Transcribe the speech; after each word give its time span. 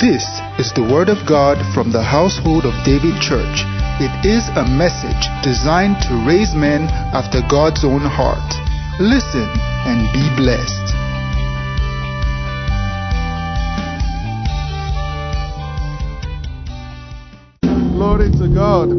This 0.00 0.22
is 0.60 0.72
the 0.74 0.88
Word 0.94 1.08
of 1.08 1.26
God 1.26 1.58
from 1.74 1.90
the 1.90 2.00
household 2.00 2.64
of 2.64 2.84
David 2.84 3.20
Church. 3.20 3.66
It 3.98 4.14
is 4.24 4.46
a 4.54 4.62
message 4.62 5.26
designed 5.42 5.98
to 6.06 6.24
raise 6.24 6.54
men 6.54 6.82
after 7.10 7.40
God's 7.50 7.84
own 7.84 8.02
heart. 8.02 8.38
Listen 9.00 9.50
and 9.90 10.06
be 10.14 10.22
blessed. 10.38 10.94
Glory 17.98 18.30
to 18.38 18.46
God. 18.54 18.94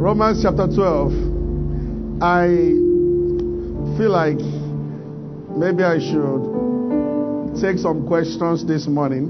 Romans 0.00 0.40
chapter 0.40 0.68
12. 0.72 1.12
I 2.22 2.48
feel 3.98 4.10
like 4.10 4.40
maybe 5.52 5.84
I 5.84 5.98
should 5.98 6.63
take 7.60 7.78
some 7.78 8.06
questions 8.06 8.64
this 8.66 8.86
morning. 8.86 9.26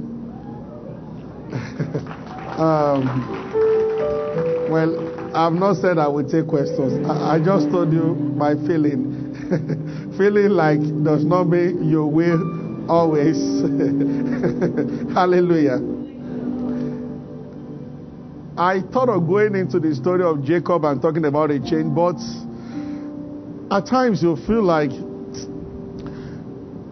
um, 2.58 3.08
well, 4.70 5.36
I've 5.36 5.52
not 5.52 5.76
said 5.76 5.98
I 5.98 6.08
will 6.08 6.28
take 6.28 6.46
questions. 6.48 7.06
I, 7.08 7.36
I 7.36 7.38
just 7.38 7.70
told 7.70 7.92
you 7.92 8.14
my 8.14 8.54
feeling. 8.66 9.34
feeling 10.18 10.50
like 10.50 10.80
does 11.02 11.24
not 11.24 11.44
mean 11.44 11.88
you 11.88 12.06
will 12.06 12.90
always. 12.90 13.36
Hallelujah. 15.14 15.80
I 18.56 18.80
thought 18.92 19.08
of 19.08 19.26
going 19.26 19.56
into 19.56 19.80
the 19.80 19.94
story 19.94 20.22
of 20.22 20.44
Jacob 20.44 20.84
and 20.84 21.02
talking 21.02 21.24
about 21.24 21.50
a 21.50 21.58
chain, 21.58 21.92
but 21.92 22.16
at 23.74 23.86
times 23.86 24.22
you 24.22 24.36
feel 24.46 24.62
like 24.62 24.92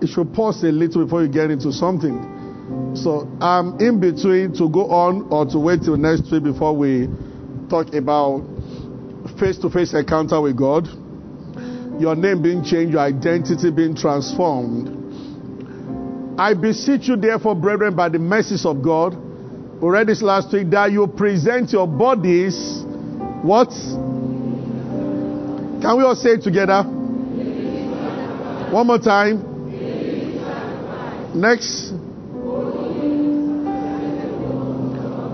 you 0.02 0.08
should 0.08 0.34
pause 0.34 0.62
a 0.64 0.72
little 0.72 1.04
before 1.04 1.22
you 1.22 1.28
get 1.28 1.50
into 1.50 1.72
something. 1.72 2.92
So 2.94 3.28
I'm 3.40 3.78
in 3.80 4.00
between 4.00 4.52
to 4.58 4.68
go 4.68 4.90
on 4.90 5.28
or 5.30 5.46
to 5.46 5.58
wait 5.58 5.82
till 5.82 5.96
next 5.96 6.30
week 6.30 6.42
before 6.42 6.76
we 6.76 7.08
talk 7.70 7.94
about 7.94 8.44
face 9.38 9.58
to 9.58 9.70
face 9.70 9.94
encounter 9.94 10.40
with 10.40 10.56
God, 10.56 10.86
your 12.00 12.14
name 12.14 12.42
being 12.42 12.62
changed, 12.64 12.92
your 12.92 13.02
identity 13.02 13.70
being 13.70 13.94
transformed. 13.94 14.98
I 16.38 16.54
beseech 16.54 17.08
you, 17.08 17.16
therefore, 17.16 17.54
brethren, 17.54 17.94
by 17.94 18.08
the 18.08 18.18
mercies 18.18 18.66
of 18.66 18.82
God 18.82 19.14
we 19.82 19.88
read 19.88 20.06
this 20.06 20.22
last 20.22 20.52
week 20.52 20.70
that 20.70 20.92
you 20.92 21.04
present 21.08 21.72
your 21.72 21.88
bodies 21.88 22.84
what 23.42 23.70
can 25.82 25.96
we 25.98 26.04
all 26.04 26.14
say 26.14 26.34
it 26.34 26.42
together 26.42 26.84
one 28.70 28.86
more 28.86 29.00
time 29.00 29.51
next 31.34 31.92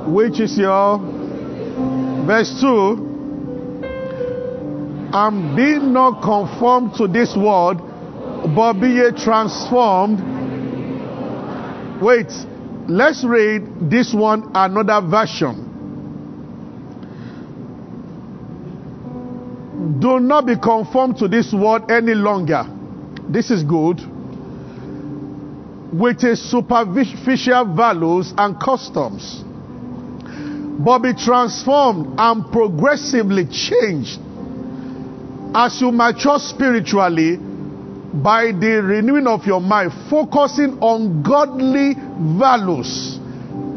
which 0.09 0.41
is 0.41 0.57
your 0.59 0.99
verse 2.27 2.61
2 2.61 3.07
and 5.13 5.57
be 5.57 5.79
not 5.79 6.23
conformed 6.23 6.95
to 6.95 7.07
this 7.09 7.37
world 7.37 7.79
but 8.55 8.75
be 8.75 8.89
ye 8.89 9.11
transformed 9.13 10.21
wait 12.01 12.31
Let's 12.89 13.23
read 13.23 13.91
this 13.91 14.15
one, 14.15 14.51
another 14.55 15.07
version. 15.07 15.67
Do 20.01 20.19
not 20.19 20.47
be 20.47 20.57
conformed 20.57 21.19
to 21.19 21.29
this 21.29 21.53
world 21.53 21.91
any 21.91 22.15
longer. 22.15 22.65
This 23.29 23.51
is 23.51 23.63
good. 23.63 24.01
With 25.93 26.23
its 26.23 26.43
superficial 26.43 27.75
values 27.75 28.33
and 28.37 28.61
customs. 28.61 29.43
But 30.79 31.01
be 31.01 31.15
transformed 31.15 32.15
and 32.19 32.53
progressively 32.53 33.47
changed 33.47 34.21
as 35.55 35.81
you 35.81 35.91
mature 35.91 36.39
spiritually 36.39 37.37
by 37.37 38.53
the 38.53 38.83
renewing 38.83 39.27
of 39.27 39.47
your 39.47 39.61
mind, 39.61 39.93
focusing 40.09 40.79
on 40.81 41.23
godly 41.23 41.95
values 42.39 43.19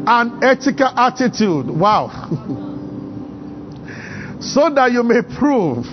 and 0.06 0.44
ethical 0.44 0.86
attitude. 0.86 1.68
Wow. 1.68 2.08
so 4.40 4.70
that 4.70 4.92
you 4.92 5.02
may 5.02 5.22
prove 5.22 5.86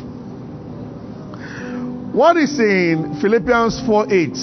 what 2.13 2.37
is 2.37 2.59
in 2.59 3.19
Philippians 3.21 3.81
4 3.85 4.11
8. 4.11 4.37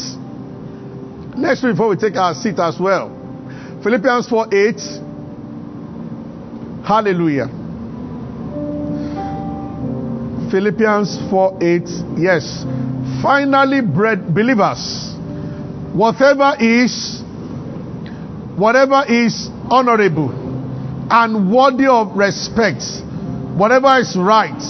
Read 1.37 1.59
before 1.61 1.89
we 1.89 1.97
take 1.97 2.17
our 2.17 2.35
seat 2.35 2.59
as 2.59 2.81
well. 2.81 3.11
Philippians 3.83 4.29
4 4.29 4.55
8. 4.55 4.81
Hallelujah. 6.87 7.47
Philippians 10.51 11.19
4 11.31 11.59
8. 11.61 11.83
Yes. 12.17 12.65
Finally, 13.23 13.83
bred 13.83 14.35
believers, 14.35 15.15
whatever 15.93 16.55
is 16.59 17.23
whatever 18.57 19.05
is 19.07 19.51
honorable 19.71 20.31
and 21.11 21.53
worthy 21.53 21.87
of 21.87 22.17
respect, 22.17 22.83
whatever 23.57 23.99
is 23.99 24.17
right 24.17 24.63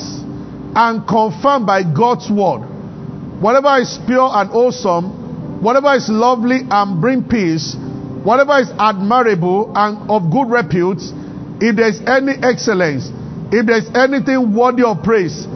and 0.75 1.06
confirmed 1.06 1.65
by 1.66 1.83
God's 1.83 2.28
word, 2.28 2.60
whatever 3.41 3.81
is 3.81 3.98
pure 4.06 4.28
and 4.33 4.50
awesome, 4.50 5.26
whatever 5.61 5.94
is 5.94 6.09
lovely 6.09 6.61
and 6.71 7.00
bring 7.00 7.25
peace, 7.25 7.75
whatever 8.25 8.59
is 8.59 8.71
admirable 8.78 9.72
and 9.75 10.11
of 10.11 10.31
good 10.31 10.50
repute, 10.50 11.00
if 11.61 11.77
there's 11.77 12.00
any 12.06 12.33
excellence, 12.43 13.11
if 13.53 13.66
there's 13.66 13.89
anything 13.95 14.55
worthy 14.55 14.83
of 14.83 15.03
praise, 15.03 15.47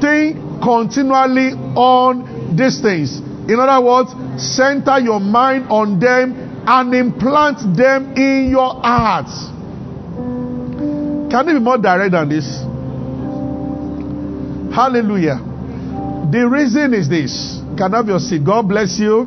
think 0.00 0.36
continually 0.62 1.52
on 1.76 2.56
these 2.56 2.80
things. 2.80 3.18
In 3.18 3.60
other 3.60 3.84
words, 3.84 4.10
center 4.42 4.98
your 4.98 5.20
mind 5.20 5.66
on 5.70 6.00
them 6.00 6.64
and 6.66 6.94
implant 6.94 7.76
them 7.76 8.14
in 8.16 8.50
your 8.50 8.74
hearts. 8.82 9.46
Can 11.30 11.48
it 11.48 11.52
be 11.54 11.60
more 11.60 11.78
direct 11.78 12.12
than 12.12 12.28
this? 12.28 12.46
Hallelujah. 14.74 15.38
The 16.32 16.48
reason 16.48 16.94
is 16.94 17.08
this. 17.08 17.60
Can 17.76 17.92
have 17.92 18.06
your 18.06 18.18
seat? 18.18 18.42
God 18.44 18.68
bless 18.68 18.98
you. 18.98 19.20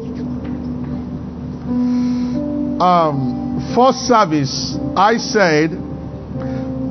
Um, 2.82 3.74
first 3.76 4.08
service, 4.08 4.76
I 4.96 5.18
said, 5.18 5.72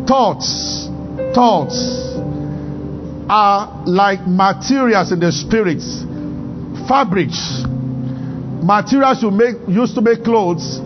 thoughts, 0.07 0.89
thoughts 1.35 2.15
are 3.29 3.83
like 3.87 4.21
materials 4.27 5.11
in 5.13 5.21
the 5.21 5.33
spirit, 5.33 5.83
fabrics, 6.87 7.65
materials 8.63 9.23
you 9.23 9.31
make 9.31 9.57
used 9.67 9.95
to 9.97 10.01
make 10.01 10.23
clothes. 10.23 10.79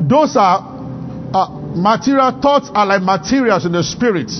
Those 0.00 0.36
are 0.36 0.58
uh, 1.32 1.48
material 1.74 2.38
thoughts 2.42 2.70
are 2.74 2.84
like 2.84 3.02
materials 3.02 3.64
in 3.64 3.72
the 3.72 3.82
spirit. 3.82 4.30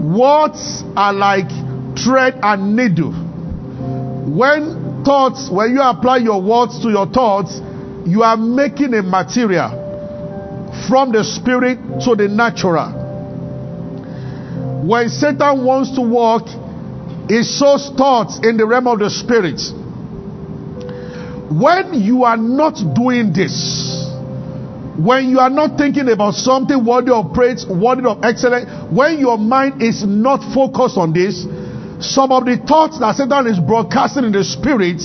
Words 0.00 0.82
are 0.96 1.12
like 1.12 1.50
thread 1.98 2.38
and 2.42 2.76
needle. 2.76 3.25
When 4.26 5.04
thoughts, 5.04 5.48
when 5.48 5.74
you 5.74 5.82
apply 5.82 6.16
your 6.18 6.42
words 6.42 6.80
to 6.82 6.90
your 6.90 7.06
thoughts, 7.06 7.60
you 8.04 8.24
are 8.24 8.36
making 8.36 8.92
a 8.94 9.02
material 9.02 9.70
from 10.88 11.12
the 11.12 11.22
spirit 11.22 11.78
to 12.04 12.16
the 12.16 12.26
natural. 12.26 12.90
When 14.84 15.08
Satan 15.08 15.64
wants 15.64 15.94
to 15.94 16.02
work, 16.02 16.46
he 17.28 17.42
sows 17.44 17.90
thoughts 17.96 18.40
in 18.42 18.56
the 18.56 18.66
realm 18.66 18.88
of 18.88 18.98
the 18.98 19.10
spirit. 19.10 19.60
When 21.50 21.94
you 21.94 22.24
are 22.24 22.36
not 22.36 22.74
doing 22.94 23.32
this, 23.32 24.10
when 24.98 25.28
you 25.28 25.38
are 25.38 25.50
not 25.50 25.78
thinking 25.78 26.08
about 26.08 26.34
something 26.34 26.84
worthy 26.84 27.12
of 27.12 27.32
praise, 27.32 27.64
worthy 27.66 28.04
of 28.06 28.24
excellence, 28.24 28.66
when 28.90 29.18
your 29.18 29.38
mind 29.38 29.82
is 29.82 30.04
not 30.04 30.42
focused 30.52 30.96
on 30.96 31.12
this, 31.12 31.46
some 32.00 32.32
of 32.32 32.44
the 32.44 32.56
thoughts 32.56 32.98
that 33.00 33.16
Satan 33.16 33.46
is 33.46 33.58
broadcasting 33.58 34.24
in 34.24 34.32
the 34.32 34.44
spirit 34.44 35.00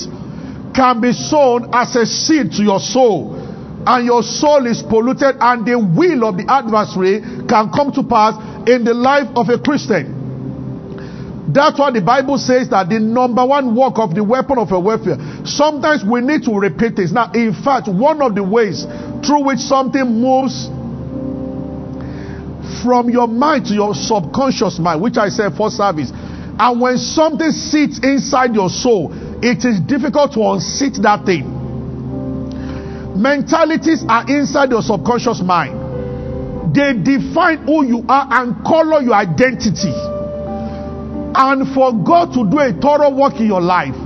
can 0.74 1.00
be 1.00 1.12
sown 1.12 1.70
as 1.72 1.96
a 1.96 2.06
seed 2.06 2.52
to 2.52 2.62
your 2.62 2.80
soul. 2.80 3.36
And 3.84 4.06
your 4.06 4.22
soul 4.22 4.66
is 4.66 4.82
polluted, 4.82 5.36
and 5.40 5.66
the 5.66 5.78
will 5.78 6.28
of 6.28 6.36
the 6.36 6.46
adversary 6.46 7.20
can 7.48 7.72
come 7.72 7.90
to 7.92 8.02
pass 8.04 8.36
in 8.68 8.84
the 8.84 8.94
life 8.94 9.26
of 9.34 9.48
a 9.48 9.58
Christian. 9.58 10.22
That's 11.52 11.78
why 11.78 11.90
the 11.90 12.00
Bible 12.00 12.38
says 12.38 12.70
that 12.70 12.88
the 12.88 13.00
number 13.00 13.44
one 13.44 13.74
work 13.76 13.98
of 13.98 14.14
the 14.14 14.24
weapon 14.24 14.56
of 14.56 14.72
a 14.72 14.80
warfare. 14.80 15.18
Sometimes 15.44 16.00
we 16.04 16.20
need 16.22 16.44
to 16.44 16.54
repeat 16.54 16.96
this. 16.96 17.12
Now, 17.12 17.32
in 17.34 17.52
fact, 17.52 17.88
one 17.88 18.22
of 18.22 18.34
the 18.34 18.42
ways 18.42 18.86
through 19.26 19.44
which 19.44 19.58
something 19.58 20.06
moves 20.06 20.70
from 22.80 23.10
your 23.10 23.28
mind 23.28 23.66
to 23.66 23.74
your 23.74 23.94
subconscious 23.94 24.78
mind, 24.78 25.02
which 25.02 25.18
I 25.18 25.28
said 25.28 25.52
for 25.54 25.68
service, 25.70 26.10
and 26.58 26.80
when 26.80 26.98
something 26.98 27.50
sits 27.50 27.98
inside 28.02 28.54
your 28.54 28.68
soul, 28.68 29.12
it 29.42 29.64
is 29.64 29.80
difficult 29.80 30.32
to 30.34 30.40
unseat 30.42 31.00
that 31.02 31.24
thing. 31.24 31.48
Mentalities 33.20 34.04
are 34.08 34.24
inside 34.28 34.70
your 34.70 34.82
subconscious 34.82 35.42
mind. 35.42 36.74
They 36.74 36.94
define 36.94 37.66
who 37.66 37.84
you 37.84 38.04
are 38.08 38.26
and 38.30 38.64
color 38.64 39.02
your 39.02 39.14
identity. 39.14 39.92
And 41.34 41.74
for 41.74 41.92
God 41.92 42.32
to 42.34 42.48
do 42.48 42.58
a 42.60 42.72
thorough 42.72 43.10
work 43.10 43.40
in 43.40 43.46
your 43.46 43.60
life, 43.60 43.96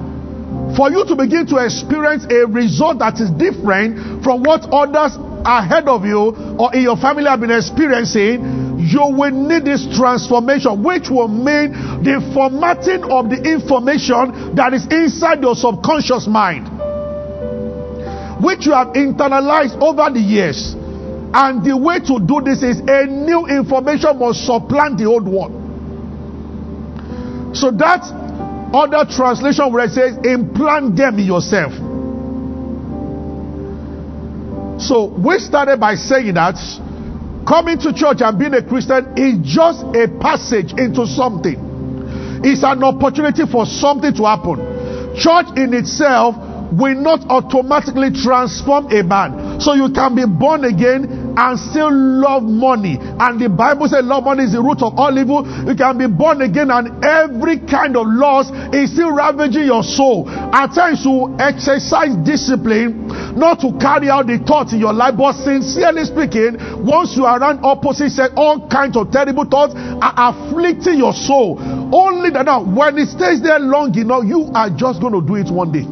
for 0.76 0.90
you 0.90 1.04
to 1.06 1.16
begin 1.16 1.46
to 1.46 1.56
experience 1.58 2.26
a 2.30 2.46
result 2.46 2.98
that 3.00 3.20
is 3.20 3.30
different 3.30 4.22
from 4.22 4.42
what 4.42 4.66
others 4.70 5.18
ahead 5.46 5.86
of 5.86 6.04
you 6.04 6.34
or 6.58 6.74
in 6.74 6.82
your 6.82 6.96
family 6.96 7.24
have 7.30 7.40
been 7.40 7.52
experiencing, 7.54 8.66
you 8.82 9.06
will 9.14 9.30
need 9.30 9.64
this 9.64 9.86
transformation, 9.96 10.82
which 10.82 11.08
will 11.08 11.28
mean 11.28 11.72
the 12.02 12.20
formatting 12.34 13.04
of 13.06 13.30
the 13.30 13.38
information 13.46 14.54
that 14.56 14.74
is 14.74 14.86
inside 14.90 15.40
your 15.40 15.54
subconscious 15.54 16.26
mind, 16.26 16.66
which 18.42 18.66
you 18.66 18.72
have 18.72 18.88
internalized 18.98 19.80
over 19.80 20.10
the 20.12 20.20
years. 20.20 20.74
And 21.32 21.64
the 21.64 21.76
way 21.76 22.00
to 22.00 22.18
do 22.18 22.40
this 22.42 22.62
is 22.62 22.80
a 22.80 23.06
new 23.06 23.46
information 23.46 24.18
must 24.18 24.44
supplant 24.46 24.98
the 24.98 25.06
old 25.06 25.26
one. 25.28 25.64
So 27.54 27.70
that 27.70 28.02
other 28.74 29.04
translation 29.10 29.72
where 29.72 29.84
it 29.86 29.92
says 29.92 30.18
implant 30.24 30.96
them 30.96 31.18
in 31.18 31.26
yourself. 31.26 31.72
So 34.78 35.06
we 35.06 35.38
started 35.38 35.80
by 35.80 35.94
saying 35.94 36.34
that 36.34 36.56
coming 37.46 37.78
to 37.78 37.92
church 37.92 38.20
and 38.20 38.38
being 38.38 38.54
a 38.54 38.62
Christian 38.62 39.16
is 39.16 39.38
just 39.40 39.82
a 39.96 40.08
passage 40.20 40.72
into 40.76 41.06
something. 41.06 42.42
It's 42.44 42.62
an 42.62 42.84
opportunity 42.84 43.44
for 43.50 43.64
something 43.64 44.12
to 44.14 44.24
happen. 44.24 44.60
Church 45.16 45.46
in 45.56 45.72
itself 45.72 46.36
will 46.72 46.94
not 46.94 47.24
automatically 47.30 48.10
transform 48.10 48.92
a 48.92 49.02
man. 49.02 49.60
So 49.60 49.74
you 49.74 49.88
can 49.92 50.14
be 50.14 50.26
born 50.26 50.64
again 50.64 51.34
and 51.36 51.58
still 51.58 51.92
love 51.92 52.42
money. 52.42 52.98
And 53.00 53.40
the 53.40 53.48
Bible 53.48 53.88
says 53.88 54.04
love 54.04 54.24
money 54.24 54.44
is 54.44 54.52
the 54.52 54.62
root 54.62 54.82
of 54.82 54.98
all 54.98 55.12
evil. 55.16 55.46
You 55.68 55.76
can 55.76 55.96
be 55.98 56.06
born 56.06 56.42
again 56.42 56.70
and 56.70 57.04
every 57.04 57.60
kind 57.60 57.96
of 57.96 58.06
loss 58.08 58.50
is 58.74 58.92
still 58.92 59.12
ravaging 59.12 59.64
your 59.64 59.84
soul. 59.84 60.28
At 60.28 60.74
times 60.74 61.04
you 61.04 61.36
exercise 61.38 62.16
discipline 62.24 63.05
not 63.36 63.60
to 63.60 63.76
carry 63.78 64.08
out 64.08 64.26
the 64.26 64.38
thoughts 64.38 64.72
in 64.72 64.80
your 64.80 64.92
life, 64.92 65.14
but 65.16 65.34
sincerely 65.34 66.04
speaking, 66.04 66.56
once 66.80 67.16
you 67.16 67.24
are 67.28 67.38
around 67.38 67.60
opposite 67.62 68.10
sex, 68.10 68.32
all 68.36 68.66
kinds 68.68 68.96
of 68.96 69.12
terrible 69.12 69.44
thoughts 69.44 69.74
are 69.76 70.14
afflicting 70.32 70.96
your 70.96 71.12
soul. 71.12 71.60
Only 71.92 72.30
that 72.30 72.46
now, 72.46 72.64
when 72.64 72.96
it 72.96 73.08
stays 73.08 73.42
there 73.42 73.60
long 73.60 73.92
enough, 73.94 74.24
you 74.24 74.48
are 74.54 74.70
just 74.72 75.00
going 75.00 75.12
to 75.12 75.20
do 75.20 75.36
it 75.36 75.52
one 75.52 75.70
day. 75.70 75.84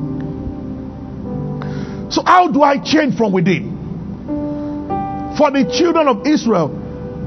So, 2.10 2.22
how 2.24 2.48
do 2.50 2.62
I 2.62 2.80
change 2.82 3.16
from 3.16 3.32
within? 3.32 3.76
For 5.36 5.50
the 5.50 5.68
children 5.68 6.08
of 6.08 6.26
Israel, 6.26 6.72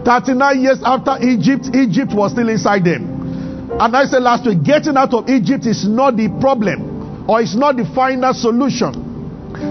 39 0.04 0.62
years 0.62 0.80
after 0.84 1.22
Egypt, 1.22 1.75
Egypt 1.75 2.13
was 2.16 2.31
still 2.31 2.50
inside 2.50 2.86
them. 2.86 3.70
And 3.80 3.96
I 3.96 4.06
said 4.06 4.24
last 4.24 4.48
week, 4.48 4.63
getting 4.63 4.98
out 4.98 5.13
of 5.13 5.30
Egypt 5.30 5.68
is 5.68 5.88
not 5.88 6.16
the 6.18 6.30
problem 6.42 7.30
or 7.30 7.42
it's 7.42 7.56
not 7.56 7.75
the 7.75 7.86
final 7.94 8.34
solution. 8.34 9.06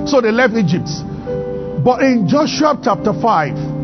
So 0.07 0.21
they 0.21 0.33
left 0.33 0.55
Egypt. 0.55 0.89
But 1.85 2.03
in 2.03 2.27
Joshua 2.27 2.79
chapter 2.83 3.13
5, 3.13 3.77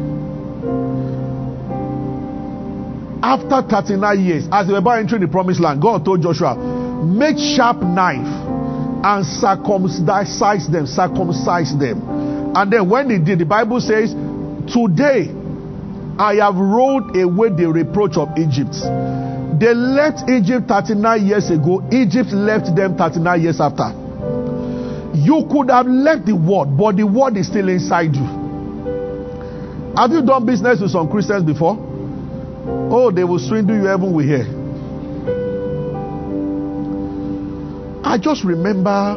after 3.23 3.63
39 3.63 4.25
years, 4.25 4.49
as 4.51 4.67
they 4.67 4.73
were 4.73 4.81
about 4.81 4.99
entering 4.99 5.23
the 5.23 5.29
promised 5.29 5.61
land, 5.61 5.81
God 5.81 6.05
told 6.05 6.23
Joshua, 6.23 6.57
make 7.05 7.39
sharp 7.39 7.83
knife 7.83 8.27
and 9.05 9.25
circumcise 9.25 10.69
them, 10.69 10.87
circumcise 10.87 11.79
them. 11.79 12.03
And 12.55 12.73
then 12.73 12.91
when 12.91 13.11
he 13.11 13.19
did, 13.19 13.39
the 13.39 13.47
Bible 13.47 13.81
says, 13.81 14.13
Today 14.67 15.31
I 16.19 16.35
have 16.43 16.57
rolled 16.57 17.17
away 17.17 17.51
the 17.51 17.71
reproach 17.71 18.17
of 18.17 18.37
Egypt. 18.37 18.75
They 19.59 19.75
left 19.75 20.29
Egypt 20.29 20.67
39 20.67 21.27
years 21.27 21.51
ago, 21.51 21.87
Egypt 21.93 22.31
left 22.33 22.75
them 22.75 22.97
39 22.97 23.43
years 23.43 23.61
after. 23.61 24.02
You 25.15 25.47
could 25.51 25.71
have 25.71 25.87
left 25.87 26.27
the 26.27 26.35
word, 26.35 26.77
but 26.77 26.97
the 26.97 27.07
word 27.07 27.37
is 27.37 27.47
still 27.49 27.69
inside 27.69 28.15
you. 28.15 28.25
Have 29.97 30.11
you 30.11 30.25
done 30.25 30.47
business 30.47 30.81
with 30.81 30.91
some 30.91 31.11
Christians 31.11 31.45
before? 31.45 31.77
Oh, 32.91 33.11
they 33.11 33.25
will 33.25 33.39
swindle 33.39 33.77
you 33.77 33.93
even 33.93 34.15
we 34.15 34.25
hear. 34.25 34.47
I 38.05 38.19
just 38.19 38.45
remember 38.45 39.17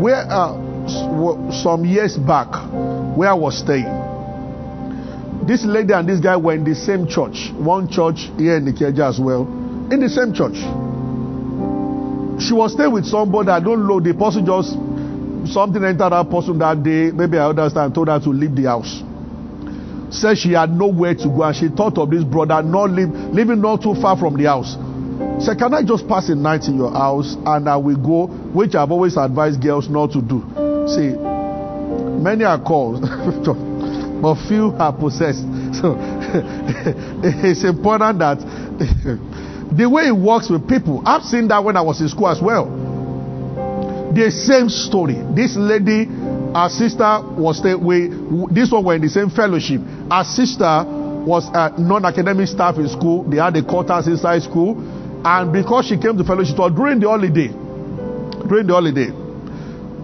where 0.00 0.26
uh, 0.28 1.52
some 1.62 1.84
years 1.84 2.16
back 2.16 2.48
where 3.16 3.30
I 3.30 3.34
was 3.34 3.58
staying. 3.58 3.86
This 5.46 5.64
lady 5.64 5.92
and 5.92 6.08
this 6.08 6.20
guy 6.20 6.36
were 6.36 6.54
in 6.54 6.64
the 6.64 6.74
same 6.74 7.06
church, 7.06 7.52
one 7.54 7.88
church 7.88 8.30
here 8.36 8.56
in 8.56 8.66
Ikeja 8.66 9.08
as 9.08 9.20
well, 9.20 9.42
in 9.90 10.00
the 10.00 10.08
same 10.08 10.34
church. 10.34 10.56
She 12.38 12.52
was 12.52 12.72
staying 12.72 12.92
with 12.92 13.06
somebody 13.06 13.48
I 13.48 13.60
don't 13.60 13.86
know. 13.86 14.00
The 14.00 14.14
person 14.14 14.44
just 14.44 14.72
something 15.52 15.82
entered 15.82 16.10
that 16.10 16.28
person 16.30 16.58
that 16.58 16.82
day. 16.82 17.10
Maybe 17.10 17.38
I 17.38 17.48
understand. 17.48 17.94
Told 17.94 18.08
her 18.08 18.20
to 18.20 18.30
leave 18.30 18.54
the 18.54 18.64
house. 18.64 19.02
Said 20.10 20.38
she 20.38 20.52
had 20.52 20.70
nowhere 20.70 21.14
to 21.14 21.28
go, 21.28 21.42
and 21.42 21.56
she 21.56 21.68
thought 21.68 21.98
of 21.98 22.10
this 22.10 22.22
brother 22.22 22.62
not 22.62 22.90
live, 22.90 23.10
living 23.34 23.60
not 23.60 23.82
too 23.82 23.94
far 23.94 24.16
from 24.16 24.36
the 24.36 24.44
house. 24.44 24.76
Said, 25.44 25.58
"Can 25.58 25.74
I 25.74 25.82
just 25.82 26.06
pass 26.06 26.28
a 26.28 26.34
night 26.34 26.68
in 26.68 26.76
your 26.76 26.92
house 26.92 27.36
and 27.44 27.68
I 27.68 27.76
will 27.76 27.96
go?" 27.96 28.26
Which 28.26 28.74
I've 28.74 28.90
always 28.90 29.16
advised 29.16 29.60
girls 29.62 29.88
not 29.88 30.12
to 30.12 30.22
do. 30.22 30.44
See, 30.86 31.16
many 32.22 32.44
are 32.44 32.60
called, 32.60 33.00
but 34.22 34.34
few 34.46 34.74
are 34.78 34.92
possessed. 34.92 35.42
So 35.80 35.96
it's 37.24 37.64
important 37.64 38.18
that 38.20 38.38
the 39.72 39.88
way 39.88 40.08
it 40.08 40.16
works 40.16 40.48
with 40.50 40.68
people. 40.68 41.02
I've 41.04 41.22
seen 41.22 41.48
that 41.48 41.62
when 41.62 41.76
I 41.76 41.82
was 41.82 42.00
in 42.00 42.08
school 42.08 42.28
as 42.28 42.40
well. 42.40 42.66
The 44.14 44.30
same 44.30 44.68
story. 44.68 45.14
This 45.34 45.56
lady, 45.56 46.08
our 46.54 46.70
sister 46.70 47.20
was 47.36 47.58
stay, 47.58 47.74
we 47.74 48.08
this 48.50 48.70
one 48.72 48.84
were 48.84 48.94
in 48.94 49.02
the 49.02 49.10
same 49.10 49.28
fellowship. 49.28 49.80
Our 50.10 50.24
sister 50.24 50.84
was 51.26 51.50
a 51.52 51.78
non-academic 51.78 52.48
staff 52.48 52.76
in 52.76 52.88
school. 52.88 53.24
They 53.24 53.36
had 53.36 53.54
the 53.54 53.62
quarters 53.62 54.06
inside 54.06 54.42
school, 54.42 54.78
and 55.24 55.52
because 55.52 55.86
she 55.86 55.98
came 55.98 56.16
to 56.16 56.24
fellowship 56.24 56.56
during 56.56 57.00
the 57.00 57.08
holiday, 57.08 57.48
during 58.48 58.66
the 58.66 58.72
holiday, 58.72 59.10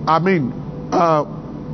I 0.06 0.18
mean, 0.18 0.52
uh, 0.92 1.24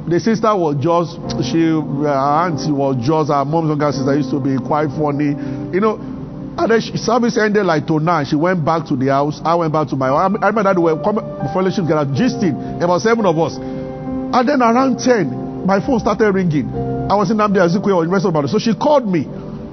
the 0.06 0.20
sister 0.20 0.54
was 0.54 0.76
just 0.78 1.16
she 1.50 1.64
her 1.64 2.08
auntie 2.08 2.70
was 2.70 2.96
just 3.04 3.30
her 3.30 3.44
mom's 3.44 3.68
younger 3.68 3.90
sister 3.90 4.16
used 4.16 4.30
to 4.30 4.38
be 4.38 4.56
quite 4.58 4.88
funny, 4.90 5.34
you 5.72 5.80
know. 5.80 6.17
And 6.58 6.70
then 6.72 6.80
she, 6.80 6.96
service 6.96 7.38
ended 7.38 7.64
like 7.66 7.86
to 7.86 8.00
nine. 8.00 8.26
She 8.26 8.34
went 8.34 8.64
back 8.64 8.86
to 8.88 8.96
the 8.96 9.06
house. 9.06 9.40
I 9.44 9.54
went 9.54 9.72
back 9.72 9.86
to 9.88 9.96
my 9.96 10.08
house. 10.08 10.34
I 10.42 10.48
remember 10.48 10.64
that 10.64 10.76
we 10.76 10.90
were 10.92 11.00
coming 11.00 11.22
fellowship 11.54 11.84
together, 11.86 12.04
gisting 12.10 12.82
about 12.82 13.00
seven 13.00 13.24
of 13.26 13.38
us. 13.38 13.54
And 13.56 14.42
then 14.48 14.60
around 14.60 14.98
ten, 14.98 15.64
my 15.64 15.78
phone 15.78 16.00
started 16.00 16.32
ringing. 16.34 16.68
I 17.08 17.14
was 17.14 17.30
in 17.30 17.36
Nnamdi 17.36 17.62
Azikiwe 17.62 17.94
or 17.94 18.02
University 18.02 18.28
of 18.28 18.34
Ibadan. 18.34 18.48
So 18.50 18.58
she 18.58 18.74
called 18.74 19.06
me. 19.06 19.28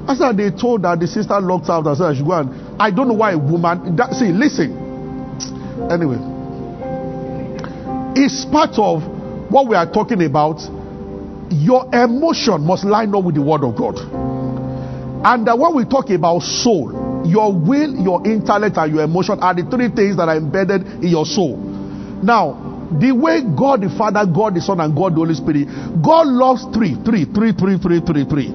I 0.08 0.14
said 0.14 0.38
they 0.38 0.52
told 0.52 0.84
that 0.84 1.00
the 1.00 1.08
sister 1.08 1.42
locked 1.42 1.68
out 1.70 1.88
I 1.88 1.96
said 1.96 2.06
I 2.06 2.14
should 2.14 2.26
go 2.26 2.34
and 2.34 2.80
I 2.80 2.92
don't 2.92 3.08
know 3.08 3.16
why 3.16 3.32
a 3.32 3.38
woman 3.38 3.96
that 3.96 4.14
see 4.14 4.30
listen. 4.30 4.78
Anyway. 5.90 6.22
It's 8.16 8.46
part 8.46 8.78
of 8.78 9.02
what 9.52 9.68
we 9.68 9.76
are 9.76 9.92
talking 9.92 10.24
about. 10.24 10.62
Your 11.50 11.90
emotion 11.94 12.62
must 12.62 12.86
line 12.86 13.14
up 13.16 13.24
with 13.24 13.36
the 13.36 13.42
word 13.42 13.64
of 13.64 13.76
God. 13.76 13.98
And 15.26 15.48
when 15.48 15.74
we 15.74 15.86
talk 15.86 16.12
about 16.12 16.44
soul, 16.44 17.26
your 17.26 17.52
will, 17.52 17.98
your 17.98 18.22
intellect, 18.28 18.78
and 18.78 18.94
your 18.94 19.04
emotion 19.04 19.40
are 19.42 19.56
the 19.56 19.66
three 19.66 19.90
things 19.90 20.18
that 20.18 20.30
are 20.30 20.38
embedded 20.38 21.02
in 21.02 21.10
your 21.10 21.26
soul. 21.26 21.58
Now, 21.58 22.62
the 22.94 23.12
way 23.12 23.42
God 23.42 23.82
the 23.82 23.90
Father, 23.90 24.22
God 24.30 24.54
the 24.54 24.62
Son, 24.62 24.80
and 24.80 24.96
God 24.96 25.14
the 25.14 25.26
Holy 25.26 25.34
Spirit, 25.34 25.66
God 26.06 26.30
loves 26.30 26.70
three, 26.70 26.94
three, 27.02 27.26
three, 27.26 27.58
three, 27.58 27.82
three, 27.82 28.00
three, 28.06 28.26
three. 28.30 28.54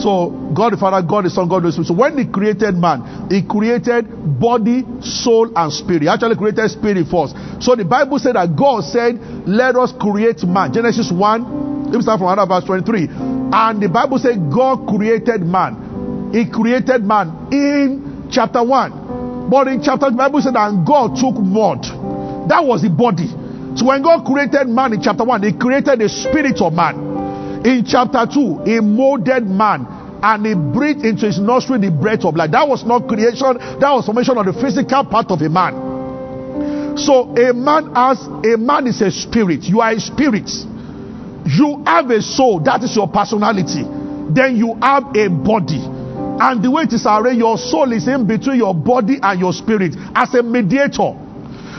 So 0.00 0.32
God 0.56 0.72
the 0.72 0.80
Father, 0.80 1.04
God 1.06 1.28
the 1.28 1.30
Son, 1.30 1.48
God 1.52 1.60
the 1.60 1.68
Holy 1.68 1.84
Spirit. 1.84 1.92
So 1.92 1.94
when 2.00 2.16
He 2.16 2.24
created 2.24 2.72
man, 2.80 3.28
He 3.28 3.44
created 3.44 4.08
body, 4.40 4.88
soul, 5.04 5.52
and 5.52 5.68
spirit. 5.68 6.02
He 6.02 6.08
actually 6.08 6.40
created 6.40 6.64
spirit 6.72 7.04
first. 7.12 7.36
So 7.60 7.76
the 7.76 7.84
Bible 7.84 8.16
said 8.18 8.40
that 8.40 8.56
God 8.56 8.88
said, 8.88 9.20
"Let 9.44 9.76
us 9.76 9.92
create 9.92 10.40
man." 10.48 10.72
Genesis 10.72 11.12
one. 11.12 11.92
Let 11.92 12.00
me 12.00 12.02
start 12.02 12.18
from 12.24 12.32
another 12.32 12.48
verse 12.48 12.64
twenty-three. 12.64 13.12
And 13.52 13.84
the 13.84 13.92
Bible 13.92 14.18
said 14.18 14.40
God 14.48 14.88
created 14.88 15.44
man. 15.44 15.85
He 16.32 16.50
created 16.50 17.04
man 17.04 17.48
in 17.52 18.28
chapter 18.30 18.62
1. 18.62 19.48
But 19.50 19.68
in 19.68 19.82
chapter 19.82 20.10
the 20.10 20.16
Bible 20.16 20.40
said 20.40 20.54
that 20.54 20.84
God 20.86 21.16
took 21.16 21.36
mud. 21.38 21.82
That 22.48 22.64
was 22.64 22.82
the 22.82 22.90
body. 22.90 23.28
So 23.76 23.86
when 23.86 24.02
God 24.02 24.24
created 24.24 24.68
man 24.68 24.94
in 24.94 25.02
chapter 25.02 25.24
1, 25.24 25.42
he 25.42 25.52
created 25.52 26.00
the 26.00 26.08
spirit 26.08 26.60
of 26.60 26.72
man. 26.72 27.64
In 27.64 27.84
chapter 27.84 28.26
2, 28.26 28.64
he 28.64 28.80
molded 28.80 29.46
man 29.46 29.86
and 30.22 30.46
he 30.46 30.54
breathed 30.54 31.04
into 31.04 31.26
his 31.26 31.38
nostril 31.38 31.78
the 31.78 31.90
breath 31.90 32.24
of 32.24 32.36
life. 32.36 32.50
That 32.50 32.66
was 32.66 32.84
not 32.84 33.06
creation, 33.06 33.58
that 33.80 33.90
was 33.92 34.06
formation 34.06 34.38
of 34.38 34.46
the 34.46 34.52
physical 34.54 35.04
part 35.04 35.30
of 35.30 35.40
a 35.42 35.48
man. 35.48 36.96
So 36.96 37.36
a 37.36 37.52
man 37.52 37.94
has 37.94 38.24
a 38.24 38.56
man 38.56 38.86
is 38.86 39.02
a 39.02 39.10
spirit. 39.10 39.64
You 39.64 39.80
are 39.80 39.92
a 39.92 40.00
spirit. 40.00 40.48
You 41.44 41.84
have 41.84 42.10
a 42.10 42.22
soul, 42.22 42.60
that 42.60 42.82
is 42.82 42.96
your 42.96 43.08
personality. 43.08 43.84
Then 44.32 44.56
you 44.56 44.74
have 44.80 45.14
a 45.14 45.28
body. 45.28 45.95
And 46.40 46.62
the 46.62 46.70
way 46.70 46.84
it 46.84 46.92
is 46.92 47.06
arranged, 47.06 47.38
your 47.38 47.58
soul 47.58 47.92
is 47.92 48.08
in 48.08 48.26
between 48.26 48.56
your 48.56 48.74
body 48.74 49.18
and 49.22 49.40
your 49.40 49.52
spirit 49.52 49.94
as 50.14 50.34
a 50.34 50.42
mediator. 50.42 51.26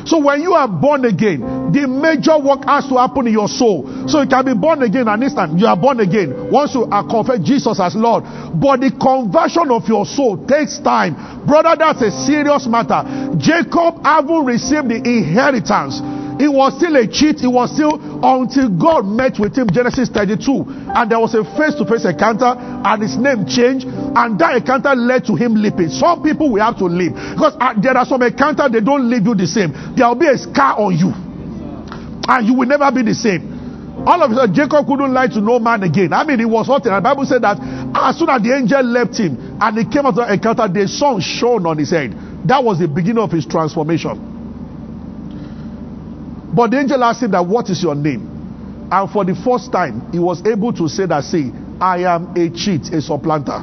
So 0.08 0.20
when 0.24 0.42
you 0.42 0.54
are 0.54 0.68
born 0.70 1.04
again, 1.04 1.42
the 1.76 1.86
major 1.86 2.40
work 2.40 2.64
has 2.64 2.88
to 2.88 2.96
happen 2.96 3.28
in 3.28 3.34
your 3.34 3.50
soul. 3.50 4.08
So 4.08 4.22
you 4.24 4.28
can 4.28 4.46
be 4.46 4.54
born 4.56 4.82
again 4.82 5.08
an 5.10 5.22
instant. 5.22 5.60
You 5.60 5.68
are 5.68 5.76
born 5.76 6.00
again 6.00 6.50
once 6.50 6.74
you 6.74 6.88
are 6.88 7.04
confess 7.04 7.44
Jesus 7.44 7.78
as 7.80 7.94
Lord. 7.94 8.24
But 8.56 8.80
the 8.80 8.96
conversion 8.96 9.68
of 9.68 9.84
your 9.84 10.08
soul 10.08 10.40
takes 10.48 10.80
time. 10.80 11.44
Brother, 11.46 11.76
that's 11.78 12.02
a 12.02 12.12
serious 12.24 12.66
matter. 12.72 13.04
Jacob 13.36 14.00
haven't 14.00 14.46
received 14.48 14.88
the 14.88 15.04
inheritance 15.04 16.00
he 16.40 16.48
was 16.48 16.78
still 16.78 16.96
a 16.96 17.08
cheat. 17.08 17.40
He 17.42 17.48
was 17.48 17.74
still 17.74 17.98
until 18.22 18.70
God 18.70 19.06
met 19.06 19.40
with 19.40 19.58
him, 19.58 19.70
Genesis 19.72 20.10
32. 20.10 20.66
And 20.94 21.10
there 21.12 21.20
was 21.20 21.34
a 21.34 21.44
face 21.58 21.74
to 21.82 21.86
face 21.86 22.06
encounter, 22.06 22.54
and 22.58 23.02
his 23.02 23.18
name 23.18 23.46
changed. 23.46 23.88
And 23.90 24.38
that 24.40 24.58
encounter 24.58 24.94
led 24.94 25.26
to 25.26 25.36
him 25.36 25.56
leaping. 25.56 25.90
Some 25.90 26.22
people 26.22 26.52
will 26.54 26.62
have 26.62 26.78
to 26.78 26.86
leap 26.86 27.14
because 27.14 27.58
uh, 27.60 27.74
there 27.82 27.98
are 27.98 28.06
some 28.06 28.22
encounters 28.22 28.72
they 28.72 28.82
don't 28.82 29.10
leave 29.10 29.26
you 29.26 29.34
the 29.34 29.48
same. 29.48 29.74
There 29.98 30.08
will 30.08 30.16
be 30.20 30.28
a 30.30 30.38
scar 30.38 30.78
on 30.78 30.94
you, 30.94 31.10
and 32.30 32.46
you 32.46 32.54
will 32.54 32.68
never 32.70 32.92
be 32.94 33.02
the 33.02 33.18
same. 33.18 33.58
All 34.06 34.22
of 34.22 34.32
a 34.32 34.36
sudden, 34.36 34.54
Jacob 34.54 34.86
couldn't 34.86 35.12
lie 35.12 35.28
to 35.28 35.42
no 35.42 35.58
man 35.58 35.82
again. 35.82 36.14
I 36.14 36.24
mean, 36.24 36.38
he 36.40 36.46
was. 36.46 36.70
And 36.70 36.84
the 36.86 37.02
Bible 37.02 37.26
said 37.26 37.42
that 37.42 37.58
as 37.98 38.20
soon 38.20 38.30
as 38.30 38.42
the 38.44 38.54
angel 38.54 38.84
left 38.84 39.18
him 39.18 39.58
and 39.60 39.78
he 39.78 39.84
came 39.90 40.06
out 40.06 40.14
of 40.18 40.28
the 40.28 40.34
encounter, 40.34 40.68
the 40.70 40.88
sun 40.88 41.20
shone 41.20 41.66
on 41.66 41.78
his 41.80 41.90
head. 41.90 42.14
That 42.46 42.64
was 42.64 42.78
the 42.78 42.88
beginning 42.88 43.24
of 43.24 43.32
his 43.32 43.46
transformation. 43.46 44.37
But 46.54 46.72
the 46.72 46.80
angel 46.80 47.04
asked 47.04 47.24
him 47.24 47.32
that, 47.32 47.46
what 47.46 47.70
is 47.70 47.82
your 47.84 47.96
name? 47.96 48.88
And 48.92 49.10
for 49.12 49.26
the 49.26 49.36
first 49.36 49.72
time, 49.72 50.12
he 50.12 50.20
was 50.20 50.46
able 50.46 50.72
to 50.74 50.88
say 50.88 51.06
that, 51.06 51.24
see, 51.24 51.52
I 51.80 52.04
am 52.16 52.34
a 52.36 52.50
cheat, 52.50 52.94
a 52.94 53.02
supplanter. 53.02 53.62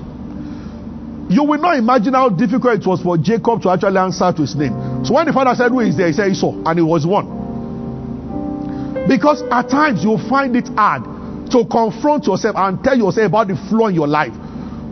You 1.29 1.43
will 1.45 1.59
not 1.59 1.79
imagine 1.79 2.13
how 2.13 2.29
difficult 2.29 2.81
it 2.81 2.87
was 2.87 3.01
for 3.01 3.17
Jacob 3.17 3.63
to 3.63 3.71
actually 3.71 3.97
answer 3.97 4.31
to 4.31 4.43
his 4.43 4.55
name. 4.55 5.05
So 5.05 5.15
when 5.15 5.27
the 5.27 5.33
father 5.33 5.55
said, 5.55 5.71
Who 5.71 5.81
is 5.81 5.97
there? 5.97 6.07
He 6.09 6.13
said, 6.13 6.31
Esau. 6.31 6.53
And 6.67 6.79
it 6.79 6.83
was 6.83 7.07
one. 7.07 7.43
Because 9.09 9.43
at 9.51 9.69
times 9.71 10.05
you 10.05 10.19
find 10.29 10.55
it 10.55 10.69
hard 10.69 11.05
to 11.51 11.65
confront 11.65 12.27
yourself 12.27 12.57
and 12.57 12.83
tell 12.85 12.97
yourself 12.97 13.29
about 13.29 13.49
the 13.49 13.57
flaw 13.69 13.89
in 13.89 13.95
your 13.95 14.07
life. 14.09 14.33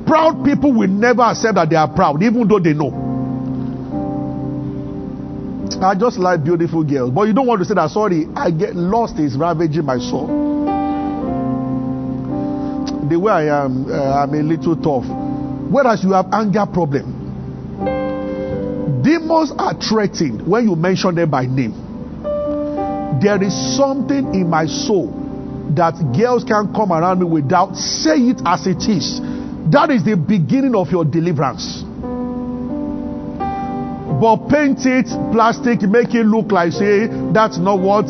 Proud 0.06 0.42
people 0.44 0.72
will 0.72 0.88
never 0.88 1.22
accept 1.22 1.54
that 1.56 1.68
they 1.68 1.76
are 1.76 1.88
proud, 1.88 2.22
even 2.22 2.48
though 2.48 2.58
they 2.58 2.72
know. 2.72 3.11
I 5.80 5.94
just 5.94 6.18
like 6.18 6.44
beautiful 6.44 6.84
girls. 6.84 7.10
But 7.10 7.22
you 7.22 7.32
don't 7.32 7.46
want 7.46 7.60
to 7.60 7.64
say 7.64 7.74
that, 7.74 7.90
sorry, 7.90 8.26
I 8.36 8.50
get 8.50 8.74
lost 8.74 9.18
is 9.18 9.36
ravaging 9.36 9.84
my 9.84 9.98
soul. 9.98 10.26
The 13.08 13.18
way 13.18 13.32
I 13.32 13.64
am, 13.64 13.90
uh, 13.90 14.22
I'm 14.22 14.34
a 14.34 14.42
little 14.42 14.76
tough. 14.76 15.04
Whereas 15.70 16.02
you 16.02 16.12
have 16.12 16.26
anger 16.32 16.66
problem. 16.66 17.20
Demons 19.02 19.52
are 19.58 19.74
threatened 19.74 20.46
when 20.46 20.68
you 20.68 20.76
mention 20.76 21.14
them 21.14 21.30
by 21.30 21.46
name. 21.46 21.74
There 23.22 23.42
is 23.42 23.76
something 23.76 24.34
in 24.34 24.48
my 24.48 24.66
soul 24.66 25.08
that 25.76 25.94
girls 26.16 26.44
can't 26.44 26.74
come 26.74 26.92
around 26.92 27.20
me 27.20 27.26
without 27.26 27.76
say 27.76 28.16
it 28.18 28.40
as 28.44 28.66
it 28.66 28.88
is. 28.88 29.20
That 29.70 29.90
is 29.90 30.04
the 30.04 30.16
beginning 30.16 30.74
of 30.74 30.90
your 30.90 31.04
deliverance 31.04 31.84
but 34.22 34.46
paint 34.46 34.86
it 34.86 35.10
plastic, 35.34 35.82
make 35.82 36.14
it 36.14 36.22
look 36.22 36.52
like 36.52 36.70
say 36.70 37.08
that's 37.34 37.58
not 37.58 37.80
what. 37.80 38.06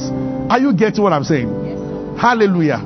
Are 0.52 0.60
you 0.60 0.76
getting 0.76 1.02
what 1.02 1.14
I'm 1.14 1.24
saying? 1.24 1.48
Yes, 1.48 2.20
Hallelujah. 2.20 2.84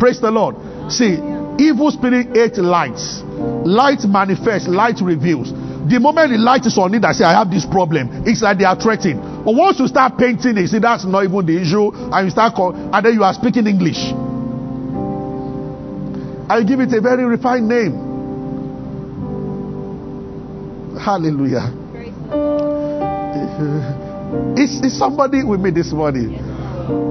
Praise 0.00 0.20
the 0.20 0.32
Lord. 0.32 0.56
See, 0.90 1.14
evil 1.62 1.92
spirit 1.92 2.34
hate 2.34 2.58
lights. 2.58 3.22
Light 3.62 4.02
manifests, 4.10 4.66
light 4.66 4.98
reveals. 5.00 5.52
The 5.86 6.00
moment 6.02 6.32
the 6.32 6.38
light 6.38 6.66
is 6.66 6.76
on 6.76 6.92
it, 6.94 7.04
I 7.04 7.12
say, 7.12 7.22
I 7.22 7.38
have 7.38 7.52
this 7.52 7.64
problem. 7.64 8.26
It's 8.26 8.42
like 8.42 8.58
they 8.58 8.64
are 8.64 8.74
threatening. 8.74 9.22
But 9.46 9.54
once 9.54 9.78
you 9.78 9.86
start 9.86 10.18
painting 10.18 10.58
it, 10.58 10.66
see, 10.66 10.80
that's 10.80 11.04
not 11.04 11.22
even 11.22 11.46
the 11.46 11.62
issue. 11.62 11.94
And 11.94 12.26
you 12.26 12.30
start, 12.32 12.56
call, 12.56 12.74
and 12.74 12.98
then 12.98 13.14
you 13.14 13.22
are 13.22 13.32
speaking 13.32 13.68
English. 13.68 14.10
I 16.50 16.66
give 16.66 16.80
it 16.80 16.90
a 16.92 17.00
very 17.00 17.22
refined 17.24 17.68
name. 17.68 17.94
Hallelujah. 20.98 21.85
Is, 23.56 24.84
is 24.84 24.98
somebody 24.98 25.42
with 25.42 25.60
me 25.60 25.70
this 25.70 25.90
morning? 25.90 26.34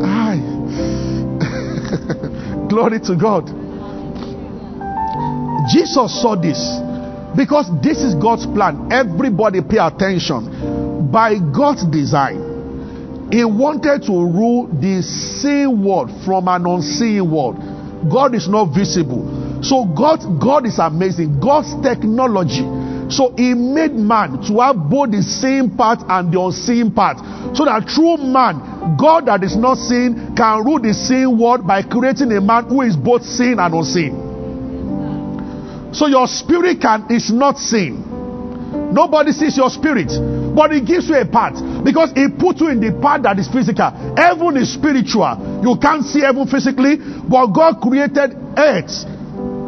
Hi. 0.04 0.38
Glory 2.70 3.00
to 3.00 3.16
God. 3.16 3.48
Jesus 5.74 6.22
saw 6.22 6.36
this 6.36 6.60
because 7.36 7.68
this 7.82 8.04
is 8.04 8.14
God's 8.14 8.46
plan. 8.46 8.92
Everybody 8.92 9.62
pay 9.62 9.80
attention. 9.80 11.10
By 11.12 11.40
God's 11.40 11.84
design, 11.86 13.32
He 13.32 13.44
wanted 13.44 14.04
to 14.04 14.14
rule 14.14 14.68
the 14.68 15.02
seen 15.02 15.84
world 15.84 16.12
from 16.26 16.48
an 16.48 16.68
unseen 16.68 17.32
world. 17.32 17.58
God 18.12 18.36
is 18.36 18.48
not 18.48 18.66
visible. 18.66 19.64
So 19.64 19.86
God, 19.86 20.40
God 20.40 20.68
is 20.68 20.78
amazing. 20.78 21.40
God's 21.40 21.74
technology 21.82 22.85
so 23.10 23.34
he 23.38 23.54
made 23.54 23.94
man 23.94 24.42
to 24.48 24.60
have 24.62 24.90
both 24.90 25.12
the 25.12 25.22
same 25.22 25.78
part 25.78 26.00
and 26.08 26.34
the 26.34 26.42
unseen 26.42 26.92
part. 26.92 27.18
So 27.56 27.66
that 27.66 27.86
through 27.90 28.18
man, 28.18 28.98
God 28.98 29.28
that 29.28 29.44
is 29.44 29.56
not 29.56 29.78
seen 29.78 30.36
can 30.36 30.64
rule 30.66 30.80
the 30.80 30.94
same 30.94 31.38
world 31.38 31.68
by 31.68 31.84
creating 31.84 32.32
a 32.32 32.42
man 32.42 32.66
who 32.66 32.82
is 32.82 32.96
both 32.96 33.24
seen 33.24 33.60
and 33.60 33.74
unseen. 33.74 34.14
So 35.94 36.08
your 36.08 36.28
spirit 36.28 36.82
can 36.82 37.06
is 37.10 37.32
not 37.32 37.58
seen. 37.58 38.04
Nobody 38.92 39.32
sees 39.32 39.56
your 39.56 39.70
spirit, 39.70 40.12
but 40.56 40.72
he 40.72 40.82
gives 40.82 41.08
you 41.10 41.16
a 41.16 41.26
part 41.26 41.56
because 41.84 42.12
he 42.12 42.28
put 42.28 42.58
you 42.58 42.70
in 42.70 42.80
the 42.80 42.92
part 43.00 43.24
that 43.24 43.38
is 43.40 43.48
physical. 43.48 43.92
Heaven 44.18 44.58
is 44.58 44.74
spiritual. 44.74 45.62
You 45.64 45.78
can't 45.78 46.04
see 46.04 46.22
heaven 46.22 46.48
physically, 46.48 46.98
but 46.98 47.48
God 47.54 47.82
created 47.82 48.36
earth 48.58 49.15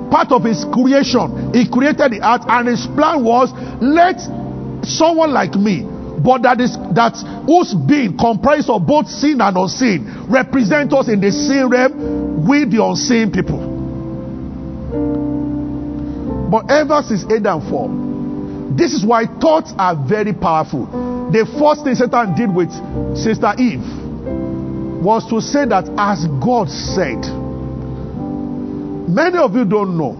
part 0.09 0.31
of 0.31 0.43
his 0.43 0.65
creation. 0.71 1.53
He 1.53 1.69
created 1.69 2.11
the 2.11 2.21
earth, 2.23 2.45
and 2.47 2.67
his 2.67 2.87
plan 2.87 3.23
was 3.23 3.51
let 3.81 4.19
someone 4.85 5.33
like 5.33 5.55
me, 5.55 5.83
but 6.23 6.43
that 6.43 6.61
is 6.61 6.75
that 6.95 7.15
whose 7.45 7.73
being 7.73 8.17
comprised 8.17 8.69
of 8.69 8.85
both 8.85 9.07
seen 9.07 9.41
and 9.41 9.57
unseen, 9.57 10.27
represent 10.29 10.93
us 10.93 11.07
in 11.09 11.19
the 11.21 11.31
same 11.31 11.69
realm 11.69 12.47
with 12.47 12.71
the 12.71 12.83
unseen 12.83 13.31
people. 13.31 13.75
But 16.49 16.71
ever 16.71 17.01
since 17.03 17.25
Adam 17.25 17.61
fall, 17.69 17.89
this 18.77 18.93
is 18.93 19.05
why 19.05 19.25
thoughts 19.25 19.73
are 19.77 19.95
very 19.95 20.33
powerful. 20.33 20.85
The 21.31 21.45
first 21.59 21.83
thing 21.83 21.95
Satan 21.95 22.35
did 22.35 22.53
with 22.53 22.71
Sister 23.17 23.51
Eve 23.57 23.83
was 25.03 25.27
to 25.29 25.41
say 25.41 25.65
that 25.65 25.89
as 25.97 26.25
God 26.39 26.69
said, 26.69 27.19
Many 29.07 29.37
of 29.37 29.55
you 29.55 29.65
don't 29.65 29.97
know. 29.97 30.15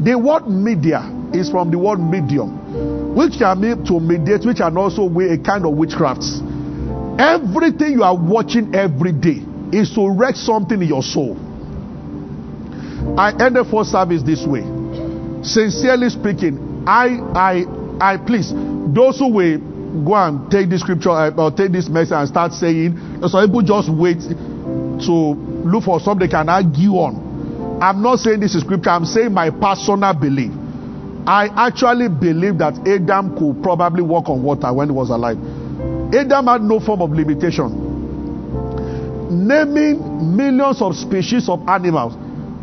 The 0.00 0.16
word 0.18 0.46
media 0.48 1.02
is 1.32 1.50
from 1.50 1.70
the 1.70 1.78
word 1.78 1.98
medium, 1.98 3.14
which 3.16 3.42
are 3.42 3.56
mean 3.56 3.84
to 3.86 3.98
mediate, 3.98 4.44
which 4.46 4.60
are 4.60 4.76
also 4.76 5.08
a 5.18 5.38
kind 5.38 5.66
of 5.66 5.74
witchcraft. 5.74 6.22
Everything 7.18 7.92
you 7.92 8.02
are 8.02 8.16
watching 8.16 8.74
every 8.74 9.12
day 9.12 9.42
is 9.72 9.92
to 9.94 10.08
wreck 10.08 10.36
something 10.36 10.80
in 10.80 10.88
your 10.88 11.02
soul. 11.02 11.36
I 13.18 13.30
end 13.38 13.56
the 13.56 13.64
first 13.64 13.90
service 13.90 14.22
this 14.22 14.46
way. 14.46 14.62
Sincerely 15.42 16.08
speaking, 16.10 16.84
I, 16.86 17.18
I, 17.34 17.64
I 18.00 18.16
please 18.16 18.52
those 18.94 19.18
who 19.18 19.28
will 19.28 19.58
go 20.04 20.14
and 20.14 20.50
take 20.50 20.70
this 20.70 20.80
scripture 20.80 21.10
uh, 21.10 21.30
or 21.36 21.50
take 21.50 21.72
this 21.72 21.88
message 21.88 22.12
and 22.12 22.28
start 22.28 22.52
saying, 22.52 22.96
some 23.28 23.46
people 23.46 23.62
just 23.62 23.90
wait 23.90 24.20
to 24.20 25.12
look 25.66 25.84
for 25.84 26.00
something 26.00 26.26
they 26.26 26.30
can 26.30 26.48
argue 26.48 26.92
on. 26.98 27.23
I'm 27.84 28.00
not 28.00 28.20
saying 28.20 28.40
this 28.40 28.54
is 28.54 28.62
scripture, 28.62 28.88
I'm 28.88 29.04
saying 29.04 29.34
my 29.34 29.50
personal 29.50 30.14
belief. 30.14 30.50
I 31.26 31.48
actually 31.68 32.08
believe 32.08 32.56
that 32.56 32.80
Adam 32.88 33.36
could 33.36 33.62
probably 33.62 34.00
walk 34.00 34.30
on 34.30 34.42
water 34.42 34.72
when 34.72 34.88
he 34.88 34.94
was 34.94 35.10
alive. 35.10 35.36
Adam 36.14 36.46
had 36.46 36.62
no 36.62 36.80
form 36.80 37.02
of 37.02 37.10
limitation. 37.10 37.68
Naming 39.46 40.34
millions 40.34 40.80
of 40.80 40.96
species 40.96 41.46
of 41.50 41.68
animals 41.68 42.14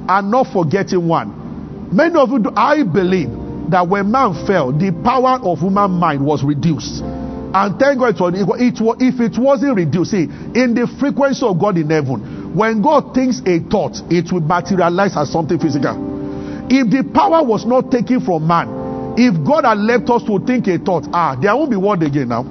and 0.09 0.31
not 0.31 0.47
forgetting 0.51 1.07
one. 1.07 1.93
Many 1.95 2.15
of 2.15 2.31
you, 2.31 2.39
do, 2.39 2.49
I 2.55 2.81
believe 2.81 3.29
that 3.69 3.87
when 3.87 4.09
man 4.09 4.33
fell, 4.47 4.71
the 4.71 4.91
power 5.03 5.37
of 5.43 5.59
human 5.59 5.91
mind 5.91 6.25
was 6.25 6.43
reduced. 6.43 7.03
And 7.53 7.77
thank 7.77 7.99
God 7.99 8.15
it 8.15 8.81
was, 8.81 8.97
if 8.99 9.19
it 9.19 9.37
wasn't 9.39 9.75
reduced, 9.75 10.11
see, 10.11 10.23
in 10.23 10.73
the 10.73 10.87
frequency 10.99 11.45
of 11.45 11.59
God 11.59 11.77
in 11.77 11.91
heaven, 11.91 12.30
when 12.53 12.81
God 12.81 13.13
thinks 13.13 13.39
a 13.45 13.59
thought, 13.59 13.95
it 14.11 14.31
will 14.31 14.41
materialize 14.41 15.15
as 15.15 15.31
something 15.31 15.59
physical. 15.59 15.95
If 16.69 16.89
the 16.89 17.03
power 17.13 17.43
was 17.43 17.65
not 17.65 17.91
taken 17.91 18.19
from 18.21 18.47
man, 18.47 19.15
if 19.17 19.35
God 19.45 19.65
had 19.65 19.77
left 19.77 20.09
us 20.09 20.23
to 20.23 20.39
think 20.45 20.67
a 20.67 20.77
thought, 20.79 21.07
ah, 21.11 21.35
there 21.35 21.55
won't 21.55 21.69
be 21.69 21.75
word 21.75 22.03
again 22.03 22.29
now. 22.29 22.43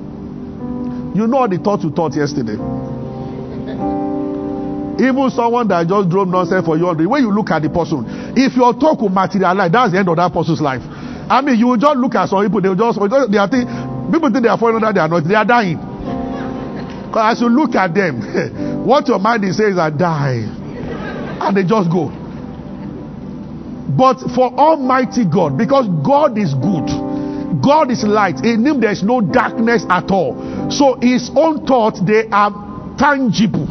You 1.17 1.27
know 1.27 1.47
the 1.49 1.59
thought 1.59 1.83
you 1.83 1.91
thought 1.91 2.15
yesterday. 2.15 2.57
Even 5.01 5.31
someone 5.33 5.67
that 5.69 5.89
just 5.89 6.09
drove 6.09 6.29
nonsense 6.29 6.65
for 6.65 6.77
you, 6.77 6.95
the 6.95 7.09
way 7.09 7.21
you 7.21 7.33
look 7.33 7.51
at 7.51 7.63
the 7.63 7.71
person, 7.71 8.05
if 8.37 8.55
your 8.57 8.75
talk 8.77 9.01
will 9.01 9.09
materialize, 9.09 9.73
that's 9.73 9.93
the 9.93 9.99
end 9.99 10.09
of 10.09 10.17
that 10.17 10.33
person's 10.33 10.61
life. 10.61 10.83
I 11.31 11.41
mean, 11.41 11.59
you 11.59 11.69
will 11.69 11.81
just 11.81 11.97
look 11.97 12.15
at 12.15 12.29
some 12.29 12.45
people, 12.45 12.61
they 12.61 12.69
will 12.69 12.77
just, 12.77 13.01
they 13.01 13.39
are 13.41 13.49
think, 13.49 13.65
people 14.13 14.29
think 14.29 14.45
they 14.45 14.53
are 14.53 14.59
following 14.61 14.83
that 14.85 14.95
they 14.95 15.01
are 15.01 15.09
not, 15.09 15.25
they 15.25 15.35
are 15.35 15.45
dying. 15.45 15.90
Because 17.11 17.35
as 17.35 17.41
you 17.43 17.49
look 17.49 17.75
at 17.75 17.93
them, 17.93 18.23
what 18.87 19.09
your 19.09 19.19
mind 19.19 19.45
is 19.45 19.57
saying 19.57 19.71
is 19.71 19.77
that 19.77 19.99
die. 19.99 20.47
And 21.43 21.57
they 21.57 21.65
just 21.65 21.91
go. 21.91 22.07
But 23.99 24.21
for 24.31 24.55
Almighty 24.55 25.25
God, 25.25 25.59
because 25.59 25.89
God 26.07 26.39
is 26.39 26.55
good, 26.55 26.87
God 27.61 27.91
is 27.91 28.05
light, 28.05 28.45
in 28.47 28.65
Him 28.65 28.81
there 28.81 28.93
is 28.93 29.03
no 29.03 29.21
darkness 29.21 29.85
at 29.91 30.09
all. 30.13 30.71
So 30.71 30.99
His 31.03 31.33
own 31.35 31.67
thoughts, 31.67 32.01
they 32.01 32.29
are 32.31 32.95
tangible. 32.97 33.67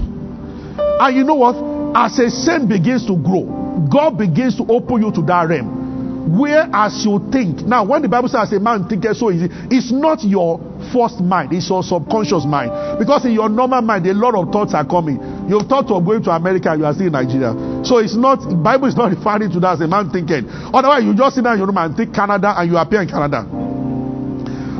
And 0.99 1.15
you 1.15 1.23
know 1.23 1.35
what? 1.35 1.55
As 1.95 2.19
a 2.19 2.29
saint 2.29 2.67
begins 2.67 3.05
to 3.07 3.15
grow, 3.15 3.87
God 3.89 4.17
begins 4.17 4.57
to 4.57 4.65
open 4.67 5.01
you 5.01 5.13
to 5.13 5.21
that 5.21 5.47
realm. 5.47 5.78
Where 6.27 6.67
as 6.73 7.05
you 7.05 7.19
think. 7.31 7.61
Now, 7.63 7.85
when 7.85 8.01
the 8.01 8.09
Bible 8.09 8.27
says 8.27 8.51
a 8.53 8.59
man 8.59 8.87
thinketh 8.87 9.17
so 9.17 9.31
easy, 9.31 9.47
it's 9.71 9.91
not 9.91 10.23
your 10.23 10.59
first 10.91 11.19
mind, 11.21 11.53
it's 11.53 11.69
your 11.69 11.83
subconscious 11.83 12.45
mind. 12.45 12.99
Because 12.99 13.25
in 13.25 13.31
your 13.31 13.47
normal 13.49 13.81
mind, 13.81 14.05
a 14.07 14.13
lot 14.13 14.35
of 14.35 14.51
thoughts 14.51 14.73
are 14.73 14.85
coming. 14.85 15.17
You've 15.47 15.67
thought 15.67 15.89
of 15.89 16.05
going 16.05 16.23
to 16.23 16.31
America, 16.31 16.75
you 16.77 16.85
are 16.85 16.93
still 16.93 17.07
in 17.07 17.13
Nigeria. 17.13 17.55
So 17.85 17.97
it's 17.99 18.15
not 18.15 18.43
Bible 18.61 18.87
is 18.87 18.95
not 18.95 19.11
referring 19.15 19.51
to 19.51 19.59
that 19.61 19.79
as 19.79 19.81
a 19.81 19.87
man 19.87 20.11
thinking. 20.11 20.45
Otherwise, 20.49 21.03
you 21.03 21.15
just 21.15 21.35
sit 21.35 21.43
down 21.43 21.53
in 21.53 21.59
your 21.59 21.67
room 21.67 21.77
and 21.77 21.95
think 21.95 22.13
Canada 22.13 22.53
and 22.57 22.69
you 22.69 22.77
appear 22.77 23.01
in 23.01 23.07
Canada. 23.07 23.47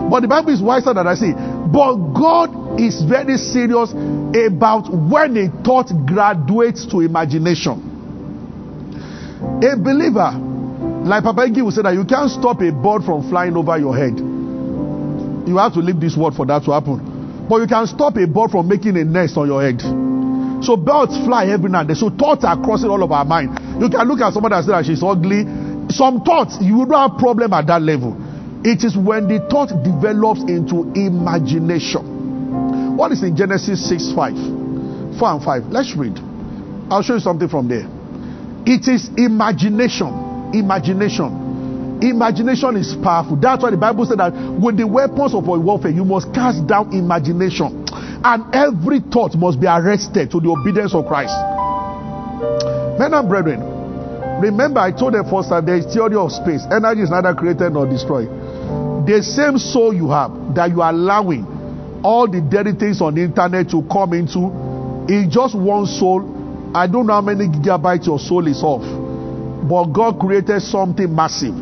But 0.10 0.22
the 0.22 0.27
Bible 0.27 0.50
is 0.51 0.62
wiser 0.62 0.93
than 0.93 1.08
I 1.08 1.15
say. 1.15 1.31
But 1.34 1.96
God 2.17 2.81
is 2.81 3.01
very 3.03 3.38
serious 3.38 3.91
about 3.93 4.89
when 4.89 5.38
a 5.38 5.48
thought 5.63 5.91
graduates 6.05 6.86
to 6.88 7.01
imagination. 7.01 7.86
A 9.63 9.77
believer, 9.77 10.49
like 11.08 11.24
Papa 11.24 11.48
will 11.56 11.72
say 11.72 11.82
that 11.82 11.94
you 11.94 12.03
can't 12.03 12.29
stop 12.29 12.62
a 12.62 12.72
bird 12.72 13.03
from 13.03 13.27
flying 13.29 13.56
over 13.56 13.77
your 13.77 13.96
head. 13.96 14.18
You 15.48 15.58
have 15.58 15.74
to 15.74 15.79
leave 15.79 16.00
this 16.00 16.18
world 16.18 16.36
for 16.36 16.46
that 16.46 16.63
to 16.65 16.72
happen. 16.72 17.48
But 17.50 17.62
you 17.62 17.68
can 17.68 17.88
stop 17.88 18.18
a 18.18 18.27
bird 18.27 18.51
from 18.51 18.68
making 18.68 18.98
a 18.98 19.03
nest 19.03 19.38
on 19.38 19.48
your 19.48 19.63
head. 19.63 19.82
So 20.62 20.75
birds 20.75 21.18
fly 21.25 21.48
every 21.48 21.70
now 21.70 21.82
and 21.82 21.89
then. 21.89 21.96
So 21.96 22.10
thoughts 22.10 22.44
are 22.44 22.62
crossing 22.62 22.89
all 22.89 23.01
of 23.01 23.12
our 23.12 23.25
mind. 23.25 23.58
You 23.82 23.89
can 23.89 24.08
look 24.08 24.20
at 24.22 24.34
somebody 24.34 24.56
and 24.56 24.65
say 24.65 24.72
that 24.72 24.86
she's 24.86 25.01
ugly. 25.01 25.46
Some 25.89 26.22
thoughts, 26.22 26.58
you 26.62 26.79
will 26.79 26.86
not 26.86 27.12
have 27.12 27.20
problem 27.20 27.53
at 27.53 27.65
that 27.68 27.82
level. 27.82 28.15
It 28.63 28.84
is 28.84 28.96
when 28.96 29.27
the 29.27 29.39
thought 29.50 29.72
develops 29.82 30.41
into 30.41 30.91
imagination. 30.94 32.98
What 32.98 33.13
is 33.13 33.24
in 33.24 33.36
Genesis 33.36 33.88
6 33.88 34.12
5? 34.12 35.18
4 35.18 35.32
and 35.32 35.44
5. 35.44 35.63
Let's 35.72 35.96
read. 35.96 36.20
I'll 36.91 37.01
show 37.01 37.15
you 37.15 37.22
something 37.22 37.48
from 37.48 37.70
there. 37.70 37.88
It 38.68 38.88
is 38.88 39.10
imagination. 39.18 40.28
Imagination. 40.53 42.00
Imagination 42.01 42.77
is 42.77 42.96
powerful. 43.03 43.36
That's 43.36 43.62
why 43.62 43.72
the 43.72 43.77
Bible 43.77 44.06
said 44.06 44.20
that 44.20 44.32
with 44.34 44.77
the 44.77 44.88
weapons 44.88 45.34
of 45.34 45.46
warfare, 45.46 45.91
you 45.91 46.06
must 46.06 46.34
cast 46.34 46.65
down 46.65 46.94
imagination. 46.94 47.86
And 48.24 48.56
every 48.56 49.00
thought 49.00 49.36
must 49.36 49.60
be 49.60 49.68
arrested 49.68 50.32
to 50.32 50.39
the 50.39 50.50
obedience 50.50 50.94
of 50.94 51.08
Christ. 51.08 51.36
Men 53.00 53.13
and 53.13 53.27
brethren, 53.27 53.60
remember 54.39 54.79
I 54.79 54.91
told 54.91 55.13
them 55.13 55.27
first 55.29 55.50
that 55.50 55.65
there 55.65 55.75
is 55.75 55.86
theory 55.91 56.15
of 56.15 56.32
space. 56.32 56.63
Energy 56.72 57.03
is 57.03 57.10
neither 57.10 57.36
created 57.36 57.74
nor 57.74 57.88
destroyed. 57.88 58.27
The 59.08 59.24
same 59.24 59.58
soul 59.58 59.94
you 59.94 60.10
have 60.12 60.32
that 60.56 60.70
you 60.70 60.82
are 60.82 60.91
allowing 60.91 61.48
all 62.03 62.27
the 62.27 62.39
dirty 62.39 62.74
things 62.74 63.01
on 63.01 63.15
the 63.15 63.24
internet 63.24 63.70
to 63.72 63.84
come 63.91 64.13
into 64.13 64.51
is 65.12 65.27
just 65.34 65.56
one 65.56 65.86
soul. 65.86 66.72
I 66.75 66.88
don't 66.88 67.08
know 67.08 67.13
how 67.13 67.22
many 67.22 67.48
gigabytes 67.48 68.05
your 68.05 68.20
soul 68.20 68.48
is 68.48 68.64
off. 68.64 68.83
But 69.67 69.91
God 69.93 70.19
created 70.19 70.61
something 70.61 71.13
massive. 71.13 71.53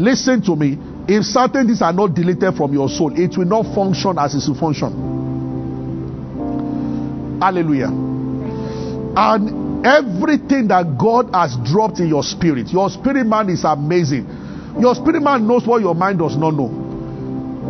Listen 0.00 0.42
to 0.42 0.56
me. 0.56 0.78
If 1.08 1.24
certain 1.24 1.66
things 1.66 1.82
are 1.82 1.92
not 1.92 2.14
deleted 2.14 2.56
from 2.56 2.72
your 2.72 2.88
soul, 2.88 3.12
it 3.14 3.36
will 3.38 3.46
not 3.46 3.74
function 3.74 4.18
as 4.18 4.34
it 4.34 4.40
should 4.42 4.56
function. 4.56 5.14
Hallelujah. 7.40 7.88
And 9.16 9.86
everything 9.86 10.68
that 10.68 10.98
God 10.98 11.30
has 11.32 11.56
dropped 11.64 12.00
in 12.00 12.08
your 12.08 12.24
spirit, 12.24 12.68
your 12.68 12.90
spirit 12.90 13.24
man 13.24 13.48
is 13.48 13.62
amazing. 13.64 14.26
Your 14.80 14.94
spirit 14.94 15.22
man 15.22 15.46
knows 15.46 15.66
what 15.66 15.80
your 15.80 15.94
mind 15.94 16.18
does 16.18 16.36
not 16.36 16.54
know. 16.54 16.82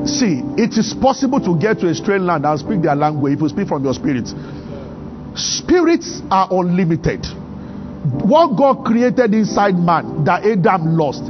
See, 0.06 0.40
it 0.56 0.78
is 0.78 0.94
possible 0.94 1.40
to 1.40 1.58
get 1.58 1.80
to 1.80 1.88
a 1.88 1.94
strange 1.94 2.22
land 2.22 2.46
and 2.46 2.58
speak 2.58 2.82
their 2.82 2.96
language 2.96 3.34
if 3.34 3.40
you 3.40 3.48
speak 3.48 3.68
from 3.68 3.84
your 3.84 3.94
spirit. 3.94 4.28
Spirits 5.36 6.22
are 6.30 6.48
unlimited. 6.50 7.26
What 8.24 8.56
God 8.56 8.84
created 8.84 9.34
inside 9.34 9.74
man 9.74 10.24
that 10.24 10.44
Adam 10.44 10.96
lost. 10.96 11.22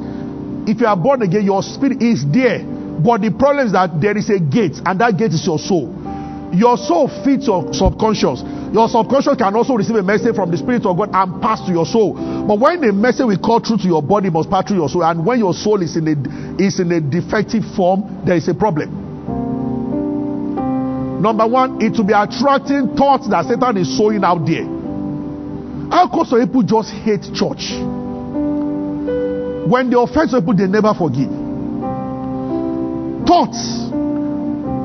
If 0.68 0.80
you 0.80 0.86
are 0.86 0.96
born 0.96 1.22
again, 1.22 1.44
your 1.44 1.62
spirit 1.62 2.02
is 2.02 2.24
there. 2.26 2.64
But 2.64 3.20
the 3.20 3.30
problem 3.30 3.66
is 3.66 3.72
that 3.72 4.00
there 4.00 4.16
is 4.16 4.30
a 4.30 4.40
gate, 4.40 4.80
and 4.84 5.00
that 5.00 5.16
gate 5.16 5.32
is 5.32 5.46
your 5.46 5.58
soul. 5.58 5.92
Your 6.52 6.76
soul 6.76 7.08
feeds 7.24 7.46
your 7.46 7.72
subconscious. 7.72 8.42
Your 8.72 8.88
subconscious 8.88 9.36
can 9.36 9.54
also 9.54 9.74
receive 9.74 9.96
a 9.96 10.02
message 10.02 10.34
from 10.34 10.50
the 10.50 10.56
Spirit 10.56 10.86
of 10.86 10.96
God 10.96 11.10
and 11.12 11.42
pass 11.42 11.60
to 11.66 11.72
your 11.72 11.86
soul. 11.86 12.14
But 12.14 12.58
when 12.58 12.80
the 12.80 12.92
message 12.92 13.26
will 13.26 13.38
call 13.38 13.60
through 13.60 13.78
to 13.78 13.88
your 13.88 14.02
body, 14.02 14.30
must 14.30 14.50
pass 14.50 14.66
through 14.66 14.78
your 14.78 14.88
soul. 14.88 15.04
And 15.04 15.24
when 15.24 15.38
your 15.38 15.54
soul 15.54 15.82
is 15.82 15.96
in 15.96 16.08
a 16.08 16.16
is 16.62 16.80
in 16.80 16.90
a 16.92 17.00
defective 17.00 17.64
form, 17.76 18.24
there 18.24 18.36
is 18.36 18.48
a 18.48 18.54
problem. 18.54 19.04
Number 21.22 21.46
one, 21.46 21.80
it 21.80 21.96
will 21.96 22.04
be 22.04 22.12
attracting 22.12 22.96
thoughts 22.96 23.28
that 23.28 23.46
Satan 23.46 23.76
is 23.76 23.96
sowing 23.96 24.24
out 24.24 24.46
there. 24.46 24.75
How 25.90 26.08
come 26.08 26.24
some 26.24 26.40
people 26.46 26.62
just 26.62 26.90
hate 26.90 27.22
church? 27.34 27.72
When 29.66 29.90
they 29.90 29.96
offend 29.96 30.30
people, 30.30 30.54
they 30.54 30.66
never 30.66 30.94
forgive. 30.94 31.30
Thoughts 33.26 33.86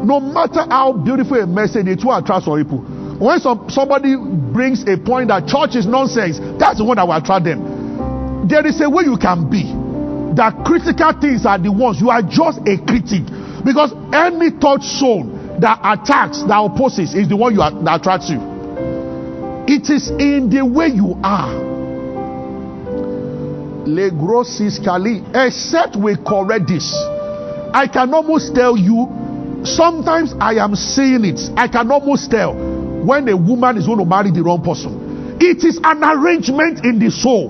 no 0.04 0.20
matter 0.20 0.66
how 0.70 0.94
beautiful 0.94 1.38
a 1.38 1.46
message, 1.46 1.88
it 1.88 2.04
will 2.04 2.18
attract 2.18 2.46
some 2.46 2.58
people. 2.58 2.80
When 3.22 3.40
some, 3.40 3.70
somebody 3.70 4.16
brings 4.18 4.82
a 4.88 4.98
point 4.98 5.30
that 5.30 5.46
church 5.48 5.76
is 5.76 5.86
nonsense, 5.86 6.40
that's 6.58 6.80
the 6.80 6.86
one 6.86 6.98
that 6.98 7.06
will 7.06 7.16
attract 7.16 7.46
them. 7.46 8.48
There 8.48 8.66
is 8.66 8.82
a 8.82 8.90
way 8.90 9.04
you 9.06 9.18
can 9.18 9.50
be. 9.50 9.70
That 10.36 10.66
critical 10.66 11.14
things 11.22 11.46
are 11.46 11.60
the 11.60 11.72
ones 11.72 12.02
you 12.02 12.10
are 12.10 12.24
just 12.24 12.66
a 12.66 12.82
critic. 12.82 13.30
Because 13.64 13.94
any 14.10 14.50
thought 14.50 14.82
sown 14.82 15.60
that 15.62 15.78
attacks, 15.86 16.42
that 16.50 16.58
opposes, 16.58 17.14
is 17.14 17.30
the 17.30 17.38
one 17.38 17.54
you 17.54 17.62
are, 17.62 17.72
that 17.84 18.02
attracts 18.02 18.30
you. 18.30 18.51
It 19.68 19.90
is 19.90 20.10
in 20.10 20.50
the 20.50 20.66
way 20.66 20.88
you 20.88 21.20
are. 21.24 21.54
Le 23.86 24.12
grossis 24.12 24.80
cali. 24.84 25.24
Except 25.34 25.96
we 25.96 26.16
correct 26.18 26.68
this. 26.68 26.94
I 27.74 27.88
can 27.92 28.14
almost 28.14 28.54
tell 28.54 28.78
you 28.78 29.08
Sometimes 29.64 30.34
I 30.40 30.54
am 30.56 30.76
seeing 30.76 31.24
it. 31.24 31.40
I 31.56 31.68
can 31.68 31.92
almost 31.92 32.32
tell 32.32 32.54
when 32.56 33.28
a 33.30 33.38
woman 33.38 33.78
is 33.78 33.86
going 33.86 34.00
to 34.00 34.06
marry 34.06 34.32
the 34.32 34.42
wrong 34.42 34.64
person. 34.64 35.38
It 35.40 35.64
is 35.64 35.80
an 35.84 36.04
arrangement 36.04 36.84
in 36.84 36.98
the 36.98 37.12
soul. 37.12 37.50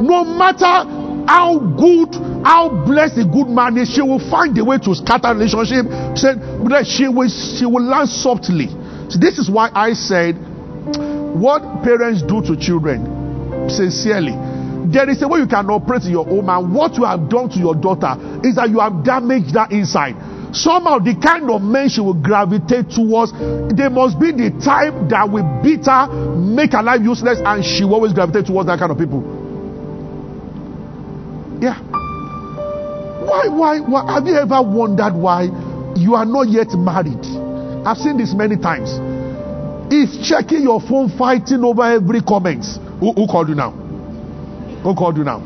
No 0.00 0.24
matter 0.24 0.88
how 1.28 1.58
good, 1.58 2.14
how 2.44 2.70
blessed 2.86 3.18
a 3.18 3.24
good 3.24 3.48
man 3.48 3.76
is, 3.76 3.92
she 3.92 4.00
will 4.00 4.18
find 4.30 4.56
a 4.56 4.64
way 4.64 4.78
to 4.78 4.94
scatter 4.94 5.28
a 5.28 5.34
relationship. 5.34 5.84
She 6.16 7.08
will, 7.08 7.28
she 7.28 7.66
will 7.66 7.84
land 7.84 8.08
softly. 8.08 8.68
So 9.12 9.18
this 9.20 9.38
is 9.38 9.50
why 9.50 9.70
I 9.74 9.92
said, 9.92 10.36
what 11.40 11.62
parents 11.82 12.22
do 12.22 12.42
to 12.42 12.56
children, 12.56 13.68
sincerely, 13.68 14.34
there 14.90 15.08
is 15.08 15.22
a 15.22 15.28
way 15.28 15.40
you 15.40 15.46
can 15.46 15.70
operate 15.70 16.04
in 16.04 16.10
your 16.10 16.24
home, 16.24 16.48
and 16.48 16.74
what 16.74 16.94
you 16.94 17.04
have 17.04 17.28
done 17.28 17.48
to 17.50 17.58
your 17.58 17.74
daughter 17.74 18.16
is 18.42 18.56
that 18.56 18.70
you 18.70 18.80
have 18.80 19.04
damaged 19.04 19.54
that 19.54 19.70
inside 19.70 20.16
somehow 20.52 20.98
the 20.98 21.14
kind 21.14 21.50
of 21.50 21.62
men 21.62 21.88
she 21.88 22.00
will 22.00 22.14
gravitate 22.14 22.90
towards, 22.90 23.32
they 23.32 23.88
must 23.88 24.18
be 24.18 24.32
the 24.32 24.50
type 24.62 24.94
that 25.10 25.30
will 25.30 25.46
beat 25.62 25.86
her, 25.86 26.06
make 26.34 26.72
her 26.72 26.82
life 26.82 27.00
useless, 27.02 27.38
and 27.44 27.64
she 27.64 27.84
will 27.84 27.94
always 27.94 28.12
gravitate 28.12 28.46
towards 28.46 28.66
that 28.66 28.78
kind 28.78 28.90
of 28.90 28.98
people. 28.98 29.22
Yeah. 31.60 31.78
Why, 33.22 33.48
why, 33.48 33.80
why? 33.80 34.14
Have 34.14 34.26
you 34.26 34.34
ever 34.34 34.62
wondered 34.62 35.14
why 35.14 35.44
you 35.94 36.14
are 36.14 36.24
not 36.24 36.48
yet 36.48 36.72
married? 36.72 37.22
I've 37.86 37.98
seen 37.98 38.16
this 38.16 38.34
many 38.34 38.56
times. 38.56 38.90
If 39.90 40.22
checking 40.22 40.62
your 40.62 40.80
phone, 40.80 41.10
fighting 41.18 41.64
over 41.64 41.82
every 41.82 42.20
comment. 42.20 42.64
Who, 43.00 43.12
who 43.12 43.26
called 43.26 43.48
you 43.48 43.54
now? 43.56 43.70
Who 43.70 44.94
called 44.94 45.16
you 45.16 45.24
now? 45.24 45.40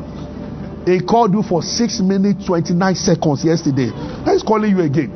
He 0.85 1.01
called 1.01 1.33
you 1.33 1.41
for 1.41 1.63
6 1.63 2.01
minutes 2.01 2.45
29 2.45 2.95
seconds 2.95 3.43
yesterday. 3.43 3.89
He's 4.25 4.43
calling 4.43 4.69
you 4.69 4.81
again. 4.83 5.11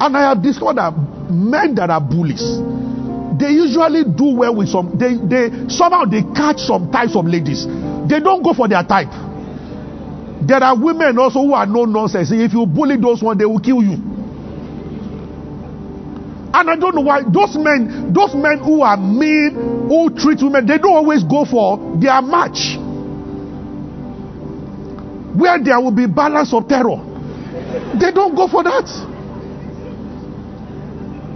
And 0.00 0.16
I 0.16 0.28
have 0.28 0.42
discovered 0.42 0.76
that 0.76 0.96
men 1.30 1.74
that 1.76 1.90
are 1.90 2.00
bullies, 2.00 2.42
they 3.38 3.50
usually 3.50 4.04
do 4.04 4.36
well 4.36 4.54
with 4.56 4.68
some 4.68 4.96
they 4.96 5.16
they 5.16 5.68
somehow 5.68 6.04
they 6.04 6.22
catch 6.34 6.58
some 6.60 6.90
types 6.90 7.16
of 7.16 7.26
ladies. 7.26 7.66
They 8.08 8.20
don't 8.20 8.42
go 8.42 8.54
for 8.54 8.68
their 8.68 8.82
type. 8.82 9.12
There 10.46 10.62
are 10.62 10.76
women 10.76 11.18
also 11.18 11.40
who 11.40 11.52
are 11.54 11.66
no 11.66 11.84
nonsense. 11.84 12.30
If 12.32 12.52
you 12.52 12.66
bully 12.66 12.96
those 12.96 13.22
ones, 13.22 13.38
they 13.38 13.44
will 13.46 13.60
kill 13.60 13.82
you. 13.82 14.13
And 16.56 16.70
I 16.70 16.76
don't 16.76 16.94
know 16.94 17.00
why 17.00 17.22
those 17.22 17.56
men, 17.56 18.12
those 18.14 18.32
men 18.32 18.60
who 18.62 18.82
are 18.82 18.96
mean, 18.96 19.88
who 19.88 20.08
treat 20.14 20.40
women, 20.40 20.64
they 20.64 20.78
don't 20.78 20.94
always 20.94 21.24
go 21.24 21.44
for 21.44 21.98
their 21.98 22.22
match. 22.22 22.78
Where 25.34 25.58
there 25.58 25.80
will 25.80 25.90
be 25.90 26.06
balance 26.06 26.54
of 26.54 26.68
terror. 26.68 27.02
They 27.98 28.12
don't 28.12 28.36
go 28.36 28.46
for 28.46 28.62
that. 28.62 28.86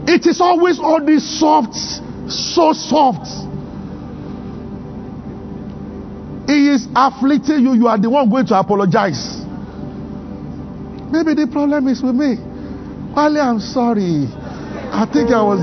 It 0.06 0.24
is 0.24 0.40
always 0.40 0.78
all 0.78 1.04
these 1.04 1.26
soft, 1.38 1.74
so 2.30 2.72
soft. 2.72 3.26
He 6.48 6.70
is 6.70 6.86
afflicting 6.94 7.58
you. 7.60 7.74
You 7.74 7.88
are 7.88 7.98
the 7.98 8.08
one 8.08 8.30
going 8.30 8.46
to 8.46 8.58
apologize. 8.58 9.42
Maybe 11.10 11.34
the 11.34 11.48
problem 11.50 11.88
is 11.88 12.00
with 12.00 12.14
me. 12.14 12.36
Wale, 13.16 13.42
I'm 13.42 13.58
sorry. 13.58 14.28
I 14.92 15.06
think 15.12 15.30
I 15.30 15.42
was. 15.42 15.60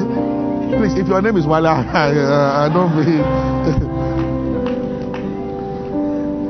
Please, 0.76 0.94
if 1.00 1.08
your 1.08 1.22
name 1.22 1.38
is 1.38 1.46
Wale, 1.46 1.68
I, 1.68 2.12
I, 2.12 2.66
I 2.66 2.70
don't 2.74 2.96
mean. 2.96 3.24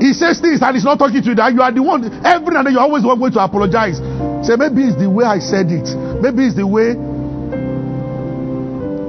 he 0.00 0.12
says 0.12 0.40
things 0.40 0.60
and 0.62 0.74
he's 0.74 0.84
not 0.84 0.98
talking 0.98 1.22
to 1.22 1.28
you. 1.30 1.34
That 1.34 1.52
you 1.52 1.62
are 1.62 1.72
the 1.72 1.82
one. 1.82 2.04
Every 2.24 2.52
now 2.52 2.60
and 2.60 2.66
then 2.66 2.74
you 2.74 2.80
always 2.80 3.04
want 3.04 3.20
to 3.34 3.40
apologize. 3.40 3.98
Say 4.46 4.56
maybe 4.56 4.84
it's 4.84 4.96
the 4.96 5.08
way 5.10 5.24
I 5.24 5.38
said 5.38 5.66
it. 5.70 5.88
Maybe 6.20 6.46
it's 6.46 6.56
the 6.56 6.66
way. 6.66 6.94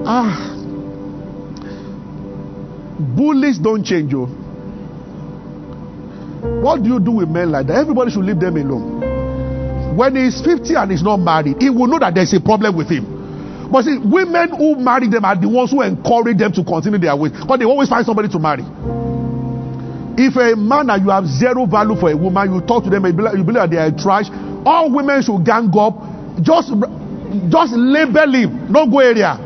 Ah. 0.06 0.54
Bullies 3.16 3.60
don't 3.60 3.84
change 3.84 4.12
you. 4.12 4.26
What 6.62 6.84
do 6.84 6.90
you 6.90 7.00
do 7.00 7.12
with 7.12 7.30
men 7.30 7.52
like 7.52 7.68
that? 7.68 7.76
Everybody 7.76 8.12
should 8.12 8.26
leave 8.26 8.40
them 8.40 8.58
alone. 8.58 9.96
When 9.98 10.16
he's 10.16 10.40
50 10.42 10.76
and 10.76 10.92
he's 10.92 11.04
not 11.04 11.18
married, 11.18 11.58
he 11.60 11.70
will 11.70 11.88
know 11.88 12.00
that 12.00 12.14
there's 12.14 12.34
a 12.34 12.40
problem 12.40 12.76
with 12.78 12.90
him. 12.90 13.17
But 13.72 13.84
see, 13.84 13.98
women 13.98 14.50
who 14.56 14.76
marry 14.76 15.08
them 15.10 15.26
are 15.26 15.36
the 15.36 15.50
ones 15.50 15.72
who 15.72 15.82
encourage 15.82 16.38
them 16.38 16.54
to 16.54 16.64
continue 16.64 17.00
their 17.00 17.16
way. 17.16 17.30
But 17.48 17.58
they 17.60 17.66
always 17.66 17.90
find 17.90 18.06
somebody 18.06 18.30
to 18.30 18.40
marry. 18.40 18.64
If 20.18 20.36
a 20.36 20.56
man 20.56 20.90
and 20.90 21.04
you 21.04 21.12
have 21.12 21.28
zero 21.28 21.66
value 21.66 21.96
for 21.96 22.10
a 22.10 22.18
woman, 22.18 22.54
you 22.54 22.62
talk 22.62 22.84
to 22.86 22.90
them, 22.90 23.06
you 23.06 23.14
believe, 23.14 23.38
you 23.38 23.44
believe 23.44 23.62
that 23.62 23.70
they 23.70 23.78
are 23.78 23.92
trash. 23.92 24.32
All 24.66 24.90
women 24.90 25.22
should 25.22 25.46
gang 25.46 25.70
up. 25.78 25.94
Just, 26.42 26.74
just 27.50 27.74
label 27.76 28.34
him, 28.34 28.72
no 28.72 28.90
go 28.90 29.00
area. 29.00 29.38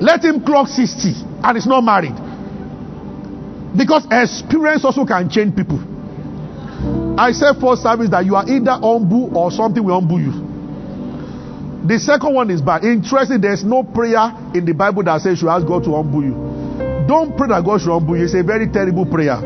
Let 0.00 0.22
him 0.22 0.44
clock 0.44 0.68
60 0.68 1.14
and 1.42 1.56
he's 1.56 1.66
not 1.66 1.82
married. 1.82 2.14
Because 3.76 4.06
experience 4.10 4.84
also 4.84 5.04
can 5.04 5.28
change 5.28 5.56
people. 5.56 5.82
I 7.18 7.32
said 7.32 7.58
for 7.60 7.76
service 7.76 8.10
that 8.10 8.24
you 8.24 8.36
are 8.36 8.48
either 8.48 8.70
humble 8.70 9.36
or 9.36 9.50
something 9.50 9.82
will 9.82 9.98
humble 9.98 10.20
you. 10.20 10.47
The 11.86 11.98
second 11.98 12.34
one 12.34 12.50
is 12.50 12.60
bad. 12.60 12.84
Interesting, 12.84 13.40
there's 13.40 13.64
no 13.64 13.82
prayer 13.82 14.34
in 14.54 14.64
the 14.64 14.72
Bible 14.72 15.02
that 15.04 15.20
says 15.20 15.40
you 15.40 15.48
ask 15.48 15.66
God 15.66 15.84
to 15.84 15.94
humble 15.94 16.22
you. 16.22 16.34
Don't 17.06 17.36
pray 17.36 17.48
that 17.48 17.64
God 17.64 17.80
should 17.80 17.90
humble 17.90 18.16
you. 18.16 18.24
It's 18.24 18.34
a 18.34 18.42
very 18.42 18.68
terrible 18.68 19.06
prayer. 19.06 19.38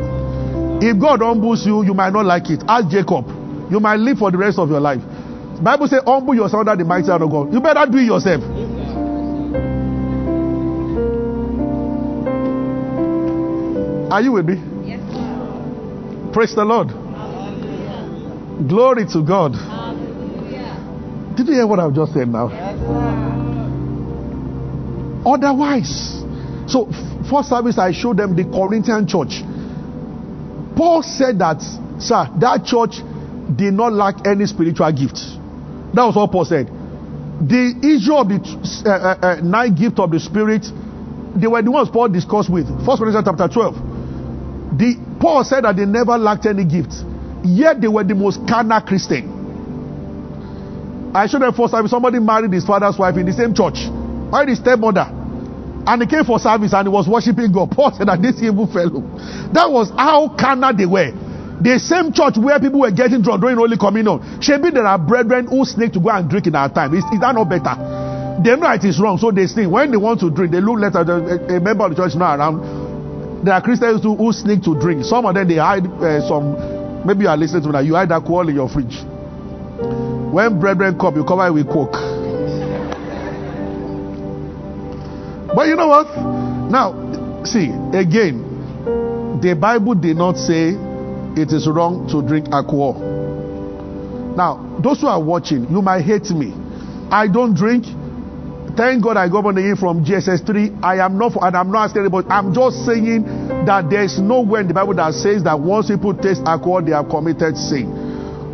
If 0.83 0.99
God 0.99 1.21
humbles 1.21 1.65
you, 1.65 1.85
you 1.85 1.95
might 1.95 2.13
not 2.13 2.25
like 2.25 2.51
it. 2.51 2.65
Ask 2.67 2.89
Jacob. 2.89 3.29
You 3.71 3.79
might 3.79 4.01
live 4.01 4.19
for 4.19 4.31
the 4.31 4.39
rest 4.39 4.59
of 4.59 4.69
your 4.69 4.81
life. 4.81 5.01
The 5.57 5.63
Bible 5.63 5.87
says, 5.87 6.03
humble 6.05 6.35
yourself 6.35 6.67
under 6.67 6.83
the 6.83 6.89
mighty 6.89 7.07
hand 7.07 7.23
of 7.23 7.31
God. 7.31 7.53
You 7.53 7.61
better 7.61 7.87
do 7.87 7.99
it 7.99 8.05
yourself. 8.05 8.43
Are 14.11 14.21
you 14.21 14.33
with 14.33 14.47
me? 14.47 14.57
Yes, 14.85 15.01
sir. 15.13 16.31
Praise 16.33 16.55
the 16.55 16.65
Lord. 16.65 16.89
Hallelujah. 16.91 18.67
Glory 18.69 19.07
to 19.13 19.23
God. 19.23 19.55
Did 21.37 21.49
you 21.49 21.55
hear 21.55 21.67
what 21.67 21.81
I've 21.81 21.95
just 21.95 22.13
said 22.13 22.29
now? 22.29 22.49
Yes. 22.51 23.23
Otherwise, 25.25 26.23
so 26.67 26.91
first 27.31 27.49
service 27.49 27.79
I 27.79 27.93
showed 27.93 28.17
them 28.17 28.35
the 28.35 28.45
Corinthian 28.45 29.07
church. 29.07 29.43
Paul 30.77 31.03
said 31.03 31.39
that, 31.39 31.63
sir, 31.99 32.27
that 32.41 32.65
church 32.65 33.01
did 33.55 33.75
not 33.75 33.93
lack 33.93 34.27
any 34.27 34.47
spiritual 34.47 34.91
gift. 34.93 35.17
That 35.95 36.05
was 36.05 36.17
what 36.17 36.33
Paul 36.33 36.45
said. 36.45 36.67
The 36.67 37.75
issue 37.81 38.15
of 38.15 38.29
the 38.29 38.39
uh, 38.87 38.91
uh, 38.91 39.41
nine 39.43 39.75
gift 39.75 39.99
of 39.99 40.11
the 40.11 40.21
spirit, 40.21 40.67
they 41.37 41.47
were 41.47 41.63
the 41.63 41.71
ones 41.71 41.89
Paul 41.91 42.09
discussed 42.09 42.51
with. 42.51 42.67
First 42.85 42.99
Corinthians 42.99 43.27
chapter 43.27 43.49
12. 43.49 43.75
The 44.79 44.97
Paul 45.21 45.45
said 45.45 45.65
that 45.65 45.77
they 45.77 45.87
never 45.87 46.19
lacked 46.19 46.47
any 46.47 46.65
gift, 46.65 46.93
yet 47.45 47.81
they 47.81 47.89
were 47.89 48.05
the 48.05 48.15
most 48.15 48.41
carnal 48.49 48.81
Christian. 48.81 49.32
I 51.15 51.27
showed 51.27 51.43
them 51.43 51.53
first 51.53 51.73
time 51.73 51.87
somebody 51.89 52.19
married 52.19 52.53
his 52.53 52.65
father's 52.65 52.99
wife 52.99 53.17
in 53.17 53.27
the 53.27 53.33
same 53.33 53.55
church, 53.55 53.85
married 54.33 54.49
his 54.49 54.59
stepmother, 54.59 55.07
and 55.85 56.03
he 56.03 56.09
came 56.09 56.25
for 56.25 56.39
service 56.39 56.73
and 56.73 56.89
he 56.89 56.93
was 56.93 57.09
worshiping 57.09 57.53
God. 57.53 57.71
Paul 57.71 57.93
said 57.93 58.09
that 58.09 58.23
this 58.23 58.41
evil 58.41 58.67
fellow, 58.67 59.05
that 59.53 59.69
was 59.69 59.91
how 59.91 60.33
carnal 60.39 60.73
they 60.73 60.87
were. 60.87 61.13
The 61.63 61.79
same 61.79 62.13
church 62.13 62.35
where 62.39 62.59
people 62.59 62.81
were 62.81 62.91
getting 62.91 63.23
drunk 63.23 63.43
during 63.43 63.57
Holy 63.57 63.77
Communion. 63.77 64.19
Maybe 64.41 64.71
there 64.71 64.87
are 64.87 64.99
brethren 64.99 65.47
who 65.47 65.65
sneak 65.65 65.93
to 65.93 66.01
go 66.01 66.11
and 66.11 66.29
drink 66.29 66.47
in 66.49 66.57
our 66.57 66.73
time. 66.73 66.95
Is, 66.95 67.05
is 67.13 67.21
that 67.21 67.35
not 67.37 67.47
better? 67.47 67.77
They 68.43 68.57
know 68.57 68.73
it 68.73 68.83
is 68.83 68.99
wrong, 68.99 69.19
so 69.19 69.31
they 69.31 69.47
sneak. 69.47 69.71
When 69.71 69.91
they 69.93 69.97
want 69.97 70.19
to 70.21 70.31
drink, 70.31 70.51
they 70.51 70.61
look 70.61 70.81
later. 70.81 71.07
A, 71.07 71.57
a 71.57 71.61
member 71.61 71.85
of 71.87 71.95
the 71.95 72.03
church 72.03 72.17
not 72.17 72.39
around. 72.41 73.45
There 73.45 73.55
are 73.55 73.63
Christians 73.63 74.03
who, 74.03 74.17
who 74.17 74.33
sneak 74.33 74.65
to 74.65 74.75
drink. 74.81 75.05
Some 75.05 75.27
of 75.27 75.35
them 75.35 75.47
they 75.47 75.57
hide 75.57 75.87
uh, 75.87 76.27
some. 76.27 77.07
Maybe 77.07 77.23
you 77.25 77.29
are 77.29 77.37
listening 77.37 77.63
to 77.63 77.69
me 77.69 77.73
now. 77.75 77.81
You 77.81 77.95
hide 77.95 78.11
alcohol 78.11 78.49
in 78.49 78.55
your 78.57 78.69
fridge. 78.69 78.99
When 80.33 80.59
brethren 80.59 80.99
come, 80.99 81.15
you 81.17 81.25
cover 81.25 81.47
it 81.47 81.53
with 81.53 81.69
coke. 81.69 81.93
But 85.55 85.69
you 85.69 85.77
know 85.77 85.89
what? 85.89 86.09
Now, 86.71 87.45
see 87.45 87.69
again, 87.93 89.41
the 89.43 89.55
Bible 89.55 89.95
did 89.95 90.17
not 90.17 90.39
say 90.39 90.71
it 91.37 91.53
is 91.53 91.69
wrong 91.69 92.09
to 92.09 92.27
drink 92.27 92.49
alcohol. 92.49 92.95
Now, 94.35 94.81
those 94.83 95.03
who 95.03 95.09
are 95.09 95.23
watching, 95.23 95.71
you 95.71 95.83
might 95.83 96.01
hate 96.01 96.31
me. 96.31 96.55
I 97.11 97.29
don't 97.29 97.53
drink. 97.53 97.85
Thank 98.75 99.05
God 99.05 99.19
I 99.19 99.29
got 99.29 99.45
on 99.45 99.55
the 99.55 99.61
in 99.61 99.77
from 99.77 100.03
GSS 100.03 100.47
3. 100.47 100.81
I 100.83 101.05
am 101.05 101.19
not, 101.19 101.35
for, 101.35 101.45
and 101.45 101.55
I'm 101.55 101.71
not 101.71 101.85
asking 101.85 102.03
anybody. 102.03 102.29
I'm 102.31 102.55
just 102.55 102.87
saying 102.87 103.25
that 103.67 103.91
there 103.91 104.03
is 104.03 104.19
nowhere 104.19 104.63
in 104.63 104.69
the 104.69 104.73
Bible 104.73 104.95
that 104.95 105.13
says 105.13 105.45
that 105.45 105.61
once 105.61 105.89
people 105.89 106.15
taste 106.15 106.41
alcohol, 106.47 106.81
they 106.81 106.93
have 106.93 107.11
committed 107.11 107.59
sin. 107.59 108.02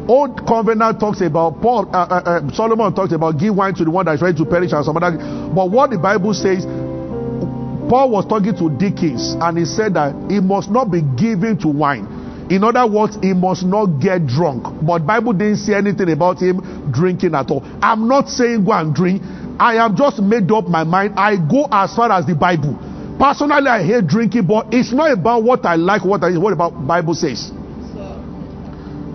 Old 0.09 0.47
covenant 0.47 0.99
talks 0.99 1.21
about 1.21 1.61
Paul, 1.61 1.87
uh, 1.92 2.09
uh, 2.09 2.23
uh, 2.25 2.53
Solomon 2.55 2.94
talks 2.94 3.12
about 3.12 3.38
give 3.38 3.55
wine 3.55 3.75
to 3.75 3.85
the 3.85 3.90
one 3.90 4.07
that 4.07 4.14
is 4.14 4.23
ready 4.23 4.38
to 4.38 4.47
perish 4.47 4.73
and 4.73 4.83
some 4.83 4.97
other. 4.97 5.12
But 5.55 5.71
what 5.71 5.90
the 5.90 5.99
Bible 5.99 6.33
says, 6.33 6.64
Paul 6.64 8.11
was 8.11 8.25
talking 8.27 8.57
to 8.57 8.71
deacons 8.71 9.37
and 9.38 9.59
he 9.59 9.66
said 9.66 9.94
that 9.94 10.16
he 10.31 10.40
must 10.40 10.71
not 10.71 10.90
be 10.90 11.03
given 11.03 11.59
to 11.61 11.68
wine. 11.68 12.09
In 12.51 12.64
other 12.64 12.87
words, 12.87 13.18
he 13.21 13.35
must 13.35 13.64
not 13.64 14.01
get 14.01 14.27
drunk. 14.27 14.64
But 14.81 15.05
Bible 15.07 15.35
didn't 15.35 15.59
say 15.59 15.75
anything 15.75 16.11
about 16.11 16.40
him 16.40 16.90
drinking 16.90 17.35
at 17.35 17.51
all. 17.51 17.61
I'm 17.83 18.09
not 18.09 18.31
saying 18.31 18.64
go 18.64 18.73
and 18.73 18.94
drink. 18.94 19.21
I 19.61 19.75
have 19.75 19.94
just 19.94 20.21
made 20.21 20.51
up 20.51 20.68
my 20.68 20.85
mind. 20.85 21.14
I 21.18 21.37
go 21.37 21.68
as 21.71 21.94
far 21.94 22.11
as 22.12 22.25
the 22.25 22.35
Bible. 22.35 22.79
Personally, 23.18 23.68
I 23.68 23.83
hate 23.85 24.07
drinking, 24.07 24.47
but 24.47 24.73
it's 24.73 24.92
not 24.92 25.12
about 25.12 25.42
what 25.42 25.66
I 25.66 25.75
like, 25.77 26.05
what 26.05 26.25
I 26.25 26.38
what 26.38 26.55
about 26.55 26.87
Bible 26.87 27.14
says. 27.14 27.53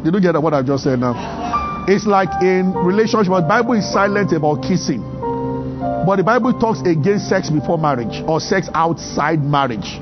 You 0.04 0.12
get 0.20 0.36
what 0.42 0.54
I 0.54 0.62
just 0.62 0.84
said 0.84 1.00
now? 1.00 1.86
It's 1.88 2.06
like 2.06 2.30
in 2.44 2.74
relationship, 2.74 3.32
but 3.32 3.48
Bible 3.48 3.74
is 3.74 3.92
silent 3.92 4.32
about 4.34 4.62
kissing. 4.62 5.02
But 6.06 6.18
the 6.18 6.24
Bible 6.24 6.52
talks 6.60 6.82
against 6.82 7.30
sex 7.30 7.50
before 7.50 7.78
marriage 7.78 8.24
or 8.28 8.40
sex 8.40 8.68
outside 8.74 9.44
marriage. 9.44 10.00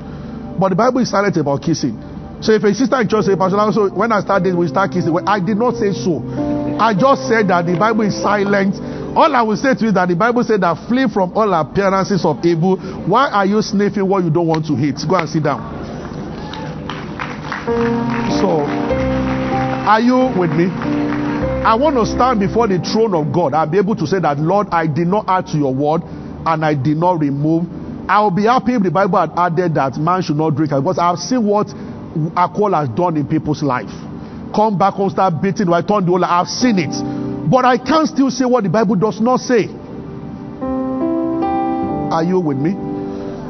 But 0.58 0.70
the 0.70 0.74
Bible 0.74 1.00
is 1.00 1.10
silent 1.10 1.36
about 1.36 1.62
kissing. 1.62 1.98
So 2.42 2.50
if 2.52 2.64
a 2.64 2.74
sister 2.74 3.00
in 3.00 3.08
church 3.08 3.26
say, 3.26 3.36
Pastor, 3.36 3.58
so 3.70 3.90
when 3.94 4.10
I 4.10 4.20
start 4.20 4.42
this, 4.42 4.54
we 4.54 4.66
start 4.66 4.90
kissing. 4.90 5.12
Well, 5.12 5.22
I 5.26 5.38
did 5.38 5.56
not 5.56 5.74
say 5.74 5.92
so. 5.92 6.18
I 6.78 6.94
just 6.94 7.28
said 7.30 7.46
that 7.48 7.66
the 7.66 7.78
Bible 7.78 8.02
is 8.02 8.20
silent. 8.20 8.74
All 9.14 9.30
I 9.30 9.42
will 9.42 9.56
say 9.56 9.74
to 9.74 9.80
you 9.82 9.88
is 9.88 9.94
that 9.94 10.08
the 10.08 10.16
Bible 10.16 10.42
said 10.42 10.62
that 10.62 10.88
flee 10.88 11.06
from 11.06 11.30
all 11.36 11.52
appearances 11.54 12.24
of 12.24 12.44
evil. 12.44 12.76
Why 13.06 13.30
are 13.30 13.46
you 13.46 13.62
sniffing 13.62 14.08
what 14.08 14.24
you 14.24 14.30
don't 14.30 14.48
want 14.48 14.66
to 14.66 14.74
hit? 14.74 14.98
Go 15.08 15.14
and 15.14 15.28
sit 15.28 15.44
down. 15.44 15.62
So, 18.42 18.66
are 19.82 20.00
you 20.00 20.30
with 20.38 20.50
me? 20.50 20.66
I 21.62 21.74
want 21.74 21.96
to 21.96 22.06
stand 22.06 22.38
before 22.40 22.66
the 22.68 22.78
throne 22.78 23.14
of 23.14 23.32
God. 23.32 23.54
I'll 23.54 23.66
be 23.70 23.78
able 23.78 23.96
to 23.96 24.06
say 24.06 24.18
that, 24.20 24.38
Lord, 24.38 24.68
I 24.70 24.86
did 24.86 25.06
not 25.06 25.26
add 25.28 25.46
to 25.48 25.58
your 25.58 25.74
word 25.74 26.02
and 26.02 26.64
I 26.64 26.74
did 26.74 26.96
not 26.96 27.18
remove. 27.18 27.66
I'll 28.08 28.30
be 28.30 28.44
happy 28.44 28.74
if 28.74 28.82
the 28.82 28.90
Bible 28.90 29.18
had 29.18 29.30
added 29.36 29.74
that 29.74 29.96
man 29.98 30.22
should 30.22 30.36
not 30.36 30.54
drink 30.54 30.70
because 30.70 30.98
I've 30.98 31.18
seen 31.18 31.46
what 31.46 31.68
alcohol 32.38 32.74
has 32.74 32.88
done 32.90 33.16
in 33.16 33.26
people's 33.26 33.62
life. 33.62 33.90
Come 34.54 34.78
back 34.78 34.94
home, 34.94 35.10
start 35.10 35.42
beating, 35.42 35.66
I 35.72 35.82
turn 35.82 36.04
the 36.04 36.10
whole 36.14 36.24
I've 36.24 36.46
seen 36.46 36.78
it. 36.78 36.94
But 37.50 37.64
I 37.64 37.78
can 37.78 38.06
still 38.06 38.30
say 38.30 38.44
what 38.44 38.62
the 38.62 38.70
Bible 38.70 38.94
does 38.96 39.20
not 39.20 39.40
say. 39.40 39.66
Are 42.10 42.22
you 42.22 42.38
with 42.38 42.58
me? 42.58 42.74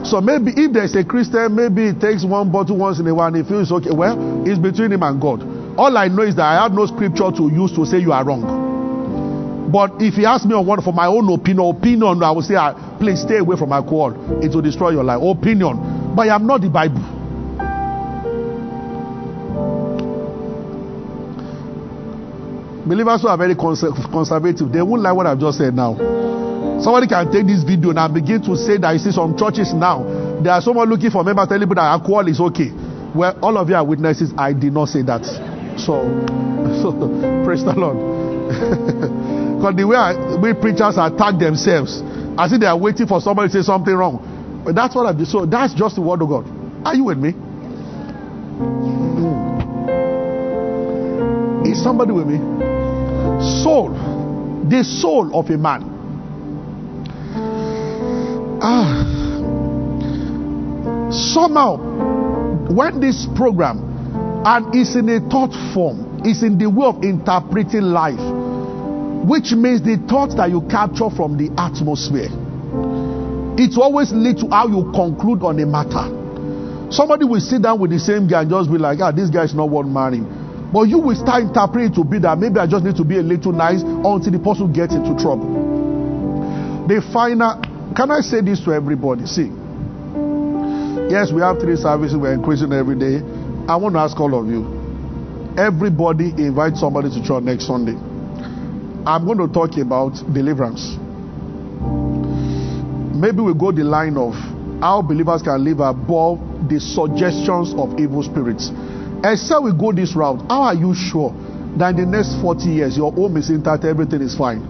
So 0.09 0.21
maybe 0.21 0.53
if 0.57 0.73
there's 0.73 0.95
a 0.97 1.05
Christian, 1.05 1.55
maybe 1.55 1.93
he 1.93 1.95
takes 1.95 2.25
one 2.25 2.51
bottle 2.51 2.77
once 2.79 3.01
in 3.01 3.07
a 3.07 3.15
while 3.15 3.29
and 3.29 3.37
he 3.37 3.43
feels 3.43 3.71
okay. 3.71 3.91
Well, 3.93 4.17
it's 4.49 4.59
between 4.59 4.93
him 4.93 5.03
and 5.03 5.21
God. 5.21 5.52
All 5.77 5.97
I 5.97 6.09
know 6.09 6.23
is 6.23 6.37
that 6.37 6.45
I 6.45 6.63
have 6.63 6.73
no 6.73 6.87
scripture 6.87 7.31
to 7.33 7.49
use 7.51 7.73
to 7.77 7.87
say 7.87 7.99
you 7.99 8.13
are 8.13 8.25
wrong. 8.25 9.71
But 9.73 10.03
if 10.03 10.15
he 10.15 10.27
asks 10.27 10.45
me 10.45 10.55
on 10.55 10.67
one 10.67 10.83
for 10.83 10.93
my 10.93 11.07
own 11.07 11.33
opinion, 11.33 11.65
opinion, 11.67 12.23
I 12.23 12.31
will 12.31 12.43
say, 12.43 12.57
ah, 12.57 12.75
please 12.99 13.23
stay 13.23 13.39
away 13.39 13.57
from 13.57 13.73
alcohol. 13.73 14.13
It 14.45 14.55
will 14.55 14.61
destroy 14.61 14.91
your 14.91 15.03
life. 15.03 15.21
Opinion. 15.23 16.13
But 16.15 16.29
I 16.29 16.35
am 16.35 16.47
not 16.47 16.61
the 16.61 16.69
Bible. 16.69 17.01
Believers 22.85 23.23
who 23.23 23.29
are 23.29 23.39
very 23.39 23.55
conser- 23.55 23.95
conservative, 24.13 24.71
they 24.71 24.83
won't 24.83 25.01
like 25.03 25.15
what 25.15 25.27
I've 25.27 25.39
just 25.41 25.57
said 25.57 25.73
now. 25.75 25.97
Somebody 26.83 27.07
can 27.07 27.33
take 27.33 27.47
this 27.47 27.63
video 27.63 27.95
and 27.97 28.13
begin 28.13 28.43
to 28.43 28.57
say 28.57 28.77
that 28.77 28.93
you 28.93 28.99
see 28.99 29.13
some 29.13 29.39
churches 29.39 29.73
now. 29.73 30.03
There 30.43 30.53
are 30.53 30.61
someone 30.61 30.91
looking 30.91 31.11
for 31.11 31.25
members 31.25 31.49
telling 31.49 31.63
people 31.63 31.77
that 31.77 31.89
alcohol 31.89 32.27
is 32.29 32.41
okay. 32.41 32.73
Well, 33.15 33.39
all 33.41 33.57
of 33.57 33.69
you 33.71 33.77
are 33.77 33.85
witnesses. 33.87 34.35
I 34.37 34.53
did 34.53 34.73
not 34.75 34.89
say 34.89 35.01
that. 35.03 35.23
So, 35.79 36.03
so 36.83 36.93
praise 37.45 37.65
the 37.65 37.75
Lord. 37.77 37.99
Because 39.63 39.77
the 39.77 39.87
way 39.87 39.97
I, 39.97 40.35
we 40.43 40.55
preachers 40.55 40.99
attack 40.99 41.39
themselves, 41.39 42.03
as 42.37 42.53
if 42.53 42.59
they 42.59 42.67
are 42.67 42.77
waiting 42.77 43.07
for 43.07 43.21
somebody 43.21 43.49
to 43.49 43.63
say 43.63 43.65
something 43.65 43.95
wrong. 43.95 44.19
But 44.65 44.75
that's 44.75 44.93
what 44.93 45.07
I 45.07 45.13
do. 45.17 45.25
So 45.25 45.47
that's 45.47 45.73
just 45.73 45.95
the 45.95 46.03
word 46.03 46.21
of 46.21 46.29
God. 46.29 46.49
Are 46.85 46.97
you 46.97 47.05
with 47.05 47.19
me? 47.19 47.31
Mm. 47.31 49.23
Is 51.71 51.81
somebody 51.81 52.11
with 52.11 52.27
me? 52.27 52.39
Soul, 53.63 53.91
the 54.69 54.83
soul 54.83 55.31
of 55.33 55.49
a 55.49 55.57
man. 55.57 55.85
Ah, 58.61 59.07
somehow, 61.13 61.77
when 62.67 62.99
this 62.99 63.29
program 63.37 63.92
and 64.45 64.75
it's 64.75 64.97
in 64.97 65.09
a 65.09 65.21
thought 65.31 65.55
form, 65.73 66.21
it's 66.25 66.43
in 66.43 66.59
the 66.59 66.69
way 66.69 66.87
of 66.87 67.05
interpreting 67.05 67.95
life, 67.95 68.19
which 69.23 69.55
means 69.55 69.83
the 69.83 70.03
thoughts 70.11 70.35
that 70.35 70.51
you 70.51 70.67
capture 70.67 71.11
from 71.15 71.39
the 71.39 71.47
atmosphere. 71.55 72.31
It 73.55 73.79
always 73.79 74.11
leads 74.11 74.43
to 74.43 74.51
how 74.51 74.67
you 74.67 74.91
conclude 74.91 75.47
on 75.47 75.61
a 75.63 75.67
matter. 75.67 76.11
Somebody 76.91 77.25
will 77.25 77.41
sit 77.41 77.63
down 77.63 77.79
with 77.79 77.91
the 77.95 78.01
same 78.03 78.27
guy 78.27 78.43
and 78.43 78.51
just 78.51 78.67
be 78.71 78.79
like, 78.79 78.99
ah, 78.99 79.13
this 79.13 79.31
guy 79.31 79.45
is 79.45 79.55
not 79.55 79.71
worth 79.71 79.87
marrying. 79.87 80.27
But 80.73 80.91
you 80.91 80.99
will 80.99 81.15
start 81.15 81.47
interpreting 81.47 81.95
to 81.95 82.03
be 82.03 82.19
that 82.21 82.37
maybe 82.39 82.59
I 82.59 82.67
just 82.67 82.83
need 82.83 82.97
to 82.97 83.05
be 83.05 83.19
a 83.19 83.23
little 83.23 83.53
nice 83.53 83.83
until 83.83 84.33
the 84.33 84.41
person 84.43 84.73
gets 84.73 84.93
into 84.93 85.15
trouble. 85.15 85.47
The 86.89 86.99
final, 87.13 87.63
can 87.95 88.11
I 88.11 88.21
say 88.27 88.41
this 88.43 88.59
to 88.67 88.73
everybody? 88.75 89.25
See, 89.25 89.53
yes, 91.07 91.31
we 91.31 91.41
have 91.47 91.61
three 91.61 91.77
services, 91.77 92.17
we're 92.19 92.35
increasing 92.35 92.73
every 92.73 92.99
day. 92.99 93.23
I 93.69 93.77
want 93.77 93.95
to 93.95 94.01
ask 94.01 94.19
all 94.19 94.35
of 94.39 94.49
you 94.49 94.83
everybody 95.57 96.31
invite 96.31 96.77
somebody 96.77 97.11
to 97.11 97.23
church 97.23 97.43
next 97.45 97.67
Sunday. 97.67 97.93
I'm 99.07 99.25
going 99.27 99.39
to 99.39 99.49
talk 99.53 99.77
about 99.77 100.15
deliverance. 100.33 100.97
Maybe 103.15 103.41
we 103.41 103.55
go 103.55 103.71
the 103.71 103.85
line 103.85 104.17
of 104.17 104.35
how 104.81 105.03
believers 105.03 105.43
can 105.43 105.63
live 105.63 105.81
above 105.81 106.39
the 106.69 106.81
suggestions 106.81 107.75
of 107.75 107.99
evil 108.01 108.23
spirits. 108.23 108.71
Except 109.25 109.63
we 109.63 109.73
go 109.73 109.93
this 109.93 110.17
route, 110.17 110.41
how 110.49 110.63
are 110.63 110.75
you 110.75 110.95
sure 110.95 111.31
that 111.79 111.95
in 111.95 112.11
the 112.11 112.17
next 112.19 112.41
40 112.41 112.65
years 112.67 112.97
your 112.97 113.13
home 113.13 113.37
is 113.37 113.51
intact, 113.51 113.85
everything 113.85 114.23
is 114.23 114.37
fine? 114.37 114.65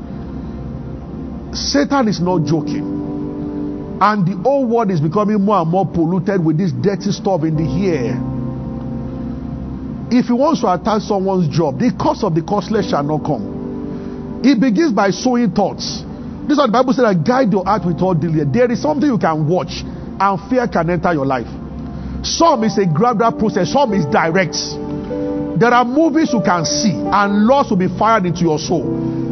Satan 1.54 2.08
is 2.08 2.20
not 2.20 2.44
joking. 2.44 3.98
And 4.00 4.26
the 4.26 4.36
whole 4.42 4.66
world 4.66 4.90
is 4.90 5.00
becoming 5.00 5.40
more 5.40 5.60
and 5.60 5.70
more 5.70 5.86
polluted 5.86 6.44
with 6.44 6.58
this 6.58 6.72
dirty 6.72 7.12
stuff 7.12 7.44
in 7.44 7.56
the 7.56 7.86
air. 7.86 8.31
If 10.12 10.26
he 10.26 10.34
wants 10.36 10.60
to 10.60 10.68
attack 10.68 11.00
someone's 11.00 11.48
job, 11.48 11.80
the 11.80 11.88
cost 11.96 12.22
of 12.22 12.34
the 12.34 12.42
costless 12.44 12.90
shall 12.90 13.02
not 13.02 13.24
come. 13.24 14.44
It 14.44 14.60
begins 14.60 14.92
by 14.92 15.08
sowing 15.08 15.56
thoughts. 15.56 16.04
This 16.44 16.52
is 16.52 16.58
what 16.60 16.68
the 16.68 16.76
Bible 16.76 16.92
says 16.92 17.08
that 17.08 17.24
guide 17.24 17.48
your 17.48 17.64
heart 17.64 17.88
with 17.88 17.96
all 18.04 18.12
diligence. 18.12 18.52
There 18.52 18.68
is 18.68 18.82
something 18.84 19.08
you 19.08 19.16
can 19.16 19.48
watch, 19.48 19.80
and 19.80 20.36
fear 20.52 20.68
can 20.68 20.90
enter 20.92 21.16
your 21.16 21.24
life. 21.24 21.48
Some 22.20 22.60
is 22.68 22.76
a 22.76 22.84
gradual 22.84 23.32
process, 23.32 23.72
some 23.72 23.96
is 23.96 24.04
direct. 24.12 24.52
There 25.56 25.72
are 25.72 25.84
movies 25.88 26.28
you 26.36 26.44
can 26.44 26.68
see, 26.68 26.92
and 26.92 27.48
laws 27.48 27.72
will 27.72 27.80
be 27.80 27.88
fired 27.88 28.28
into 28.28 28.44
your 28.44 28.60
soul. 28.60 28.84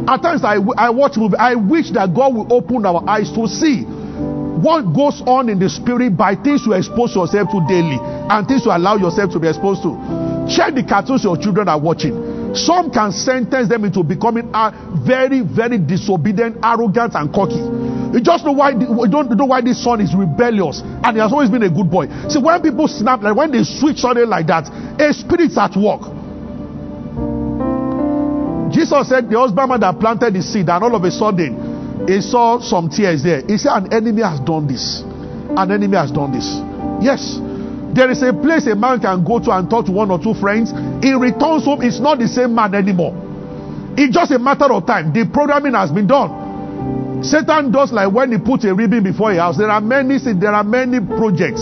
At 0.09 0.25
times, 0.25 0.41
I, 0.41 0.57
I 0.81 0.89
watch 0.89 1.13
movies. 1.13 1.37
I 1.37 1.53
wish 1.61 1.93
that 1.93 2.09
God 2.09 2.33
will 2.33 2.49
open 2.49 2.89
our 2.89 3.05
eyes 3.05 3.29
to 3.37 3.45
see 3.45 3.85
what 3.85 4.81
goes 4.97 5.21
on 5.29 5.45
in 5.45 5.61
the 5.61 5.69
spirit 5.69 6.17
by 6.17 6.33
things 6.33 6.65
you 6.65 6.73
expose 6.73 7.13
yourself 7.13 7.53
to 7.53 7.61
daily 7.69 8.01
and 8.01 8.47
things 8.47 8.65
you 8.65 8.73
allow 8.73 8.97
yourself 8.97 9.29
to 9.33 9.39
be 9.39 9.45
exposed 9.45 9.85
to. 9.85 10.20
Check 10.51 10.75
the 10.75 10.83
cartoons 10.83 11.23
your 11.23 11.37
children 11.37 11.67
are 11.69 11.79
watching. 11.79 12.53
Some 12.53 12.91
can 12.91 13.11
sentence 13.11 13.69
them 13.69 13.85
into 13.85 14.03
becoming 14.03 14.51
very, 15.07 15.39
very 15.41 15.77
disobedient, 15.79 16.57
arrogant, 16.61 17.15
and 17.15 17.31
cocky. 17.33 17.63
You 18.11 18.19
just 18.19 18.43
know 18.43 18.51
why. 18.51 18.71
You 18.71 19.07
don't 19.07 19.31
know 19.31 19.45
why 19.45 19.61
this 19.61 19.81
son 19.81 20.01
is 20.01 20.13
rebellious, 20.13 20.81
and 20.83 21.15
he 21.15 21.21
has 21.21 21.31
always 21.31 21.49
been 21.49 21.63
a 21.63 21.69
good 21.69 21.89
boy. 21.89 22.07
See, 22.27 22.39
when 22.39 22.61
people 22.61 22.89
snap, 22.89 23.21
like 23.21 23.35
when 23.35 23.51
they 23.51 23.63
switch 23.63 23.99
something 23.99 24.27
like 24.27 24.47
that, 24.47 24.67
a 24.99 25.13
spirit's 25.13 25.57
at 25.57 25.77
work. 25.79 26.01
Jesus 28.73 29.07
said 29.07 29.29
the 29.29 29.39
husbandman 29.39 29.79
that 29.79 29.97
planted 29.99 30.33
the 30.33 30.41
seed, 30.43 30.67
and 30.67 30.83
all 30.83 30.95
of 30.95 31.03
a 31.03 31.11
sudden, 31.11 32.05
he 32.07 32.19
saw 32.19 32.59
some 32.59 32.89
tears 32.89 33.23
there. 33.23 33.41
He 33.47 33.57
said, 33.57 33.71
"An 33.71 33.93
enemy 33.93 34.23
has 34.23 34.41
done 34.41 34.67
this. 34.67 35.03
An 35.55 35.71
enemy 35.71 35.95
has 35.95 36.11
done 36.11 36.33
this." 36.33 36.59
Yes. 36.99 37.39
There 37.93 38.09
is 38.09 38.23
a 38.23 38.31
place 38.31 38.67
a 38.67 38.75
man 38.75 38.99
can 39.01 39.23
go 39.23 39.39
to 39.39 39.51
and 39.51 39.69
talk 39.69 39.85
to 39.87 39.91
one 39.91 40.11
or 40.11 40.19
two 40.19 40.33
friends. 40.33 40.71
He 41.03 41.11
returns 41.13 41.65
home, 41.65 41.81
it's 41.81 41.99
not 41.99 42.19
the 42.19 42.27
same 42.27 42.55
man 42.55 42.73
anymore. 42.73 43.11
It's 43.97 44.13
just 44.15 44.31
a 44.31 44.39
matter 44.39 44.71
of 44.71 44.87
time. 44.87 45.11
The 45.11 45.27
programming 45.27 45.73
has 45.73 45.91
been 45.91 46.07
done. 46.07 47.21
Satan 47.23 47.71
does 47.71 47.91
like 47.91 48.11
when 48.11 48.31
he 48.31 48.39
puts 48.39 48.63
a 48.65 48.73
ribbon 48.73 49.03
before 49.03 49.31
a 49.31 49.37
house. 49.37 49.57
There 49.57 49.69
are 49.69 49.81
many, 49.81 50.17
there 50.17 50.53
are 50.53 50.63
many 50.63 50.99
projects. 50.99 51.61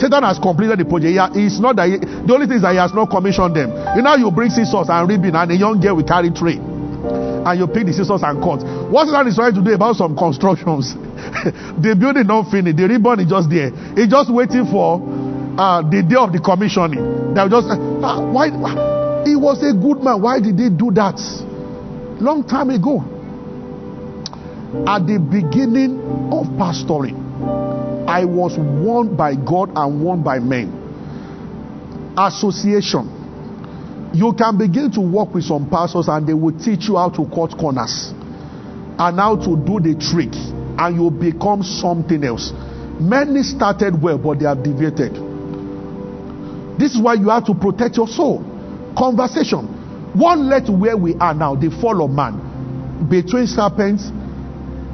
Satan 0.00 0.22
has 0.24 0.38
completed 0.38 0.78
the 0.78 0.86
project. 0.86 1.36
He, 1.36 1.46
it's 1.46 1.60
not 1.60 1.76
that 1.76 1.86
he, 1.86 1.98
the 1.98 2.32
only 2.32 2.46
thing 2.46 2.56
is 2.58 2.62
that 2.62 2.72
he 2.72 2.78
has 2.80 2.94
not 2.94 3.10
commissioned 3.10 3.54
them. 3.54 3.70
You 3.94 4.02
know, 4.02 4.16
you 4.16 4.30
bring 4.30 4.50
scissors 4.50 4.88
and 4.88 5.08
ribbon, 5.08 5.36
and 5.36 5.50
a 5.50 5.56
young 5.56 5.78
girl 5.78 5.96
will 5.98 6.06
carry 6.06 6.30
tray, 6.30 6.58
and 6.58 7.54
you 7.58 7.66
pick 7.66 7.86
the 7.86 7.92
scissors 7.92 8.22
and 8.22 8.42
cut. 8.42 8.62
What 8.90 9.06
Satan 9.06 9.26
is 9.28 9.36
trying 9.36 9.54
to 9.54 9.62
do 9.62 9.70
about 9.74 9.94
some 9.98 10.16
constructions, 10.16 10.94
the 11.78 11.94
building 11.98 12.26
not 12.26 12.50
finished, 12.50 12.78
the 12.78 12.86
ribbon 12.88 13.20
is 13.22 13.28
just 13.30 13.50
there. 13.50 13.70
It's 13.94 14.10
just 14.10 14.30
waiting 14.30 14.66
for 14.66 14.98
uh, 15.58 15.82
the 15.82 16.02
day 16.02 16.14
of 16.16 16.32
the 16.32 16.38
commissioning. 16.38 17.34
They 17.34 17.42
just 17.50 17.66
why, 17.68 18.48
why 18.54 19.24
he 19.26 19.34
was 19.34 19.58
a 19.62 19.74
good 19.74 20.02
man. 20.02 20.22
Why 20.22 20.40
did 20.40 20.56
they 20.56 20.70
do 20.70 20.90
that? 20.94 21.18
Long 22.20 22.46
time 22.46 22.70
ago. 22.70 23.02
At 24.86 25.06
the 25.06 25.18
beginning 25.18 25.98
of 26.30 26.46
pastoring, 26.54 27.16
I 28.06 28.24
was 28.24 28.56
warned 28.58 29.16
by 29.16 29.34
God 29.34 29.72
and 29.74 30.02
warned 30.02 30.24
by 30.24 30.38
men. 30.38 30.70
Association. 32.16 33.16
You 34.14 34.32
can 34.32 34.56
begin 34.56 34.90
to 34.92 35.00
work 35.00 35.34
with 35.34 35.44
some 35.44 35.68
pastors 35.68 36.08
and 36.08 36.26
they 36.26 36.34
will 36.34 36.56
teach 36.58 36.88
you 36.88 36.96
how 36.96 37.10
to 37.10 37.24
cut 37.26 37.58
corners 37.58 38.12
and 38.98 39.18
how 39.18 39.36
to 39.36 39.56
do 39.56 39.78
the 39.78 39.94
trick, 39.94 40.32
and 40.34 40.96
you 40.96 41.10
become 41.10 41.62
something 41.62 42.24
else. 42.24 42.52
Many 42.98 43.42
started 43.42 44.00
well, 44.02 44.18
but 44.18 44.40
they 44.40 44.46
have 44.46 44.62
deviated. 44.62 45.27
This 46.78 46.94
is 46.94 47.00
why 47.00 47.14
you 47.14 47.28
have 47.28 47.44
to 47.46 47.54
protect 47.54 47.96
your 47.96 48.06
soul. 48.06 48.44
Conversation. 48.96 49.66
One 50.14 50.48
led 50.48 50.66
to 50.66 50.72
where 50.72 50.96
we 50.96 51.14
are 51.16 51.34
now, 51.34 51.54
the 51.54 51.70
fall 51.70 52.04
of 52.04 52.10
man. 52.10 53.06
Between 53.10 53.46
serpents, 53.46 54.10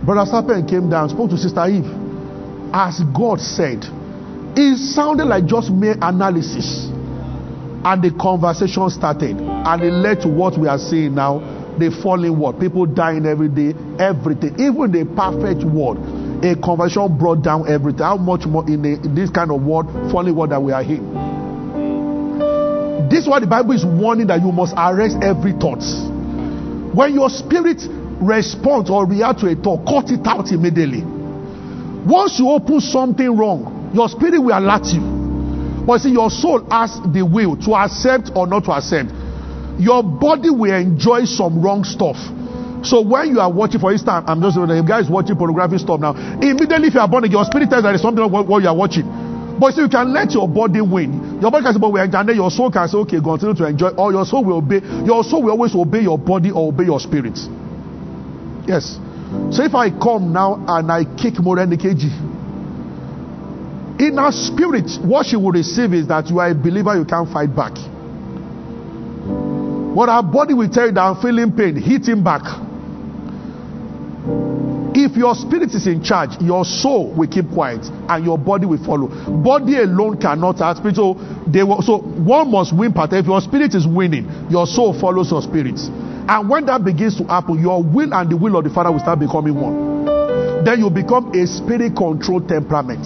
Brother 0.05 0.31
Serpent 0.31 0.69
came 0.69 0.91
down, 0.91 1.09
spoke 1.09 1.31
to 1.31 1.39
Sister 1.39 1.65
Eve. 1.67 1.89
As 2.73 3.01
God 3.17 3.41
said, 3.41 3.85
it 4.57 4.77
sounded 4.79 5.25
like 5.25 5.47
just 5.47 5.71
mere 5.71 5.97
analysis. 6.01 6.89
And 7.85 8.03
the 8.03 8.13
conversation 8.19 8.89
started. 8.91 9.37
And 9.41 9.83
it 9.83 9.93
led 9.93 10.21
to 10.23 10.29
what 10.29 10.59
we 10.59 10.69
are 10.69 10.79
seeing 10.79 11.15
now 11.15 11.39
the 11.79 11.91
falling 12.03 12.39
world. 12.39 12.61
People 12.61 12.87
dying 12.87 13.27
every 13.27 13.49
day, 13.49 13.75
everything. 13.99 14.55
Even 14.61 14.93
the 14.93 15.05
perfect 15.17 15.65
world. 15.65 15.99
A 16.45 16.55
conversation 16.57 17.17
brought 17.17 17.43
down 17.43 17.69
everything. 17.69 18.03
How 18.03 18.17
much 18.17 18.47
more 18.47 18.65
in, 18.69 18.85
a, 18.85 18.97
this 19.15 19.31
kind 19.31 19.51
of 19.51 19.63
world, 19.63 19.87
falling 20.13 20.37
world 20.37 20.51
that 20.51 20.63
we 20.63 20.73
are 20.73 20.83
in? 20.83 21.24
Is 23.25 23.29
why 23.33 23.41
the 23.41 23.49
Bible 23.49 23.73
is 23.73 23.89
warning 23.89 24.27
that 24.29 24.45
you 24.45 24.53
must 24.53 24.77
arrest 24.77 25.17
every 25.25 25.57
thought. 25.57 25.81
When 26.93 27.17
your 27.17 27.33
spirit 27.33 27.81
responds 28.21 28.93
or 28.93 29.09
reacts 29.09 29.41
to 29.41 29.49
a 29.49 29.57
thought, 29.57 29.89
cut 29.89 30.13
it 30.13 30.21
out 30.29 30.53
immediately. 30.53 31.01
Once 32.05 32.37
you 32.37 32.53
open 32.53 32.85
something 32.85 33.33
wrong, 33.33 33.89
your 33.97 34.13
spirit 34.13 34.37
will 34.37 34.53
alert 34.53 34.93
you. 34.93 35.01
But 35.89 36.05
see, 36.05 36.13
your 36.13 36.29
soul 36.29 36.69
has 36.69 37.01
the 37.01 37.25
will 37.25 37.57
to 37.65 37.73
accept 37.73 38.29
or 38.37 38.47
not 38.47 38.69
to 38.69 38.77
accept. 38.77 39.09
Your 39.81 40.05
body 40.05 40.53
will 40.53 40.77
enjoy 40.77 41.25
some 41.25 41.65
wrong 41.65 41.81
stuff. 41.81 42.21
So 42.85 43.01
when 43.01 43.33
you 43.33 43.41
are 43.41 43.51
watching, 43.51 43.81
for 43.81 43.89
instance, 43.91 44.29
I'm 44.29 44.45
just 44.45 44.61
the 44.61 44.85
guy 44.87 45.01
is 45.01 45.09
watching 45.09 45.37
pornography 45.41 45.79
stuff 45.81 45.97
now. 45.99 46.13
Immediately, 46.13 46.93
if 46.93 46.95
you 46.95 47.01
are 47.01 47.09
born 47.09 47.25
again, 47.25 47.41
your 47.41 47.49
spirit 47.49 47.73
tells 47.73 47.89
that 47.89 47.97
there 47.97 47.97
is 47.97 48.05
something 48.05 48.21
wrong 48.21 48.45
what 48.45 48.61
you 48.61 48.69
are 48.69 48.77
watching. 48.77 49.09
But 49.59 49.73
see, 49.73 49.81
you 49.81 49.89
can 49.89 50.13
let 50.13 50.33
your 50.33 50.47
body 50.47 50.83
win. 50.83 51.34
Your 51.45 51.51
body 51.51 51.63
can 51.65 51.75
say, 51.75 51.79
but 51.79 51.93
we 51.93 52.01
enjoy, 52.01 52.23
your 52.33 52.51
soul 52.51 52.71
can 52.71 52.89
say, 52.89 52.97
okay, 52.97 53.21
continue 53.21 53.55
to 53.55 53.67
enjoy, 53.67 53.89
or 54.01 54.11
your 54.13 54.25
soul 54.25 54.43
will 54.47 54.57
obey. 54.57 54.81
Your 55.05 55.23
soul 55.23 55.43
will 55.43 55.51
always 55.51 55.75
obey 55.75 56.01
your 56.01 56.17
body 56.17 56.51
or 56.51 56.69
obey 56.73 56.85
your 56.85 56.99
spirit. 56.99 57.37
Yes. 58.67 58.97
So 59.53 59.63
if 59.63 59.75
I 59.75 59.91
come 59.91 60.33
now 60.33 60.65
and 60.67 60.91
I 60.91 61.05
kick 61.05 61.35
Morenikeji, 61.35 62.09
in 64.01 64.17
her 64.17 64.33
spirit, 64.33 64.91
what 65.05 65.27
she 65.27 65.37
will 65.37 65.53
receive 65.53 65.93
is 65.93 66.09
that 66.09 66.31
you 66.31 66.39
are 66.39 66.49
a 66.49 66.55
believer, 66.55 66.97
you 66.97 67.05
can't 67.05 67.29
fight 67.31 67.55
back. 67.55 67.75
But 69.95 70.09
her 70.09 70.23
body 70.23 70.55
will 70.55 70.71
tell 70.71 70.87
you 70.87 70.93
that 70.93 71.03
I'm 71.03 71.21
feeling 71.21 71.53
pain, 71.53 71.77
hit 71.77 72.09
him 72.09 72.25
back. 72.25 72.41
If 74.97 75.17
your 75.17 75.35
spirit 75.35 75.75
is 75.75 75.87
in 75.89 76.05
charge, 76.05 76.41
your 76.41 76.65
soul 76.65 77.13
will 77.15 77.27
keep 77.27 77.51
quiet 77.51 77.83
and 78.09 78.25
your 78.25 78.39
body 78.39 78.65
will 78.65 78.83
follow. 78.85 79.09
Body 79.43 79.79
alone 79.79 80.21
cannot 80.21 80.61
act. 80.61 80.79
So, 80.95 81.15
they 81.51 81.65
will, 81.65 81.83
so 81.83 81.99
one 81.99 82.51
must 82.51 82.71
win 82.77 82.93
part. 82.93 83.13
If 83.13 83.27
your 83.27 83.41
spirit 83.41 83.75
is 83.75 83.87
winning, 83.87 84.31
your 84.51 84.67
soul 84.67 84.99
follows 84.99 85.33
your 85.33 85.43
spirit. 85.43 85.81
And 86.31 86.49
when 86.49 86.67
that 86.67 86.85
begins 86.85 87.19
to 87.19 87.25
happen, 87.25 87.59
your 87.61 87.83
will 87.83 88.15
and 88.15 88.31
the 88.31 88.37
will 88.37 88.57
of 88.57 88.65
the 88.65 88.71
Father 88.71 88.93
will 88.93 89.01
start 89.01 89.19
becoming 89.19 89.55
one. 89.59 90.65
Then 90.65 90.79
you 90.79 90.89
become 90.89 91.35
a 91.35 91.47
spirit 91.47 91.97
controlled 91.97 92.49
temperament. 92.49 93.05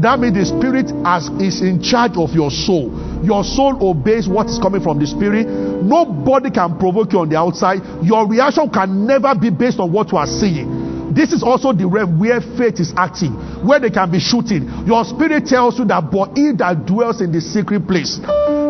That 0.00 0.20
means 0.20 0.38
the 0.38 0.46
spirit 0.46 0.94
as 1.04 1.26
is 1.42 1.60
in 1.60 1.82
charge 1.82 2.16
of 2.16 2.30
your 2.30 2.50
soul. 2.54 2.94
Your 3.24 3.44
soul 3.44 3.78
obeys 3.80 4.28
what 4.28 4.46
is 4.46 4.58
coming 4.58 4.82
from 4.82 4.98
the 4.98 5.06
spirit. 5.06 5.46
Nobody 5.46 6.50
can 6.50 6.78
provoke 6.78 7.12
you 7.12 7.20
on 7.20 7.28
the 7.28 7.36
outside. 7.36 7.80
Your 8.02 8.26
reaction 8.28 8.70
can 8.70 9.06
never 9.06 9.34
be 9.34 9.50
based 9.50 9.80
on 9.80 9.92
what 9.92 10.12
you 10.12 10.18
are 10.18 10.26
seeing. 10.26 10.88
This 11.14 11.32
is 11.32 11.42
also 11.42 11.72
the 11.72 11.86
realm 11.86 12.20
where 12.20 12.40
faith 12.40 12.78
is 12.78 12.92
acting, 12.96 13.32
where 13.66 13.80
they 13.80 13.90
can 13.90 14.10
be 14.10 14.20
shooting. 14.20 14.68
Your 14.86 15.02
spirit 15.04 15.46
tells 15.46 15.78
you 15.78 15.84
that, 15.86 16.12
but 16.12 16.36
he 16.36 16.52
that 16.62 16.86
dwells 16.86 17.20
in 17.20 17.32
the 17.32 17.40
secret 17.40 17.88
place. 17.88 18.20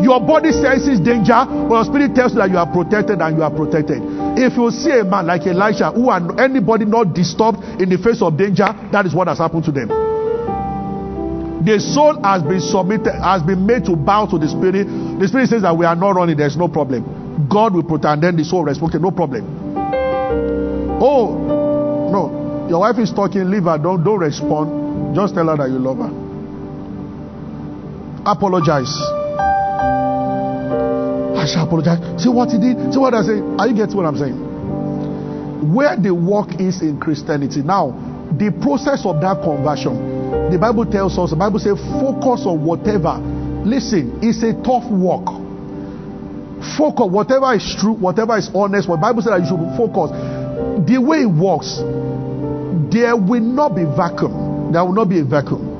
Your 0.00 0.22
body 0.22 0.52
senses 0.52 0.96
danger, 1.00 1.44
but 1.44 1.82
your 1.82 1.84
spirit 1.84 2.14
tells 2.14 2.32
you 2.32 2.38
that 2.38 2.48
you 2.48 2.56
are 2.56 2.70
protected 2.70 3.20
and 3.20 3.36
you 3.36 3.42
are 3.42 3.52
protected. 3.52 4.00
If 4.38 4.56
you 4.56 4.70
see 4.70 4.96
a 4.96 5.04
man 5.04 5.26
like 5.26 5.44
Elisha, 5.44 5.90
who 5.90 6.08
are 6.08 6.22
anybody 6.40 6.86
not 6.86 7.12
disturbed 7.12 7.58
in 7.82 7.90
the 7.90 7.98
face 7.98 8.22
of 8.22 8.38
danger, 8.38 8.70
that 8.92 9.04
is 9.04 9.14
what 9.14 9.28
has 9.28 9.38
happened 9.38 9.64
to 9.64 9.72
them. 9.72 10.07
The 11.64 11.80
soul 11.80 12.22
has 12.22 12.42
been 12.42 12.60
submitted, 12.60 13.12
has 13.20 13.42
been 13.42 13.66
made 13.66 13.84
to 13.86 13.96
bow 13.96 14.26
to 14.26 14.38
the 14.38 14.48
spirit. 14.48 14.86
The 15.18 15.26
spirit 15.28 15.48
says 15.48 15.62
that 15.62 15.76
we 15.76 15.84
are 15.86 15.96
not 15.96 16.14
running, 16.14 16.36
there's 16.36 16.56
no 16.56 16.68
problem. 16.68 17.48
God 17.48 17.74
will 17.74 17.82
protect, 17.82 18.06
and 18.06 18.22
then 18.22 18.36
the 18.36 18.44
soul 18.44 18.64
responds, 18.64 18.94
okay, 18.94 19.02
no 19.02 19.10
problem. 19.10 19.44
Oh, 21.00 21.34
no, 22.10 22.66
your 22.68 22.80
wife 22.80 22.98
is 22.98 23.12
talking, 23.12 23.50
leave 23.50 23.64
her, 23.64 23.78
don't, 23.78 24.02
don't 24.02 24.18
respond. 24.18 25.14
Just 25.14 25.34
tell 25.34 25.46
her 25.46 25.56
that 25.56 25.68
you 25.70 25.78
love 25.78 25.98
her. 25.98 26.10
Apologize. 28.26 28.92
I 31.38 31.46
shall 31.46 31.66
apologize. 31.66 32.22
See 32.22 32.28
what 32.28 32.50
he 32.50 32.58
did? 32.58 32.92
See 32.92 32.98
what 32.98 33.14
I 33.14 33.22
say? 33.22 33.40
Are 33.58 33.66
you 33.68 33.74
getting 33.74 33.96
what 33.96 34.06
I'm 34.06 34.18
saying? 34.18 35.74
Where 35.74 35.96
the 35.96 36.14
work 36.14 36.60
is 36.60 36.82
in 36.82 36.98
Christianity. 37.00 37.62
Now, 37.62 37.92
the 38.36 38.50
process 38.60 39.06
of 39.06 39.20
that 39.22 39.42
conversion, 39.42 40.17
the 40.52 40.58
Bible 40.58 40.86
tells 40.86 41.18
us, 41.18 41.30
the 41.30 41.36
Bible 41.36 41.58
says, 41.58 41.78
focus 41.78 42.44
on 42.46 42.64
whatever. 42.64 43.18
Listen, 43.64 44.18
it's 44.22 44.42
a 44.42 44.52
tough 44.62 44.88
work. 44.90 45.26
Focus, 46.76 47.04
on 47.06 47.12
whatever 47.12 47.54
is 47.54 47.76
true, 47.78 47.92
whatever 47.92 48.36
is 48.36 48.50
honest, 48.54 48.88
what 48.88 49.00
Bible 49.00 49.22
says 49.22 49.32
that 49.32 49.40
you 49.40 49.48
should 49.48 49.76
focus. 49.76 50.10
The 50.88 50.98
way 50.98 51.22
it 51.22 51.30
works, 51.30 51.78
there 52.90 53.14
will 53.16 53.44
not 53.44 53.76
be 53.76 53.84
vacuum. 53.84 54.72
There 54.72 54.84
will 54.84 54.96
not 54.96 55.08
be 55.08 55.20
a 55.20 55.24
vacuum. 55.24 55.76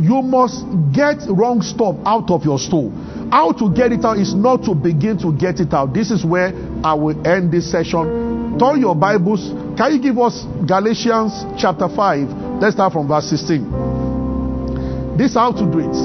You 0.00 0.22
must 0.22 0.64
get 0.92 1.22
wrong 1.28 1.62
stuff 1.62 1.96
out 2.04 2.30
of 2.30 2.44
your 2.44 2.58
soul. 2.58 2.90
How 3.30 3.52
to 3.52 3.72
get 3.72 3.92
it 3.92 4.04
out 4.04 4.18
is 4.18 4.34
not 4.34 4.64
to 4.64 4.74
begin 4.74 5.18
to 5.18 5.32
get 5.32 5.60
it 5.60 5.72
out. 5.72 5.94
This 5.94 6.10
is 6.10 6.24
where 6.24 6.52
I 6.84 6.94
will 6.94 7.26
end 7.26 7.52
this 7.52 7.70
session. 7.70 8.58
Turn 8.58 8.80
your 8.80 8.94
Bibles. 8.94 9.48
Can 9.78 9.94
you 9.94 10.00
give 10.02 10.18
us 10.18 10.44
Galatians 10.66 11.44
chapter 11.58 11.88
5? 11.88 12.43
Let's 12.64 12.76
start 12.76 12.94
from 12.94 13.06
verse 13.06 13.28
16. 13.28 15.18
This 15.18 15.32
is 15.32 15.36
how 15.36 15.52
to 15.52 15.66
do 15.70 15.80
it. 15.80 15.96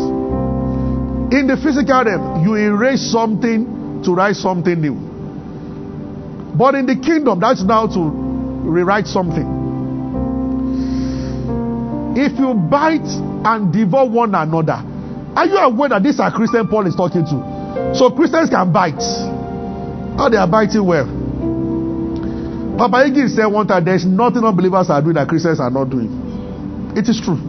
In 1.31 1.47
the 1.47 1.55
physical 1.55 2.03
realm, 2.03 2.43
you 2.43 2.55
erase 2.55 2.99
something 2.99 4.03
to 4.03 4.13
write 4.13 4.35
something 4.35 4.75
new. 4.75 4.91
But 6.57 6.75
in 6.75 6.85
the 6.85 6.97
kingdom, 6.99 7.39
that's 7.39 7.63
now 7.63 7.87
to 7.87 8.01
rewrite 8.67 9.07
something. 9.07 9.47
If 12.19 12.37
you 12.37 12.53
bite 12.53 13.07
and 13.07 13.71
devour 13.71 14.09
one 14.09 14.35
another, 14.35 14.83
are 15.39 15.47
you 15.47 15.55
aware 15.55 15.87
that 15.95 16.03
these 16.03 16.19
are 16.19 16.29
Christian 16.29 16.67
Paul 16.67 16.87
is 16.87 16.95
talking 16.95 17.23
to? 17.23 17.95
So 17.95 18.11
Christians 18.11 18.49
can 18.49 18.73
bite. 18.73 18.99
How 20.19 20.27
they 20.27 20.35
are 20.35 20.45
biting 20.45 20.83
well. 20.85 21.07
Papa 22.77 22.97
Igi 23.07 23.29
said 23.33 23.45
one 23.45 23.65
time 23.65 23.85
there's 23.85 24.05
nothing 24.05 24.43
unbelievers 24.43 24.89
are 24.89 25.01
doing 25.01 25.15
that 25.15 25.29
Christians 25.29 25.61
are 25.61 25.71
not 25.71 25.89
doing. 25.89 26.18
It 26.99 27.07
is 27.07 27.21
true. 27.23 27.39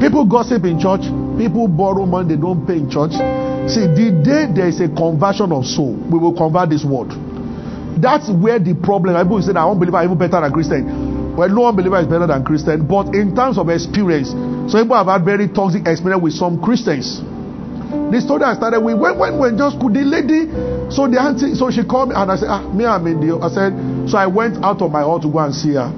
People 0.00 0.24
gossip 0.24 0.64
in 0.64 0.80
church, 0.80 1.04
people 1.36 1.68
borrow 1.68 2.06
money 2.06 2.34
they 2.34 2.40
don't 2.40 2.64
pay 2.64 2.80
in 2.80 2.88
church. 2.88 3.12
See, 3.68 3.84
the 3.84 4.16
day 4.24 4.48
there 4.48 4.68
is 4.72 4.80
a 4.80 4.88
conversion 4.88 5.52
of 5.52 5.66
soul, 5.66 5.92
we 5.92 6.16
will 6.18 6.32
convert 6.32 6.70
this 6.72 6.80
world. 6.80 7.12
That's 8.00 8.32
where 8.32 8.56
the 8.58 8.72
problem. 8.72 9.12
People 9.20 9.42
say 9.42 9.52
that 9.52 9.60
unbeliever 9.60 9.98
are 10.00 10.04
even 10.04 10.16
better 10.16 10.40
than 10.40 10.52
Christian. 10.56 11.36
Well, 11.36 11.52
no 11.52 11.68
unbeliever 11.68 12.00
is 12.00 12.08
better 12.08 12.26
than 12.26 12.44
Christian, 12.48 12.88
but 12.88 13.12
in 13.12 13.36
terms 13.36 13.58
of 13.60 13.68
experience, 13.68 14.32
some 14.72 14.88
people 14.88 14.96
have 14.96 15.12
had 15.12 15.20
very 15.20 15.52
toxic 15.52 15.84
experience 15.84 16.22
with 16.24 16.32
some 16.32 16.56
Christians. 16.56 17.20
The 18.08 18.24
story 18.24 18.40
I 18.44 18.56
started 18.56 18.80
with 18.80 18.96
when 18.96 19.20
when 19.20 19.36
when 19.36 19.52
just 19.60 19.76
could 19.76 19.92
the 19.92 20.00
lady, 20.00 20.48
so 20.88 21.04
the 21.04 21.20
auntie, 21.20 21.52
so 21.52 21.68
she 21.68 21.84
called 21.84 22.08
me 22.08 22.14
and 22.16 22.32
I 22.32 22.36
said, 22.40 22.48
ah, 22.48 22.64
me 22.72 22.88
I'm 22.88 23.04
in 23.04 23.20
the. 23.20 23.36
I 23.36 23.52
said, 23.52 23.76
so 24.08 24.16
I 24.16 24.26
went 24.26 24.64
out 24.64 24.80
of 24.80 24.88
my 24.90 25.04
hall 25.04 25.20
to 25.20 25.28
go 25.28 25.44
and 25.44 25.52
see 25.52 25.76
her, 25.76 25.92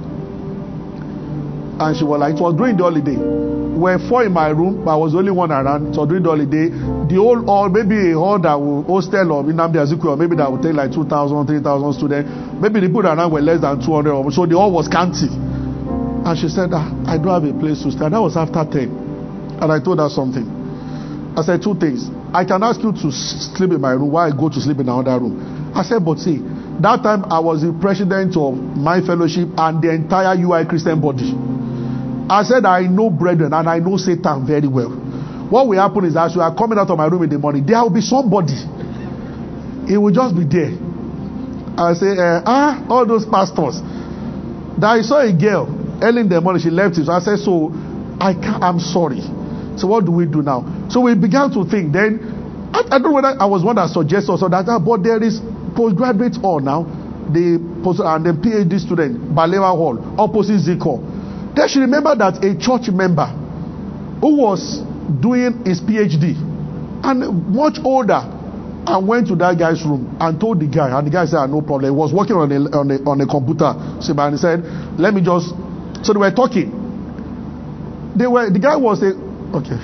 and 1.79 1.95
she 1.97 2.03
was 2.03 2.19
like, 2.19 2.35
it 2.35 2.41
was 2.41 2.55
during 2.55 2.75
the 2.77 2.83
holiday. 2.83 3.15
We 3.15 3.87
were 3.87 3.99
four 4.09 4.25
in 4.25 4.33
my 4.33 4.49
room, 4.49 4.83
but 4.83 4.91
I 4.91 4.95
was 4.99 5.13
the 5.13 5.19
only 5.19 5.31
one 5.31 5.51
around. 5.51 5.95
So 5.95 6.05
during 6.05 6.23
the 6.23 6.29
holiday, 6.29 6.67
the 6.67 7.15
whole 7.15 7.39
hall, 7.45 7.69
maybe 7.69 8.11
a 8.11 8.15
hall 8.19 8.37
that 8.39 8.55
will 8.59 8.83
hostel 8.83 9.31
or 9.31 9.43
Nnamdi 9.43 9.79
Azikiwe, 9.79 10.11
or 10.11 10.17
maybe 10.17 10.35
that 10.35 10.51
will 10.51 10.59
take 10.61 10.75
like 10.75 10.91
2,000, 10.91 11.07
3,000 11.47 11.93
students. 11.95 12.27
Maybe 12.59 12.83
the 12.83 12.87
people 12.91 13.07
around 13.07 13.31
were 13.31 13.39
less 13.39 13.61
than 13.63 13.79
200, 13.79 14.11
or 14.11 14.31
so 14.31 14.45
the 14.45 14.59
hall 14.59 14.71
was 14.71 14.91
scanty. 14.91 15.31
And 15.31 16.35
she 16.37 16.49
said, 16.51 16.75
ah, 16.75 16.91
I 17.07 17.15
don't 17.15 17.31
have 17.31 17.47
a 17.47 17.55
place 17.55 17.79
to 17.87 17.91
stay. 17.95 18.03
And 18.03 18.13
that 18.13 18.21
was 18.21 18.35
after 18.35 18.59
10. 18.67 19.63
And 19.63 19.71
I 19.71 19.79
told 19.79 20.03
her 20.03 20.09
something. 20.11 20.43
I 21.39 21.41
said 21.41 21.63
two 21.63 21.75
things. 21.79 22.11
I 22.35 22.43
can 22.43 22.61
ask 22.63 22.83
you 22.83 22.91
to 22.91 23.07
sleep 23.11 23.71
in 23.71 23.79
my 23.79 23.91
room 23.95 24.11
while 24.11 24.27
I 24.27 24.35
go 24.35 24.49
to 24.49 24.59
sleep 24.59 24.79
in 24.83 24.89
another 24.89 25.17
room. 25.19 25.71
I 25.73 25.83
said, 25.83 26.03
but 26.03 26.19
see, 26.19 26.43
that 26.83 26.99
time 27.03 27.25
I 27.31 27.39
was 27.39 27.61
the 27.61 27.71
president 27.79 28.35
of 28.35 28.55
my 28.55 28.99
fellowship 28.99 29.47
and 29.57 29.81
the 29.81 29.91
entire 29.95 30.35
UI 30.35 30.65
Christian 30.65 30.99
body. 30.99 31.31
I 32.29 32.43
said, 32.43 32.65
I 32.65 32.81
know 32.87 33.09
brethren 33.09 33.53
and 33.53 33.67
I 33.67 33.79
know 33.79 33.97
Satan 33.97 34.45
very 34.45 34.67
well. 34.67 34.89
What 35.49 35.67
will 35.67 35.79
happen 35.79 36.05
is 36.05 36.15
as 36.15 36.35
you 36.35 36.41
are 36.41 36.53
coming 36.55 36.77
out 36.77 36.89
of 36.89 36.97
my 36.97 37.07
room 37.07 37.23
in 37.23 37.29
the 37.29 37.39
morning, 37.39 37.65
there 37.65 37.81
will 37.81 37.89
be 37.89 38.01
somebody. 38.01 38.53
It 39.91 39.97
will 39.97 40.13
just 40.13 40.35
be 40.35 40.45
there. 40.45 40.77
I 41.75 41.93
say, 41.97 42.13
uh, 42.13 42.43
ah, 42.45 42.85
all 42.87 43.05
those 43.07 43.25
pastors. 43.25 43.81
That 44.77 44.93
I 44.93 45.01
saw 45.01 45.19
a 45.25 45.33
girl 45.33 45.65
early 46.03 46.21
in 46.21 46.29
the 46.29 46.39
morning, 46.39 46.61
she 46.61 46.69
left 46.69 46.97
it. 46.99 47.05
So 47.07 47.11
I 47.11 47.19
said, 47.19 47.39
so 47.39 47.71
I 48.21 48.33
can't, 48.37 48.61
I'm 48.61 48.79
sorry. 48.79 49.21
So 49.75 49.87
what 49.87 50.05
do 50.05 50.11
we 50.11 50.25
do 50.27 50.43
now? 50.43 50.87
So 50.91 51.01
we 51.01 51.15
began 51.15 51.49
to 51.53 51.65
think. 51.65 51.93
Then 51.93 52.69
I, 52.73 52.83
I 52.85 52.99
don't 52.99 53.09
know 53.09 53.13
whether 53.13 53.33
I 53.39 53.45
was 53.45 53.63
one 53.63 53.75
that 53.77 53.89
suggested 53.89 54.29
also 54.29 54.49
that, 54.49 54.65
but 54.85 55.01
there 55.01 55.23
is 55.23 55.41
postgraduate 55.75 56.35
hall 56.35 56.59
now, 56.59 56.83
the 57.33 57.57
post 57.83 58.01
and 58.03 58.21
the 58.25 58.33
PhD 58.37 58.77
student, 58.79 59.33
Balewa 59.33 59.73
Hall, 59.73 59.97
opposite 60.19 60.61
Zico. 60.61 61.01
Then 61.55 61.67
she 61.67 61.79
remembered 61.79 62.19
that 62.19 62.43
a 62.43 62.57
church 62.57 62.89
member 62.89 63.25
who 64.21 64.37
was 64.37 64.79
doing 65.21 65.65
his 65.65 65.81
PhD 65.81 66.35
and 67.03 67.55
much 67.55 67.79
older 67.83 68.21
and 68.85 69.07
went 69.07 69.27
to 69.27 69.35
that 69.35 69.57
guy's 69.57 69.83
room 69.83 70.17
and 70.19 70.39
told 70.39 70.59
the 70.59 70.67
guy, 70.67 70.97
and 70.97 71.05
the 71.07 71.11
guy 71.11 71.25
said, 71.25 71.37
ah, 71.37 71.45
no 71.45 71.61
problem. 71.61 71.93
He 71.93 71.97
was 71.97 72.13
working 72.13 72.35
on 72.35 72.51
a, 72.51 72.59
on 72.75 72.91
a, 72.91 72.95
on 73.05 73.21
a 73.21 73.27
computer. 73.27 73.73
So 74.01 74.17
and 74.17 74.33
he 74.33 74.39
said, 74.39 74.63
let 74.99 75.13
me 75.13 75.21
just. 75.21 75.49
So 76.03 76.13
they 76.13 76.19
were 76.19 76.31
talking. 76.31 76.71
They 78.17 78.27
were, 78.27 78.49
the 78.49 78.59
guy 78.59 78.75
was 78.75 79.03
a, 79.03 79.13
okay, 79.53 79.77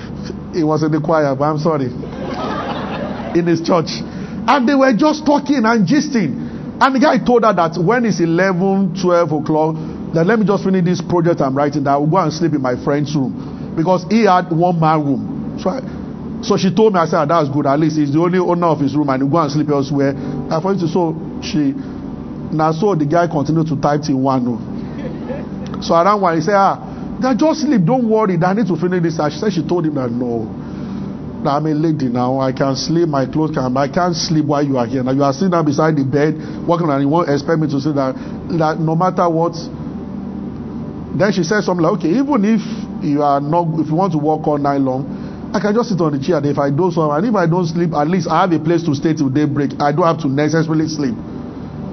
he 0.56 0.64
was 0.64 0.82
in 0.82 0.92
the 0.92 1.00
choir, 1.00 1.34
but 1.36 1.44
I'm 1.44 1.58
sorry, 1.58 1.86
in 3.38 3.46
his 3.46 3.62
church. 3.62 4.02
And 4.48 4.68
they 4.68 4.74
were 4.74 4.92
just 4.92 5.24
talking 5.24 5.64
and 5.64 5.86
gisting. 5.86 6.80
And 6.80 6.94
the 6.94 7.00
guy 7.00 7.18
told 7.24 7.44
her 7.44 7.52
that 7.52 7.78
when 7.80 8.04
it's 8.04 8.20
11, 8.20 9.00
12 9.00 9.32
o'clock, 9.32 9.76
that 10.16 10.24
let 10.24 10.38
me 10.40 10.46
just 10.46 10.64
finish 10.64 10.82
this 10.82 11.02
project 11.04 11.42
I'm 11.42 11.54
writing, 11.54 11.84
that 11.84 11.90
I 11.90 11.96
will 11.98 12.08
go 12.08 12.16
and 12.16 12.32
sleep 12.32 12.54
in 12.56 12.62
my 12.62 12.72
friend's 12.82 13.14
room. 13.14 13.36
Because 13.76 14.08
he 14.08 14.24
had 14.24 14.48
one 14.48 14.80
man 14.80 15.04
room. 15.04 15.60
So, 15.60 15.68
I, 15.68 15.84
so 16.40 16.56
she 16.56 16.72
told 16.74 16.94
me, 16.96 17.00
I 17.00 17.04
said, 17.04 17.20
oh, 17.20 17.26
that's 17.28 17.52
good. 17.52 17.66
At 17.68 17.76
least 17.78 18.00
he's 18.00 18.12
the 18.16 18.20
only 18.20 18.38
owner 18.40 18.66
of 18.66 18.80
his 18.80 18.96
room 18.96 19.12
and 19.12 19.20
he'll 19.20 19.30
go 19.30 19.44
and 19.44 19.52
sleep 19.52 19.68
elsewhere. 19.68 20.16
I 20.48 20.56
for 20.64 20.72
instance, 20.72 20.96
so 20.96 21.12
she, 21.44 21.76
now 22.48 22.72
so 22.72 22.96
the 22.96 23.04
guy 23.04 23.28
continued 23.28 23.68
to 23.68 23.76
type 23.76 24.08
in 24.08 24.16
one. 24.24 24.40
No. 24.40 24.56
So 25.84 25.92
around 25.92 26.24
one, 26.24 26.32
he 26.36 26.40
said, 26.40 26.56
ah, 26.56 26.80
that 27.20 27.36
just 27.36 27.68
sleep, 27.68 27.84
don't 27.84 28.08
worry, 28.08 28.40
I 28.40 28.54
need 28.56 28.72
to 28.72 28.76
finish 28.80 29.02
this. 29.04 29.18
And 29.20 29.28
she 29.28 29.38
said 29.38 29.52
she 29.52 29.68
told 29.68 29.84
him 29.84 30.00
that 30.00 30.08
no. 30.08 30.48
I'm 31.44 31.66
a 31.66 31.74
lady 31.76 32.08
now. 32.08 32.40
I 32.40 32.50
can 32.50 32.74
sleep. 32.74 33.06
My 33.06 33.24
clothes 33.26 33.54
can. 33.54 33.76
I 33.76 33.86
can't 33.86 34.16
sleep 34.16 34.46
while 34.46 34.64
you 34.64 34.78
are 34.78 34.86
here. 34.86 35.04
Now 35.04 35.12
you 35.12 35.22
are 35.22 35.32
sitting 35.32 35.50
down 35.50 35.64
beside 35.64 35.94
the 35.94 36.02
bed, 36.02 36.34
working, 36.66 36.90
and 36.90 37.00
you 37.00 37.08
won't 37.08 37.30
expect 37.30 37.60
me 37.60 37.68
to 37.70 37.78
say 37.78 37.92
that. 37.92 38.16
That 38.58 38.80
no 38.80 38.96
matter 38.96 39.28
what. 39.30 39.54
Then 41.18 41.32
she 41.32 41.42
said 41.44 41.62
something 41.62 41.82
like, 41.82 41.94
"Okay, 41.94 42.10
even 42.10 42.44
if 42.44 42.60
you 43.02 43.22
are 43.22 43.40
not, 43.40 43.68
if 43.80 43.88
you 43.88 43.94
want 43.94 44.12
to 44.12 44.18
work 44.18 44.46
all 44.46 44.58
night 44.58 44.80
long, 44.80 45.06
I 45.54 45.60
can 45.60 45.74
just 45.74 45.88
sit 45.88 46.00
on 46.00 46.12
the 46.12 46.18
chair. 46.18 46.36
And 46.36 46.46
If 46.46 46.58
I 46.58 46.70
do 46.70 46.90
so, 46.90 47.10
and 47.10 47.26
if 47.26 47.34
I 47.34 47.46
don't 47.46 47.66
sleep, 47.66 47.94
at 47.94 48.08
least 48.08 48.28
I 48.28 48.42
have 48.42 48.52
a 48.52 48.58
place 48.58 48.82
to 48.84 48.94
stay 48.94 49.14
till 49.14 49.30
daybreak. 49.30 49.80
I 49.80 49.92
don't 49.92 50.04
have 50.06 50.18
to 50.18 50.28
necessarily 50.28 50.88
sleep." 50.88 51.14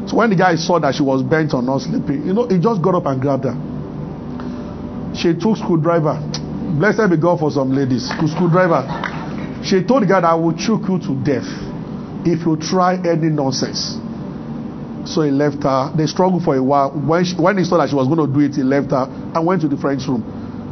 So 0.08 0.18
when 0.18 0.30
the 0.30 0.36
guy 0.36 0.56
saw 0.56 0.80
that 0.80 0.96
she 0.96 1.04
was 1.04 1.24
bent 1.24 1.54
on 1.54 1.66
not 1.66 1.82
sleeping, 1.82 2.28
you 2.28 2.34
know, 2.34 2.48
he 2.48 2.60
just 2.60 2.82
got 2.82 2.96
up 2.96 3.06
and 3.06 3.22
grabbed 3.22 3.46
her. 3.46 3.56
She 5.16 5.34
took 5.34 5.56
screwdriver. 5.58 6.20
Blessed 6.78 7.10
be 7.10 7.18
God 7.18 7.40
for 7.40 7.52
some 7.52 7.72
ladies. 7.72 8.10
Screwdriver. 8.10 8.84
She 9.64 9.82
told 9.84 10.04
the 10.04 10.08
guy 10.08 10.20
I 10.20 10.34
will 10.34 10.54
choke 10.54 10.90
you 10.90 11.00
to 11.00 11.16
death 11.24 11.48
if 12.26 12.46
you 12.46 12.58
try 12.58 12.96
any 12.96 13.30
nonsense. 13.30 13.98
So 15.06 15.22
he 15.22 15.32
left 15.32 15.64
her. 15.64 15.92
They 15.96 16.08
struggled 16.08 16.44
for 16.44 16.56
a 16.56 16.64
while. 16.64 16.92
When, 16.92 17.26
she, 17.26 17.36
when 17.36 17.58
he 17.58 17.64
saw 17.64 17.78
that 17.78 17.90
she 17.90 17.96
was 17.96 18.08
going 18.08 18.26
to 18.26 18.34
do 18.34 18.40
it, 18.40 18.56
he 18.56 18.64
left 18.64 18.92
her 18.92 19.08
and 19.10 19.46
went 19.46 19.62
to 19.62 19.68
the 19.68 19.78
friend's 19.78 20.08
room. 20.08 20.24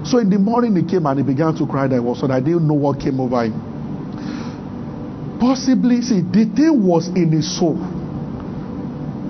So 0.06 0.18
in 0.18 0.30
the 0.30 0.40
morning 0.40 0.76
he 0.76 0.84
came 0.84 1.06
and 1.06 1.20
he 1.20 1.24
began 1.24 1.56
to 1.58 1.68
cry 1.68 1.88
that 1.88 2.02
was 2.02 2.20
so 2.20 2.32
I 2.32 2.40
didn't 2.40 2.68
know 2.68 2.74
what 2.74 3.00
came 3.00 3.20
over 3.20 3.44
him. 3.44 5.38
Possibly, 5.40 6.02
see, 6.02 6.22
the 6.22 6.46
thing 6.56 6.86
was 6.86 7.08
in 7.10 7.32
his 7.32 7.58
soul. 7.58 7.76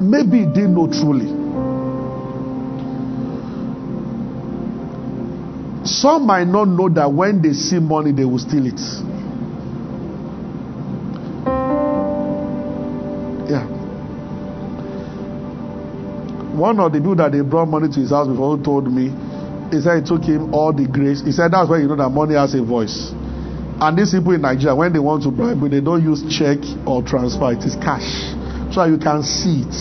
Maybe 0.01 0.39
he 0.39 0.45
didn't 0.45 0.75
know 0.75 0.87
truly. 0.87 1.39
Some 5.85 6.25
might 6.25 6.47
not 6.47 6.65
know 6.67 6.89
that 6.89 7.11
when 7.11 7.41
they 7.41 7.53
see 7.53 7.79
money, 7.79 8.11
they 8.11 8.25
will 8.25 8.39
steal 8.39 8.65
it. 8.65 8.79
One 16.61 16.79
of 16.79 16.93
the 16.93 16.99
people 16.99 17.15
that 17.15 17.31
they 17.31 17.41
brought 17.41 17.65
money 17.73 17.89
to 17.89 17.99
his 17.99 18.11
house 18.13 18.27
before 18.29 18.53
told 18.61 18.85
me, 18.85 19.09
he 19.73 19.81
said 19.81 19.97
it 19.97 20.05
took 20.05 20.21
him 20.21 20.53
all 20.53 20.69
the 20.71 20.85
grace. 20.85 21.25
He 21.25 21.31
said 21.33 21.49
that's 21.49 21.65
why 21.67 21.81
you 21.81 21.87
know 21.89 21.97
that 21.97 22.13
money 22.13 22.35
has 22.37 22.53
a 22.53 22.61
voice. 22.61 23.09
And 23.81 23.97
these 23.97 24.13
people 24.13 24.37
in 24.37 24.45
Nigeria, 24.45 24.75
when 24.77 24.93
they 24.93 25.01
want 25.01 25.23
to 25.25 25.31
bribe 25.33 25.57
they 25.57 25.81
don't 25.81 26.05
use 26.05 26.21
check 26.29 26.61
or 26.85 27.01
transfer, 27.01 27.49
it 27.57 27.65
is 27.65 27.73
cash. 27.81 28.05
So 28.69 28.85
you 28.85 29.01
can 29.01 29.25
see 29.25 29.65
it. 29.65 29.73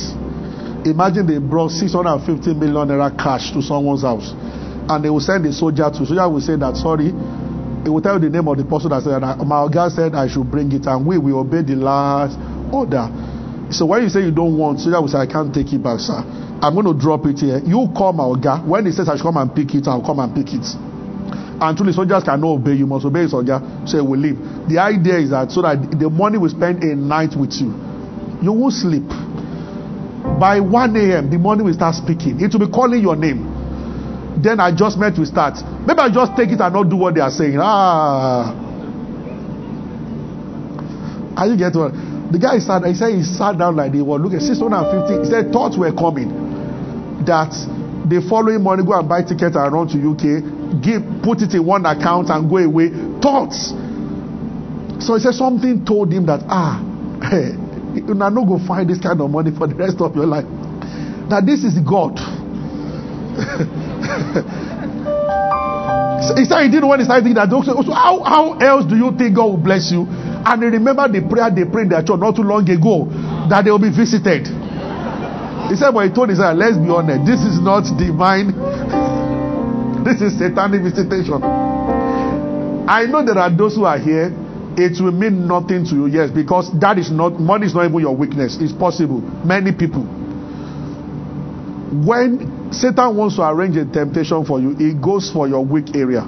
Imagine 0.89 1.28
they 1.28 1.37
brought 1.37 1.68
650 1.76 2.57
million 2.57 2.89
naira 2.89 3.12
cash 3.12 3.53
to 3.53 3.61
someone's 3.61 4.01
house 4.01 4.33
and 4.89 5.05
they 5.05 5.11
will 5.12 5.20
send 5.20 5.45
a 5.45 5.53
soldier 5.53 5.85
to. 5.93 6.09
Soldier 6.09 6.24
will 6.33 6.41
say 6.41 6.57
that 6.57 6.81
sorry. 6.81 7.12
He 7.85 7.93
will 7.93 8.01
tell 8.01 8.16
you 8.16 8.24
the 8.24 8.33
name 8.33 8.49
of 8.49 8.57
the 8.57 8.64
person 8.64 8.89
that 8.89 9.05
said 9.05 9.20
that 9.20 9.37
my 9.45 9.68
guy 9.68 9.93
said 9.93 10.14
I 10.16 10.33
should 10.33 10.49
bring 10.51 10.72
it, 10.72 10.87
and 10.89 11.05
we 11.05 11.18
will 11.20 11.45
obey 11.45 11.61
the 11.61 11.76
last 11.76 12.41
order. 12.72 13.05
So 13.68 13.85
when 13.85 14.01
you 14.03 14.09
say 14.09 14.24
you 14.24 14.33
don't 14.33 14.57
want, 14.57 14.81
soldier 14.81 14.97
will 15.01 15.12
say 15.12 15.18
I 15.20 15.28
can't 15.28 15.53
take 15.53 15.68
it 15.76 15.83
back, 15.85 16.01
sir. 16.01 16.24
I'm 16.62 16.74
going 16.74 16.86
to 16.86 16.94
drop 16.94 17.24
it 17.26 17.38
here. 17.40 17.58
You 17.64 17.88
call 17.96 18.12
my 18.12 18.38
guy. 18.40 18.61
When 18.64 18.86
he 18.86 18.92
says 18.92 19.08
I 19.08 19.16
should 19.16 19.22
come 19.22 19.36
and 19.38 19.54
pick 19.54 19.74
it, 19.74 19.88
I'll 19.88 20.04
come 20.04 20.18
and 20.20 20.34
pick 20.34 20.52
it. 20.52 20.66
And 21.61 21.76
truly, 21.76 21.92
soldiers 21.92 22.24
cannot 22.24 22.48
obey. 22.61 22.74
You 22.74 22.86
must 22.86 23.04
obey 23.04 23.22
his 23.22 23.34
order. 23.34 23.61
So 23.86 23.96
he 24.00 24.02
will 24.06 24.18
leave. 24.18 24.36
The 24.68 24.78
idea 24.78 25.18
is 25.18 25.30
that 25.30 25.50
so 25.52 25.62
that 25.62 25.76
the 25.98 26.08
money 26.11 26.38
will 26.38 26.48
spend 26.48 26.82
a 26.84 26.94
night 26.96 27.36
with 27.36 27.52
you. 27.61 27.72
You 28.42 28.52
won't 28.52 28.74
sleep. 28.74 29.08
By 30.40 30.61
1 30.61 30.96
a.m., 30.96 31.30
the 31.30 31.38
morning 31.38 31.64
will 31.64 31.74
start 31.74 31.94
speaking. 31.96 32.40
It 32.40 32.52
will 32.52 32.66
be 32.66 32.72
calling 32.72 33.00
your 33.00 33.16
name 33.16 33.61
then 34.42 34.61
adjustment 34.61 35.18
will 35.18 35.26
start. 35.26 35.58
Maybe 35.86 35.98
I 36.00 36.08
just 36.11 36.32
take 36.36 36.48
it 36.50 36.61
and 36.61 36.72
not 36.72 36.88
do 36.88 36.96
what 36.96 37.14
they 37.14 37.20
are 37.20 37.30
saying. 37.30 37.58
Ah. 37.61 38.52
Are 41.36 41.46
you 41.46 41.56
get 41.56 41.74
what? 41.74 41.92
The 42.32 42.38
guy 42.38 42.58
sat, 42.58 42.84
he 42.84 42.94
said 42.94 43.14
he 43.14 43.22
sat 43.22 43.58
down 43.58 43.76
like 43.76 43.92
they 43.92 44.02
were 44.02 44.18
looking 44.18 44.40
650. 44.40 45.24
He 45.24 45.30
said 45.30 45.52
thoughts 45.52 45.76
were 45.76 45.92
coming 45.92 46.49
that 47.26 47.52
the 48.08 48.24
following 48.28 48.62
morning 48.62 48.86
go 48.86 48.98
and 48.98 49.08
buy 49.08 49.22
ticket 49.22 49.54
and 49.54 49.72
run 49.72 49.88
to 49.88 49.98
UK, 49.98 50.82
give 50.82 51.02
put 51.22 51.42
it 51.42 51.54
in 51.54 51.64
one 51.64 51.86
account 51.86 52.30
and 52.30 52.48
go 52.48 52.58
away. 52.58 52.90
Thoughts. 53.20 53.70
So 55.04 55.14
he 55.14 55.20
said 55.20 55.34
something 55.34 55.84
told 55.84 56.12
him 56.12 56.26
that 56.26 56.40
ah, 56.48 56.80
hey, 57.30 57.54
you're 57.94 58.14
not 58.14 58.34
going 58.34 58.60
to 58.60 58.66
find 58.66 58.88
this 58.88 58.98
kind 58.98 59.20
of 59.20 59.30
money 59.30 59.50
for 59.56 59.66
the 59.66 59.74
rest 59.74 60.00
of 60.00 60.14
your 60.16 60.26
life. 60.26 60.44
That 61.30 61.46
this 61.46 61.64
is 61.64 61.78
God. 61.78 62.18
so 66.26 66.34
he 66.36 66.44
said 66.44 66.64
he 66.66 66.70
didn't 66.70 66.88
want 66.88 67.00
to 67.00 67.04
start 67.06 67.22
thinking 67.22 67.38
that. 67.38 67.48
So 67.48 67.92
how, 67.92 68.22
how 68.22 68.58
else 68.58 68.84
do 68.84 68.96
you 68.96 69.14
think 69.16 69.36
God 69.36 69.46
will 69.46 69.62
bless 69.62 69.92
you? 69.92 70.06
And 70.10 70.62
he 70.62 70.68
remembered 70.68 71.12
the 71.12 71.22
prayer 71.22 71.50
they 71.50 71.64
prayed 71.64 71.84
in 71.84 71.88
their 71.94 72.02
church 72.02 72.18
not 72.18 72.34
too 72.34 72.42
long 72.42 72.68
ago 72.68 73.06
that 73.48 73.64
they 73.64 73.70
will 73.70 73.78
be 73.78 73.94
visited. 73.94 74.48
He 75.70 75.76
said, 75.76 75.92
but 75.94 76.08
he 76.08 76.12
told 76.12 76.34
son, 76.34 76.58
let's 76.58 76.76
be 76.76 76.90
honest, 76.90 77.24
this 77.24 77.40
is 77.46 77.60
not 77.62 77.86
divine. 77.96 78.50
this 80.04 80.20
is 80.20 80.36
satanic 80.36 80.82
visitation. 80.82 81.40
I 82.90 83.06
know 83.06 83.24
there 83.24 83.38
are 83.38 83.54
those 83.54 83.76
who 83.76 83.84
are 83.84 83.98
here. 83.98 84.34
It 84.76 85.00
will 85.00 85.12
mean 85.12 85.46
nothing 85.46 85.84
to 85.86 85.94
you, 85.94 86.06
yes, 86.06 86.30
because 86.30 86.70
that 86.80 86.98
is 86.98 87.10
not 87.12 87.38
money 87.38 87.66
is 87.66 87.74
not 87.74 87.84
even 87.86 88.00
your 88.00 88.16
weakness. 88.16 88.58
It's 88.60 88.72
possible. 88.72 89.20
Many 89.46 89.70
people. 89.70 90.02
When 92.02 92.72
Satan 92.72 93.16
wants 93.16 93.36
to 93.36 93.42
arrange 93.48 93.76
a 93.76 93.84
temptation 93.84 94.44
for 94.44 94.58
you, 94.60 94.74
he 94.74 94.92
goes 94.94 95.30
for 95.30 95.46
your 95.46 95.64
weak 95.64 95.94
area. 95.94 96.22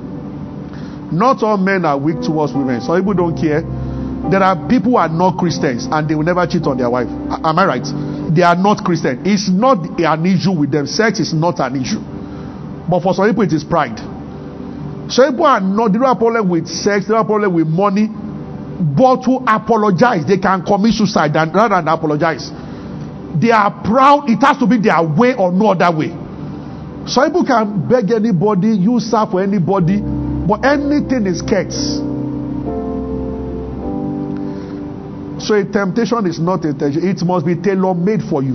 Not 1.10 1.42
all 1.42 1.56
men 1.56 1.84
are 1.84 1.98
weak 1.98 2.20
towards 2.22 2.52
women. 2.52 2.80
Some 2.80 2.96
people 2.98 3.14
don't 3.14 3.36
care. 3.36 3.62
There 4.30 4.42
are 4.42 4.56
people 4.68 4.92
who 4.92 4.96
are 4.96 5.08
not 5.08 5.36
Christians 5.38 5.88
and 5.90 6.08
they 6.08 6.14
will 6.14 6.22
never 6.24 6.46
cheat 6.46 6.66
on 6.66 6.78
their 6.78 6.90
wife. 6.90 7.08
Am 7.08 7.58
I 7.58 7.66
right? 7.66 7.86
They 8.34 8.42
are 8.42 8.56
not 8.56 8.84
Christian. 8.84 9.22
It's 9.26 9.48
not 9.50 9.98
an 10.00 10.26
issue 10.26 10.52
with 10.52 10.70
them. 10.70 10.86
Sex 10.86 11.20
is 11.20 11.34
not 11.34 11.58
an 11.60 11.76
issue. 11.80 12.00
But 12.88 13.02
for 13.02 13.14
some 13.14 13.28
people, 13.28 13.42
it 13.44 13.52
is 13.52 13.64
pride. 13.64 13.98
Some 15.10 15.32
people 15.32 15.46
are 15.46 15.60
not, 15.60 15.92
they 15.92 15.98
don't 15.98 16.08
have 16.08 16.18
problem 16.18 16.48
with 16.48 16.66
sex, 16.68 17.04
they 17.06 17.10
don't 17.12 17.18
have 17.18 17.26
problem 17.26 17.52
with 17.54 17.66
money, 17.66 18.08
but 18.08 19.22
to 19.24 19.42
apologize, 19.46 20.24
they 20.26 20.38
can 20.38 20.64
commit 20.64 20.94
suicide 20.94 21.34
than, 21.34 21.52
rather 21.52 21.76
than 21.76 21.88
apologize. 21.88 22.50
They 23.40 23.50
are 23.50 23.70
proud, 23.84 24.30
it 24.30 24.40
has 24.40 24.56
to 24.58 24.66
be 24.66 24.78
their 24.78 25.02
way 25.02 25.34
or 25.34 25.52
no 25.52 25.72
other 25.72 25.90
way. 25.96 26.08
Some 27.06 27.26
people 27.26 27.44
can 27.44 27.88
beg 27.88 28.10
anybody, 28.10 28.68
use 28.68 29.10
serve 29.10 29.30
for 29.30 29.42
anybody, 29.42 30.00
but 30.00 30.64
anything 30.64 31.26
is 31.26 31.42
curse. 31.42 32.00
So 35.42 35.54
a 35.54 35.64
temptation 35.64 36.26
is 36.26 36.38
not 36.38 36.64
a 36.64 36.72
temptation, 36.72 37.08
it 37.08 37.22
must 37.24 37.44
be 37.44 37.56
tailor 37.56 37.94
made 37.94 38.22
for 38.22 38.42
you. 38.42 38.54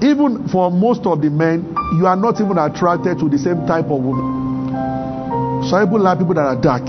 Even 0.00 0.48
for 0.48 0.70
most 0.70 1.04
of 1.06 1.20
the 1.20 1.28
men, 1.28 1.74
you 1.98 2.06
are 2.06 2.16
not 2.16 2.40
even 2.40 2.56
attracted 2.56 3.18
to 3.18 3.28
the 3.28 3.36
same 3.38 3.66
type 3.66 3.86
of 3.86 4.00
woman. 4.00 5.66
Some 5.68 5.84
people 5.84 6.00
like 6.00 6.18
people 6.18 6.34
that 6.34 6.46
are 6.46 6.60
dark, 6.60 6.86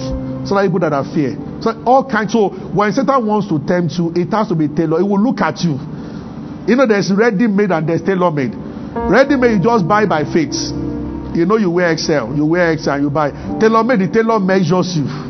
some 0.47 0.55
like 0.55 0.67
people 0.69 0.79
that 0.79 0.93
are 0.93 1.03
fair. 1.03 1.35
So 1.59 1.75
all 1.85 2.07
kinds. 2.07 2.31
So 2.31 2.49
when 2.71 2.93
Satan 2.93 3.25
wants 3.25 3.49
to 3.49 3.59
tempt 3.59 3.97
you, 3.97 4.13
it 4.15 4.31
has 4.31 4.47
to 4.49 4.55
be 4.55 4.67
tailored. 4.69 5.01
It 5.01 5.09
will 5.09 5.19
look 5.19 5.41
at 5.41 5.59
you. 5.65 5.75
You 6.69 6.75
know, 6.77 6.85
there's 6.85 7.11
ready 7.11 7.47
made 7.47 7.71
and 7.71 7.89
there's 7.89 8.01
tailor 8.01 8.31
made. 8.31 8.53
Ready 8.93 9.35
made, 9.35 9.57
you 9.57 9.59
just 9.59 9.87
buy 9.87 10.05
by 10.05 10.23
faith. 10.23 10.55
You 11.35 11.45
know, 11.45 11.57
you 11.57 11.71
wear 11.71 11.91
XL, 11.97 12.35
you 12.37 12.45
wear 12.45 12.71
and 12.71 13.03
you 13.03 13.09
buy. 13.09 13.31
Tailor 13.59 13.83
made, 13.83 13.99
the 13.99 14.07
tailor 14.07 14.39
measures 14.39 14.95
you. 14.95 15.28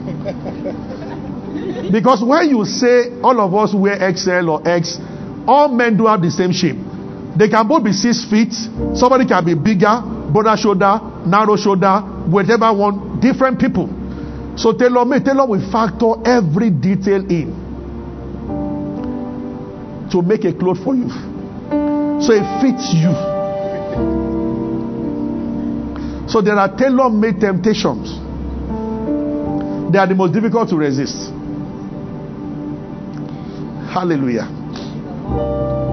Because 1.92 2.24
when 2.24 2.50
you 2.50 2.66
say 2.66 3.20
all 3.22 3.40
of 3.42 3.54
us 3.54 3.74
wear 3.74 3.98
XL 4.16 4.50
or 4.50 4.68
X, 4.68 4.98
all 5.48 5.70
men 5.70 5.98
do 5.98 6.06
have 6.06 6.22
the 6.22 6.30
same 6.30 6.52
shape. 6.52 6.78
They 7.38 7.50
can 7.50 7.68
both 7.68 7.84
be 7.84 7.94
six 7.94 8.26
feet. 8.30 8.54
Somebody 8.96 9.26
can 9.26 9.46
be 9.46 9.56
bigger, 9.56 10.02
broader 10.32 10.58
shoulder, 10.58 11.00
narrow 11.26 11.56
shoulder, 11.56 12.02
whatever 12.30 12.74
one. 12.74 13.20
Different 13.20 13.60
people. 13.60 13.88
So 14.58 14.74
tailor 14.74 15.06
made, 15.06 15.26
tailor 15.26 15.48
will 15.48 15.72
factor 15.72 16.14
every 16.26 16.70
detail 16.70 17.24
in 17.30 17.56
to 20.12 20.22
make 20.22 20.44
a 20.44 20.54
cloth 20.54 20.84
for 20.84 20.96
you. 20.96 21.10
So 22.20 22.34
it 22.34 22.46
fits 22.62 22.94
you. 22.94 23.14
So 26.28 26.42
there 26.42 26.56
are 26.56 26.76
tailor 26.76 27.10
made 27.10 27.40
temptations. 27.40 28.10
They 29.92 29.98
are 29.98 30.08
the 30.08 30.16
most 30.16 30.34
difficult 30.34 30.70
to 30.70 30.76
resist. 30.76 31.32
Hallelujah. 33.90 34.46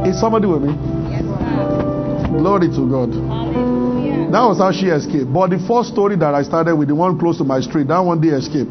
Is 0.07 0.21
somebody 0.21 0.47
with 0.47 0.63
me? 0.63 0.75
Yes, 1.09 1.25
sir. 1.25 2.29
Glory 2.39 2.69
to 2.69 2.85
God. 2.85 3.09
Hallelujah. 3.09 4.31
That 4.31 4.45
was 4.45 4.59
how 4.59 4.71
she 4.71 4.87
escaped. 4.93 5.33
But 5.33 5.51
the 5.51 5.59
first 5.67 5.91
story 5.91 6.17
that 6.17 6.35
I 6.35 6.43
started 6.43 6.77
with, 6.77 6.89
the 6.89 6.95
one 6.95 7.19
close 7.19 7.39
to 7.39 7.45
my 7.45 7.61
street, 7.61 7.89
that 7.89 8.01
one 8.01 8.21
did 8.21 8.35
escape. 8.35 8.69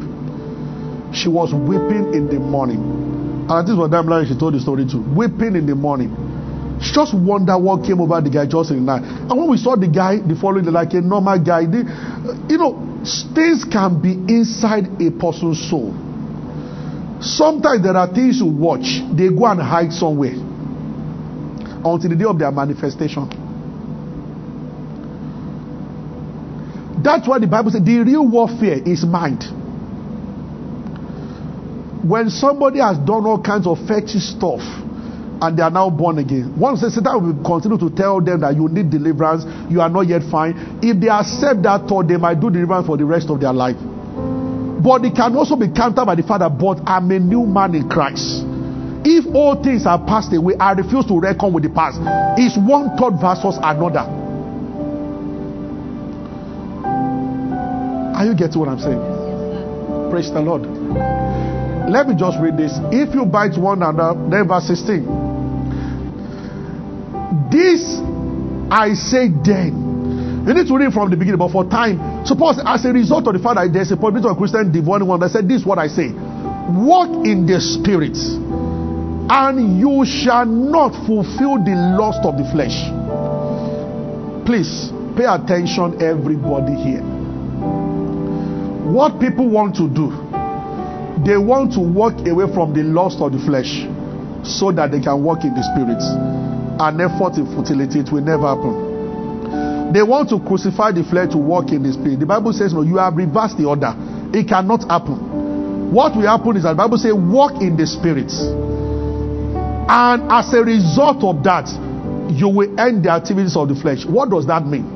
She 1.12 1.28
was 1.28 1.50
weeping 1.52 2.14
in 2.14 2.30
the 2.30 2.38
morning. 2.38 2.78
And 3.50 3.66
this 3.66 3.74
was 3.74 3.90
damn 3.90 4.06
like 4.06 4.28
she 4.28 4.38
told 4.38 4.54
the 4.54 4.60
story 4.60 4.86
too. 4.86 5.02
Weeping 5.02 5.56
in 5.58 5.66
the 5.66 5.74
morning. 5.74 6.14
She 6.80 6.92
just 6.94 7.10
wonder 7.14 7.58
what 7.58 7.82
came 7.82 8.00
over 8.00 8.20
the 8.20 8.30
guy 8.30 8.46
just 8.46 8.70
in 8.70 8.84
the 8.84 8.86
night. 8.86 9.02
And 9.02 9.34
when 9.34 9.50
we 9.50 9.56
saw 9.56 9.74
the 9.74 9.88
guy, 9.88 10.22
the 10.22 10.36
following, 10.38 10.64
day, 10.64 10.70
like 10.70 10.92
a 10.94 11.00
normal 11.00 11.42
guy, 11.42 11.66
the, 11.66 11.82
you 12.46 12.58
know, 12.58 12.78
things 13.34 13.64
can 13.64 13.98
be 13.98 14.12
inside 14.30 14.86
a 15.02 15.10
person's 15.10 15.58
soul. 15.68 16.05
Sometimes 17.20 17.82
there 17.82 17.96
are 17.96 18.12
things 18.12 18.38
you 18.38 18.46
watch, 18.46 19.00
they 19.16 19.28
go 19.28 19.46
and 19.46 19.60
hide 19.60 19.92
somewhere 19.92 20.34
until 20.34 22.10
the 22.10 22.16
day 22.16 22.24
of 22.24 22.38
their 22.38 22.50
manifestation. 22.52 23.28
That's 27.02 27.26
why 27.28 27.38
the 27.38 27.46
Bible 27.46 27.70
says 27.70 27.82
the 27.84 27.98
real 28.00 28.26
warfare 28.26 28.80
is 28.84 29.04
mind. 29.04 29.44
When 32.02 32.30
somebody 32.30 32.80
has 32.80 32.98
done 32.98 33.24
all 33.26 33.40
kinds 33.42 33.66
of 33.66 33.78
fetchy 33.86 34.18
stuff 34.18 34.60
and 35.40 35.56
they 35.58 35.62
are 35.62 35.70
now 35.70 35.88
born 35.90 36.18
again, 36.18 36.58
once 36.58 36.80
they 36.80 36.88
the 36.88 36.92
Satan 36.92 37.22
will 37.22 37.44
continue 37.44 37.78
to 37.78 37.94
tell 37.94 38.20
them 38.20 38.40
that 38.40 38.54
you 38.56 38.68
need 38.68 38.90
deliverance, 38.90 39.44
you 39.70 39.80
are 39.80 39.88
not 39.88 40.06
yet 40.06 40.22
fine. 40.30 40.80
If 40.82 41.00
they 41.00 41.08
accept 41.08 41.62
that 41.62 41.86
thought, 41.88 42.08
they 42.08 42.16
might 42.16 42.40
do 42.40 42.50
deliverance 42.50 42.86
for 42.86 42.96
the 42.96 43.04
rest 43.04 43.30
of 43.30 43.40
their 43.40 43.52
life. 43.52 43.76
But 44.82 45.04
it 45.04 45.14
can 45.14 45.34
also 45.36 45.56
be 45.56 45.68
countered 45.68 46.06
by 46.06 46.14
the 46.14 46.22
fact 46.22 46.40
that, 46.40 46.58
but 46.58 46.80
I'm 46.86 47.10
a 47.10 47.18
new 47.18 47.46
man 47.46 47.74
in 47.74 47.88
Christ. 47.88 48.44
If 49.04 49.24
all 49.34 49.62
things 49.62 49.86
are 49.86 49.98
passed 50.04 50.32
away, 50.32 50.54
I 50.58 50.72
refuse 50.72 51.06
to 51.06 51.18
reckon 51.18 51.52
with 51.52 51.62
the 51.62 51.70
past. 51.70 51.98
It's 52.36 52.58
one 52.58 52.96
thought 52.96 53.20
versus 53.20 53.56
another. 53.62 54.04
Are 58.16 58.24
you 58.26 58.34
getting 58.34 58.58
what 58.58 58.68
I'm 58.68 58.80
saying? 58.80 60.10
Praise 60.10 60.30
the 60.32 60.40
Lord. 60.40 60.62
Let 61.88 62.08
me 62.08 62.16
just 62.18 62.38
read 62.40 62.56
this. 62.56 62.72
If 62.90 63.14
you 63.14 63.24
bite 63.26 63.56
one 63.56 63.82
another, 63.82 64.18
then 64.28 64.48
verse 64.48 64.66
16. 64.66 65.06
This 67.50 68.00
I 68.70 68.94
say 68.94 69.28
then. 69.28 69.85
You 70.46 70.54
need 70.54 70.68
to 70.68 70.76
read 70.78 70.92
from 70.92 71.10
the 71.10 71.16
beginning, 71.16 71.38
but 71.38 71.50
for 71.50 71.64
time, 71.66 72.24
suppose 72.24 72.60
as 72.64 72.84
a 72.84 72.92
result 72.92 73.26
of 73.26 73.34
the 73.34 73.42
fact 73.42 73.56
that 73.56 73.72
there's 73.72 73.90
a 73.90 73.96
point 73.96 74.22
of 74.24 74.36
Christian 74.38 74.70
divine 74.70 75.04
one 75.04 75.18
that 75.18 75.30
said, 75.30 75.48
This 75.48 75.62
is 75.62 75.66
what 75.66 75.78
I 75.78 75.88
say. 75.88 76.14
Walk 76.70 77.26
in 77.26 77.50
the 77.50 77.58
spirit, 77.58 78.14
and 78.14 79.80
you 79.82 80.06
shall 80.06 80.46
not 80.46 80.94
fulfill 81.02 81.58
the 81.66 81.74
lust 81.98 82.22
of 82.22 82.38
the 82.38 82.46
flesh. 82.54 82.78
Please 84.46 84.94
pay 85.18 85.26
attention, 85.26 85.98
everybody 85.98 86.78
here. 86.78 87.02
What 88.86 89.18
people 89.18 89.50
want 89.50 89.74
to 89.82 89.90
do, 89.90 90.14
they 91.26 91.34
want 91.42 91.74
to 91.74 91.82
walk 91.82 92.22
away 92.22 92.46
from 92.54 92.70
the 92.70 92.86
lust 92.86 93.18
of 93.18 93.34
the 93.34 93.42
flesh 93.42 93.82
so 94.46 94.70
that 94.70 94.94
they 94.94 95.02
can 95.02 95.24
walk 95.26 95.42
in 95.42 95.50
the 95.58 95.66
spirit. 95.74 95.98
An 96.78 97.02
effort 97.02 97.34
in 97.34 97.50
futility, 97.50 97.98
it 98.06 98.12
will 98.14 98.22
never 98.22 98.46
happen. 98.46 98.85
They 99.92 100.02
want 100.02 100.28
to 100.30 100.40
crucify 100.40 100.92
the 100.92 101.04
flesh 101.04 101.30
to 101.32 101.38
walk 101.38 101.70
in 101.70 101.82
the 101.82 101.92
spirit. 101.92 102.20
The 102.20 102.26
Bible 102.26 102.52
says, 102.52 102.74
No, 102.74 102.82
you 102.82 102.96
have 102.98 103.16
reversed 103.16 103.56
the 103.56 103.64
order. 103.66 103.94
It 104.34 104.48
cannot 104.48 104.88
happen. 104.90 105.92
What 105.92 106.16
will 106.16 106.26
happen 106.26 106.56
is 106.56 106.64
that 106.64 106.74
the 106.74 106.82
Bible 106.82 106.98
says, 106.98 107.14
Walk 107.14 107.62
in 107.62 107.76
the 107.76 107.86
spirit. 107.86 108.32
And 109.88 110.26
as 110.30 110.52
a 110.52 110.62
result 110.62 111.22
of 111.22 111.44
that, 111.44 111.70
you 112.34 112.48
will 112.48 112.68
end 112.80 113.04
the 113.04 113.10
activities 113.10 113.56
of 113.56 113.68
the 113.68 113.76
flesh. 113.78 114.04
What 114.04 114.30
does 114.30 114.46
that 114.46 114.66
mean? 114.66 114.90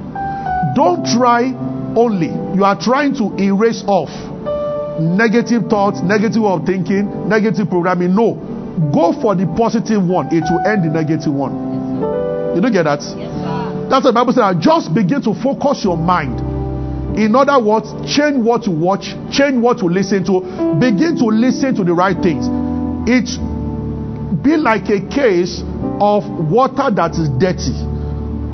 Don't 0.75 1.07
try 1.07 1.55
only. 1.95 2.35
You 2.57 2.65
are 2.65 2.79
trying 2.79 3.15
to 3.23 3.31
erase 3.39 3.85
off 3.87 4.11
negative 5.01 5.71
thoughts, 5.71 6.03
negative 6.03 6.43
of 6.45 6.67
thinking, 6.67 7.29
negative 7.29 7.71
programming. 7.71 8.15
No. 8.15 8.35
Go 8.93 9.15
for 9.21 9.35
the 9.35 9.47
positive 9.57 10.03
one. 10.03 10.29
It 10.35 10.45
will 10.51 10.63
end 10.67 10.85
the 10.85 10.91
negative 10.91 11.33
one. 11.33 11.55
You 12.55 12.61
don't 12.61 12.73
get 12.73 12.85
that? 12.85 13.01
That's 13.91 14.05
what 14.05 14.15
the 14.15 14.23
Bible 14.23 14.33
says. 14.33 14.55
Just 14.63 14.95
begin 14.95 15.21
to 15.27 15.35
focus 15.35 15.83
your 15.83 15.97
mind. 15.99 16.39
In 17.19 17.35
other 17.35 17.59
words, 17.59 17.91
change 18.07 18.39
what 18.39 18.65
you 18.67 18.73
watch, 18.73 19.19
change 19.35 19.59
what 19.59 19.83
you 19.83 19.91
listen 19.91 20.23
to, 20.31 20.41
begin 20.79 21.19
to 21.19 21.27
listen 21.27 21.75
to 21.75 21.83
the 21.83 21.93
right 21.93 22.15
things. 22.15 22.47
It 23.11 23.27
be 24.47 24.57
like 24.57 24.87
a 24.95 25.03
case 25.11 25.67
of 25.99 26.23
water 26.23 26.87
that 26.95 27.19
is 27.19 27.29
dirty. 27.43 27.75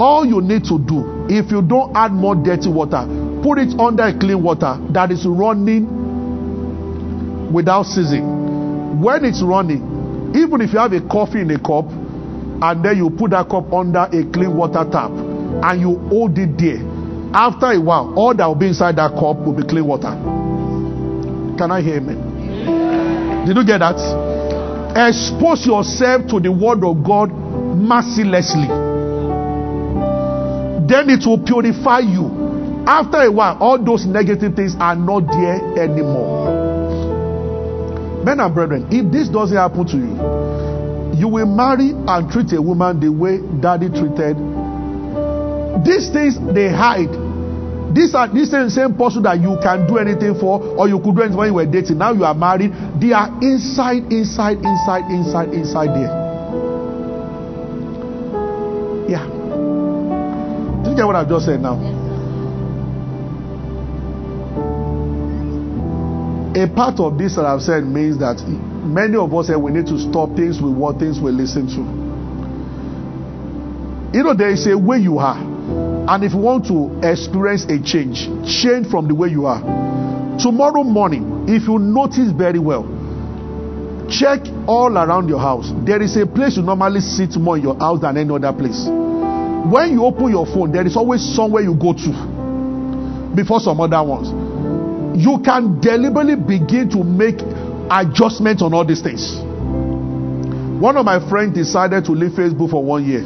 All 0.00 0.24
you 0.24 0.40
need 0.40 0.64
to 0.72 0.78
do, 0.80 1.28
if 1.28 1.52
you 1.52 1.60
don't 1.60 1.94
add 1.94 2.12
more 2.12 2.34
dirty 2.34 2.70
water, 2.70 3.04
put 3.44 3.58
it 3.58 3.78
under 3.78 4.04
a 4.04 4.18
clean 4.18 4.42
water 4.42 4.80
that 4.96 5.12
is 5.12 5.26
running 5.26 5.84
without 7.52 7.84
ceasing. 7.84 9.02
When 9.02 9.22
it's 9.26 9.42
running, 9.42 10.32
even 10.34 10.62
if 10.62 10.72
you 10.72 10.78
have 10.78 10.94
a 10.94 11.00
coffee 11.06 11.42
in 11.42 11.50
a 11.50 11.58
cup, 11.60 11.84
and 12.56 12.82
then 12.82 12.96
you 12.96 13.10
put 13.10 13.32
that 13.32 13.50
cup 13.50 13.70
under 13.70 14.08
a 14.08 14.24
clean 14.32 14.56
water 14.56 14.84
tap 14.90 15.25
and 15.62 15.80
you 15.80 15.98
hold 16.08 16.38
it 16.38 16.58
there. 16.58 16.80
After 17.34 17.72
a 17.72 17.80
while, 17.80 18.14
all 18.16 18.34
that 18.34 18.46
will 18.46 18.54
be 18.54 18.68
inside 18.68 18.96
that 18.96 19.12
cup 19.12 19.38
will 19.38 19.52
be 19.52 19.62
clean 19.62 19.86
water. 19.86 20.10
Can 21.58 21.70
I 21.70 21.80
hear 21.82 21.96
amen? 21.96 23.44
Did 23.46 23.56
you 23.56 23.64
get 23.64 23.78
that? 23.78 23.98
Expose 24.96 25.66
yourself 25.66 26.26
to 26.28 26.40
the 26.40 26.50
word 26.50 26.82
of 26.82 27.04
God 27.04 27.30
mercilessly. 27.30 28.66
Then 30.88 31.10
it 31.10 31.26
will 31.26 31.42
purify 31.44 32.00
you. 32.00 32.46
After 32.86 33.22
a 33.22 33.30
while, 33.30 33.58
all 33.60 33.82
those 33.82 34.06
negative 34.06 34.54
things 34.54 34.74
are 34.78 34.94
not 34.96 35.26
there 35.26 35.60
anymore. 35.82 36.64
Men 38.24 38.40
and 38.40 38.54
brethren, 38.54 38.86
if 38.90 39.12
this 39.12 39.28
doesn't 39.28 39.56
happen 39.56 39.86
to 39.86 39.96
you, 39.96 40.14
you 41.18 41.28
will 41.28 41.46
marry 41.46 41.90
and 41.90 42.30
treat 42.30 42.52
a 42.52 42.62
woman 42.62 43.00
the 43.00 43.10
way 43.10 43.38
daddy 43.60 43.88
treated. 43.88 44.36
These 45.84 46.10
things 46.10 46.38
they 46.54 46.68
hide. 46.70 47.12
These 47.94 48.14
are 48.14 48.28
these 48.28 48.50
same, 48.50 48.68
same 48.68 48.94
person 48.94 49.22
that 49.22 49.40
you 49.40 49.56
can 49.62 49.86
do 49.86 49.96
anything 49.96 50.34
for, 50.38 50.60
or 50.76 50.88
you 50.88 51.00
could 51.00 51.16
do 51.16 51.22
anything 51.22 51.38
when 51.38 51.48
you 51.48 51.54
were 51.54 51.64
dating. 51.64 51.98
Now 51.98 52.12
you 52.12 52.24
are 52.24 52.34
married. 52.34 52.72
They 53.00 53.12
are 53.12 53.28
inside, 53.40 54.12
inside, 54.12 54.58
inside, 54.58 55.10
inside, 55.10 55.48
inside 55.54 55.88
there. 55.96 56.12
Yeah. 59.08 59.24
Did 60.82 60.90
you 60.90 60.96
get 60.96 61.06
what 61.06 61.16
I've 61.16 61.28
just 61.28 61.46
said 61.46 61.62
now? 61.62 61.78
A 66.56 66.66
part 66.68 66.98
of 67.00 67.16
this 67.18 67.36
that 67.36 67.44
I've 67.44 67.62
said 67.62 67.84
means 67.84 68.18
that 68.18 68.40
many 68.48 69.16
of 69.16 69.32
us 69.34 69.46
say 69.48 69.56
we 69.56 69.70
need 69.72 69.86
to 69.86 69.98
stop 69.98 70.34
things 70.36 70.60
with 70.60 70.72
what 70.72 70.98
things 70.98 71.20
we 71.20 71.30
listen 71.30 71.66
to. 71.68 71.80
You 74.16 74.24
know, 74.24 74.34
there 74.34 74.50
is 74.50 74.66
a 74.66 74.76
way 74.76 74.98
you 74.98 75.18
are. 75.18 75.45
And 76.08 76.22
if 76.22 76.32
you 76.32 76.38
want 76.38 76.66
to 76.66 77.00
experience 77.02 77.64
a 77.64 77.82
change, 77.82 78.30
change 78.46 78.86
from 78.88 79.08
the 79.08 79.14
way 79.14 79.28
you 79.28 79.46
are. 79.46 79.60
Tomorrow 80.38 80.84
morning, 80.84 81.46
if 81.48 81.66
you 81.66 81.78
notice 81.78 82.30
very 82.30 82.58
well, 82.58 82.84
check 84.08 84.40
all 84.68 84.96
around 84.96 85.28
your 85.28 85.40
house. 85.40 85.72
There 85.84 86.00
is 86.00 86.16
a 86.16 86.26
place 86.26 86.56
you 86.56 86.62
normally 86.62 87.00
sit 87.00 87.36
more 87.36 87.56
in 87.56 87.64
your 87.64 87.76
house 87.76 88.00
than 88.00 88.16
any 88.16 88.30
other 88.30 88.52
place. 88.52 88.86
When 88.86 89.92
you 89.92 90.04
open 90.04 90.30
your 90.30 90.46
phone, 90.46 90.70
there 90.70 90.86
is 90.86 90.96
always 90.96 91.22
somewhere 91.34 91.62
you 91.62 91.74
go 91.74 91.92
to 91.92 93.32
before 93.34 93.58
some 93.58 93.80
other 93.80 94.02
ones. 94.02 94.30
You 95.18 95.40
can 95.42 95.80
deliberately 95.80 96.36
begin 96.36 96.88
to 96.90 97.02
make 97.02 97.40
adjustments 97.90 98.62
on 98.62 98.74
all 98.74 98.84
these 98.84 99.02
things. 99.02 99.40
One 100.78 100.96
of 100.96 101.04
my 101.04 101.18
friends 101.28 101.54
decided 101.54 102.04
to 102.04 102.12
leave 102.12 102.32
Facebook 102.32 102.70
for 102.70 102.84
one 102.84 103.04
year. 103.04 103.22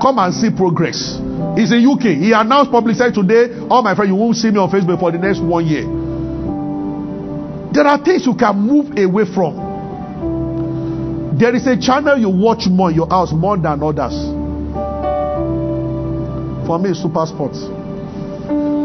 Come 0.00 0.18
and 0.18 0.32
see 0.34 0.50
progress. 0.54 1.18
He's 1.56 1.72
in 1.72 1.88
UK. 1.88 2.20
He 2.20 2.32
announced 2.32 2.70
publicly 2.70 3.10
today, 3.12 3.48
all 3.70 3.82
my 3.82 3.94
friends, 3.94 4.10
you 4.10 4.14
won't 4.16 4.36
see 4.36 4.50
me 4.50 4.58
on 4.58 4.70
Facebook 4.70 5.00
for 5.00 5.10
the 5.10 5.18
next 5.18 5.40
one 5.40 5.66
year. 5.66 5.84
There 7.72 7.86
are 7.86 7.96
things 8.02 8.26
you 8.26 8.34
can 8.34 8.56
move 8.56 8.96
away 8.96 9.24
from. 9.24 9.56
There 11.38 11.54
is 11.54 11.66
a 11.66 11.76
channel 11.80 12.18
you 12.18 12.28
watch 12.30 12.66
more 12.68 12.90
in 12.90 12.96
your 12.96 13.08
house 13.08 13.32
more 13.32 13.56
than 13.56 13.82
others. 13.82 14.16
For 16.66 16.78
me, 16.78 16.94
Super 16.94 17.24
Sports. 17.24 17.60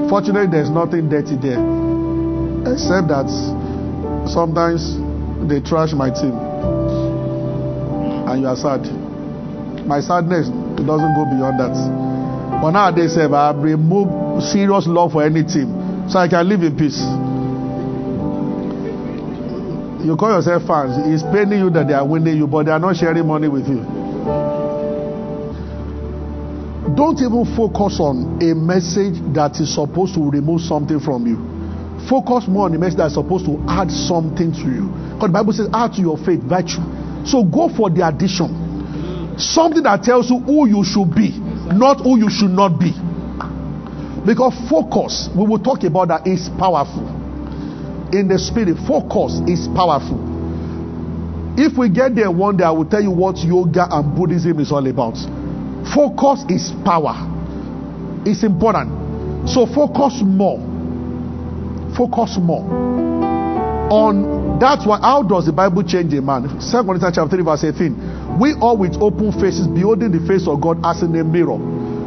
Fortunately, 0.09 0.47
there's 0.51 0.69
nothing 0.69 1.07
dirty 1.07 1.35
there. 1.35 1.59
Except 2.71 3.07
that 3.07 3.27
sometimes 4.27 4.95
they 5.47 5.59
trash 5.61 5.93
my 5.93 6.09
team. 6.09 6.35
And 8.27 8.41
you 8.41 8.47
are 8.47 8.55
sad. 8.55 8.83
My 9.87 9.99
sadness 9.99 10.47
doesn't 10.47 11.13
go 11.15 11.25
beyond 11.31 11.59
that. 11.59 12.10
But 12.59 12.71
nowadays, 12.71 13.17
eh, 13.17 13.27
I 13.27 13.47
have 13.47 13.57
removed 13.57 14.43
serious 14.43 14.87
love 14.87 15.13
for 15.13 15.23
any 15.23 15.43
team. 15.43 16.09
So 16.09 16.19
I 16.19 16.27
can 16.27 16.47
live 16.49 16.61
in 16.63 16.75
peace. 16.75 16.99
You 20.05 20.17
call 20.17 20.33
yourself 20.35 20.63
fans. 20.65 20.97
It's 21.07 21.23
paining 21.23 21.59
you 21.59 21.69
that 21.71 21.87
they 21.87 21.93
are 21.93 22.05
winning 22.05 22.35
you, 22.37 22.47
but 22.47 22.65
they 22.65 22.71
are 22.71 22.79
not 22.79 22.95
sharing 22.95 23.25
money 23.25 23.47
with 23.47 23.67
you. 23.67 23.85
Don't 26.95 27.21
even 27.21 27.45
focus 27.55 27.99
on 27.99 28.41
a 28.43 28.53
message 28.53 29.15
that 29.33 29.57
is 29.61 29.73
supposed 29.73 30.13
to 30.15 30.29
remove 30.29 30.61
something 30.61 30.99
from 30.99 31.25
you. 31.25 31.37
Focus 32.09 32.47
more 32.47 32.65
on 32.65 32.73
the 32.73 32.79
message 32.79 32.97
that's 32.97 33.13
supposed 33.13 33.45
to 33.45 33.63
add 33.69 33.89
something 33.89 34.51
to 34.51 34.65
you. 34.69 34.89
Because 35.15 35.29
the 35.29 35.33
Bible 35.33 35.53
says, 35.53 35.69
add 35.73 35.93
to 35.93 36.01
your 36.01 36.17
faith 36.17 36.41
virtue. 36.43 36.81
So 37.25 37.43
go 37.45 37.69
for 37.69 37.89
the 37.89 38.05
addition. 38.05 39.37
Something 39.37 39.83
that 39.83 40.03
tells 40.03 40.29
you 40.29 40.39
who 40.39 40.67
you 40.67 40.83
should 40.83 41.13
be, 41.15 41.40
not 41.71 42.01
who 42.01 42.17
you 42.17 42.29
should 42.29 42.51
not 42.51 42.79
be. 42.79 42.91
Because 44.25 44.53
focus, 44.69 45.29
we 45.35 45.45
will 45.45 45.59
talk 45.59 45.83
about 45.83 46.09
that, 46.09 46.27
is 46.27 46.49
powerful. 46.59 47.07
In 48.13 48.27
the 48.27 48.37
spirit, 48.37 48.77
focus 48.87 49.41
is 49.47 49.67
powerful. 49.73 50.19
If 51.57 51.77
we 51.77 51.89
get 51.89 52.15
there 52.15 52.31
one 52.31 52.57
day, 52.57 52.63
I 52.63 52.71
will 52.71 52.85
tell 52.85 53.01
you 53.01 53.11
what 53.11 53.37
yoga 53.37 53.87
and 53.89 54.15
Buddhism 54.15 54.59
is 54.59 54.71
all 54.71 54.85
about. 54.85 55.17
Focus 55.93 56.45
is 56.49 56.71
power. 56.85 57.15
It's 58.25 58.43
important. 58.43 59.49
So 59.49 59.65
focus 59.65 60.21
more. 60.23 60.59
Focus 61.97 62.37
more 62.39 62.91
on 63.91 64.57
that's 64.57 64.87
why 64.87 64.99
how 65.01 65.21
does 65.21 65.45
the 65.45 65.51
Bible 65.51 65.83
change 65.83 66.13
a 66.13 66.21
man? 66.21 66.61
Second 66.61 66.87
Corinthians 66.87 67.15
chapter 67.15 67.35
3, 67.35 67.43
verse 67.43 67.63
18. 67.65 68.10
We 68.39 68.53
all 68.59 68.77
with 68.77 68.95
open 69.01 69.31
faces, 69.33 69.67
beholding 69.67 70.11
the 70.11 70.23
face 70.27 70.47
of 70.47 70.61
God 70.61 70.79
as 70.85 71.01
in 71.01 71.15
a 71.15 71.23
mirror. 71.23 71.57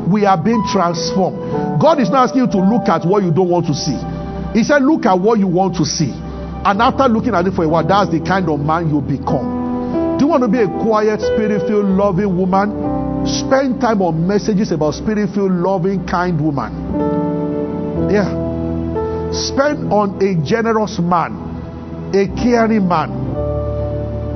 We 0.08 0.26
are 0.26 0.36
being 0.36 0.62
transformed. 0.70 1.80
God 1.80 2.00
is 2.00 2.10
not 2.10 2.28
asking 2.28 2.42
you 2.44 2.50
to 2.52 2.60
look 2.60 2.88
at 2.88 3.04
what 3.04 3.22
you 3.22 3.32
don't 3.32 3.48
want 3.48 3.66
to 3.66 3.74
see. 3.74 3.96
He 4.52 4.62
said, 4.64 4.82
Look 4.82 5.06
at 5.06 5.18
what 5.18 5.38
you 5.38 5.48
want 5.48 5.76
to 5.76 5.84
see. 5.84 6.12
And 6.64 6.80
after 6.80 7.08
looking 7.08 7.34
at 7.34 7.46
it 7.46 7.52
for 7.52 7.64
a 7.64 7.68
while, 7.68 7.86
that's 7.86 8.10
the 8.10 8.20
kind 8.20 8.48
of 8.48 8.60
man 8.60 8.88
you 8.88 9.00
become. 9.00 10.16
Do 10.16 10.24
you 10.24 10.30
want 10.30 10.42
to 10.44 10.48
be 10.48 10.60
a 10.60 10.68
quiet, 10.68 11.20
spirit 11.20 11.66
filled, 11.68 11.86
loving 11.86 12.36
woman? 12.36 13.26
Spend 13.26 13.80
time 13.80 14.00
on 14.00 14.26
messages 14.26 14.72
about 14.72 14.94
spirit 14.94 15.28
filled, 15.34 15.52
loving, 15.52 16.06
kind 16.06 16.40
woman. 16.40 16.72
Yeah. 18.08 18.28
Spend 19.32 19.92
on 19.92 20.22
a 20.22 20.36
generous 20.46 20.98
man, 21.00 22.12
a 22.14 22.28
caring 22.38 22.86
man, 22.86 23.23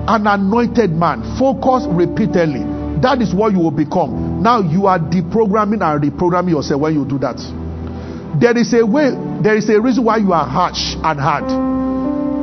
an 0.09 0.27
anointed 0.27 0.91
man. 0.91 1.21
Focus 1.39 1.85
repeatedly. 1.87 2.65
That 3.05 3.21
is 3.21 3.35
what 3.35 3.53
you 3.53 3.61
will 3.61 3.71
become. 3.71 4.43
Now 4.43 4.61
you 4.61 4.87
are 4.87 4.99
deprogramming 4.99 5.85
and 5.85 6.01
reprogramming 6.01 6.51
yourself 6.51 6.81
when 6.81 6.95
you 6.95 7.05
do 7.05 7.19
that. 7.19 7.37
There 8.41 8.57
is 8.57 8.73
a 8.73 8.85
way, 8.85 9.13
there 9.43 9.57
is 9.57 9.69
a 9.69 9.81
reason 9.81 10.05
why 10.05 10.17
you 10.17 10.33
are 10.33 10.49
harsh 10.49 10.97
and 10.97 11.21
hard. 11.21 11.47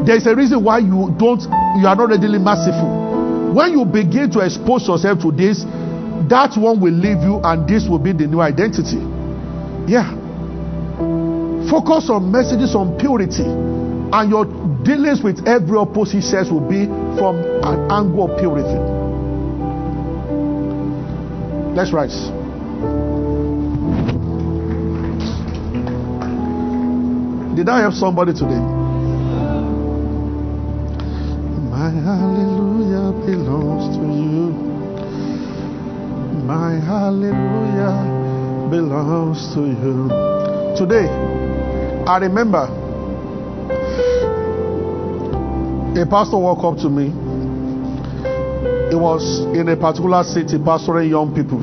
There 0.06 0.16
is 0.16 0.28
a 0.28 0.36
reason 0.36 0.64
why 0.64 0.80
you 0.80 1.10
don't, 1.18 1.42
you 1.82 1.88
are 1.90 1.96
not 1.96 2.10
readily 2.10 2.38
merciful. 2.38 3.54
When 3.54 3.74
you 3.74 3.86
begin 3.86 4.30
to 4.32 4.40
expose 4.46 4.88
yourself 4.88 5.20
to 5.22 5.32
this, 5.32 5.66
that 6.30 6.54
one 6.58 6.80
will 6.80 6.94
leave 6.94 7.22
you, 7.26 7.42
and 7.44 7.68
this 7.68 7.88
will 7.90 8.00
be 8.00 8.14
the 8.14 8.28
new 8.28 8.42
identity. 8.42 9.02
Yeah. 9.90 10.14
Focus 11.70 12.10
on 12.10 12.30
messages 12.32 12.76
on 12.76 12.98
purity, 12.98 13.46
and 14.16 14.30
your 14.30 14.46
dealings 14.86 15.22
with 15.22 15.46
every 15.46 15.78
opposite 15.78 16.24
sex 16.24 16.50
will 16.50 16.62
be 16.62 16.86
from 17.20 17.36
an 17.36 17.92
angle 17.92 18.32
of 18.32 18.40
purity. 18.40 18.80
Let's 21.76 21.92
rise. 21.92 22.16
Did 27.58 27.68
I 27.68 27.82
have 27.82 27.94
somebody 27.94 28.32
today? 28.32 28.64
My 31.76 31.92
hallelujah 31.92 33.12
belongs 33.26 33.98
to 33.98 34.02
you. 34.02 34.52
My 36.46 36.80
hallelujah 36.80 38.70
belongs 38.72 39.54
to 39.56 39.60
you. 39.60 40.08
Today, 40.78 41.10
I 42.08 42.18
remember 42.20 42.85
a 45.98 46.06
pastor 46.06 46.38
walked 46.38 46.64
up 46.64 46.78
to 46.84 46.90
me. 46.90 47.08
He 48.90 48.96
was 48.96 49.24
in 49.56 49.70
a 49.70 49.76
particular 49.78 50.24
city 50.24 50.58
pastoring 50.58 51.10
young 51.10 51.34
people. 51.34 51.60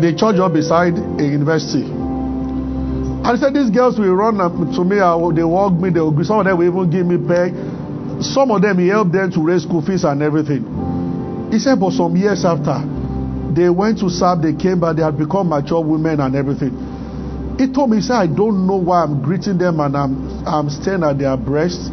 The 0.00 0.14
church 0.14 0.36
up 0.38 0.52
beside 0.52 0.94
a 0.96 1.24
university. 1.24 1.82
And 1.82 3.36
he 3.36 3.36
said, 3.36 3.54
These 3.54 3.70
girls 3.70 3.98
will 3.98 4.14
run 4.14 4.40
up 4.40 4.52
to 4.52 4.84
me, 4.84 4.96
they 5.34 5.44
walk 5.44 5.72
me, 5.74 5.90
they 5.90 6.00
will, 6.00 6.16
some 6.24 6.40
of 6.40 6.46
them 6.46 6.58
will 6.58 6.68
even 6.68 6.90
give 6.90 7.04
me 7.04 7.18
pay. 7.18 7.52
Some 8.22 8.50
of 8.50 8.62
them, 8.62 8.78
he 8.78 8.88
helped 8.88 9.12
them 9.12 9.30
to 9.32 9.40
raise 9.42 9.62
school 9.62 9.82
fees 9.82 10.04
and 10.04 10.22
everything. 10.22 10.64
He 11.52 11.58
said, 11.58 11.78
But 11.80 11.92
some 11.92 12.16
years 12.16 12.44
after, 12.44 12.80
they 13.54 13.68
went 13.70 13.98
to 14.00 14.10
serve, 14.10 14.42
they 14.42 14.54
came 14.54 14.80
back, 14.80 14.96
they 14.96 15.02
had 15.02 15.18
become 15.18 15.48
mature 15.48 15.82
women 15.82 16.20
and 16.20 16.34
everything. 16.36 16.72
He 17.58 17.72
told 17.72 17.90
me, 17.90 17.96
he 17.98 18.02
said, 18.02 18.16
I 18.16 18.26
don't 18.26 18.66
know 18.66 18.76
why 18.76 19.02
I'm 19.02 19.22
greeting 19.22 19.58
them 19.58 19.80
and 19.80 19.96
I'm, 19.96 20.46
I'm 20.46 20.70
staring 20.70 21.02
at 21.02 21.18
their 21.18 21.36
breasts. 21.36 21.90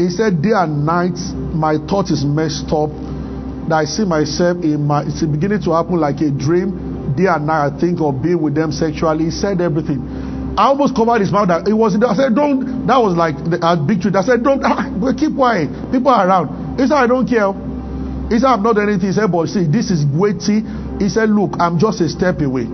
He 0.00 0.08
said, 0.08 0.40
day 0.40 0.56
and 0.56 0.86
night, 0.86 1.20
my 1.52 1.76
thought 1.76 2.08
is 2.10 2.24
messed 2.24 2.72
up. 2.72 2.88
That 3.68 3.76
I 3.76 3.84
see 3.84 4.06
myself 4.06 4.64
in 4.64 4.86
my, 4.86 5.04
it's 5.04 5.20
beginning 5.20 5.60
to 5.68 5.72
happen 5.76 6.00
like 6.00 6.22
a 6.22 6.30
dream. 6.30 7.12
Day 7.14 7.26
and 7.28 7.46
night, 7.46 7.68
I 7.68 7.78
think 7.78 8.00
of 8.00 8.22
being 8.22 8.40
with 8.40 8.54
them 8.54 8.72
sexually. 8.72 9.26
He 9.26 9.30
said 9.30 9.60
everything. 9.60 10.00
I 10.56 10.72
almost 10.72 10.96
covered 10.96 11.20
his 11.20 11.30
mouth. 11.30 11.48
That 11.48 11.68
it 11.68 11.74
was. 11.74 11.94
I 12.00 12.14
said, 12.16 12.34
"Don't." 12.34 12.86
That 12.86 12.96
was 12.96 13.14
like 13.14 13.36
a 13.38 13.76
big 13.76 14.00
truth. 14.00 14.16
I 14.16 14.22
said, 14.22 14.42
"Don't." 14.42 14.62
Ah, 14.64 14.88
keep 15.16 15.36
quiet. 15.36 15.68
People 15.92 16.08
are 16.08 16.26
around. 16.26 16.80
He 16.80 16.86
said, 16.88 16.96
"I 16.96 17.06
don't 17.06 17.28
care." 17.28 17.52
He 18.32 18.38
said, 18.40 18.48
"I'm 18.48 18.62
not 18.62 18.74
doing 18.74 18.88
anything." 18.88 19.08
He 19.08 19.12
said, 19.12 19.30
"But 19.30 19.48
see, 19.48 19.66
this 19.68 19.90
is 19.90 20.04
weighty." 20.04 20.64
He 20.98 21.08
said, 21.08 21.28
"Look, 21.30 21.60
I'm 21.60 21.78
just 21.78 22.00
a 22.00 22.08
step 22.08 22.40
away." 22.40 22.66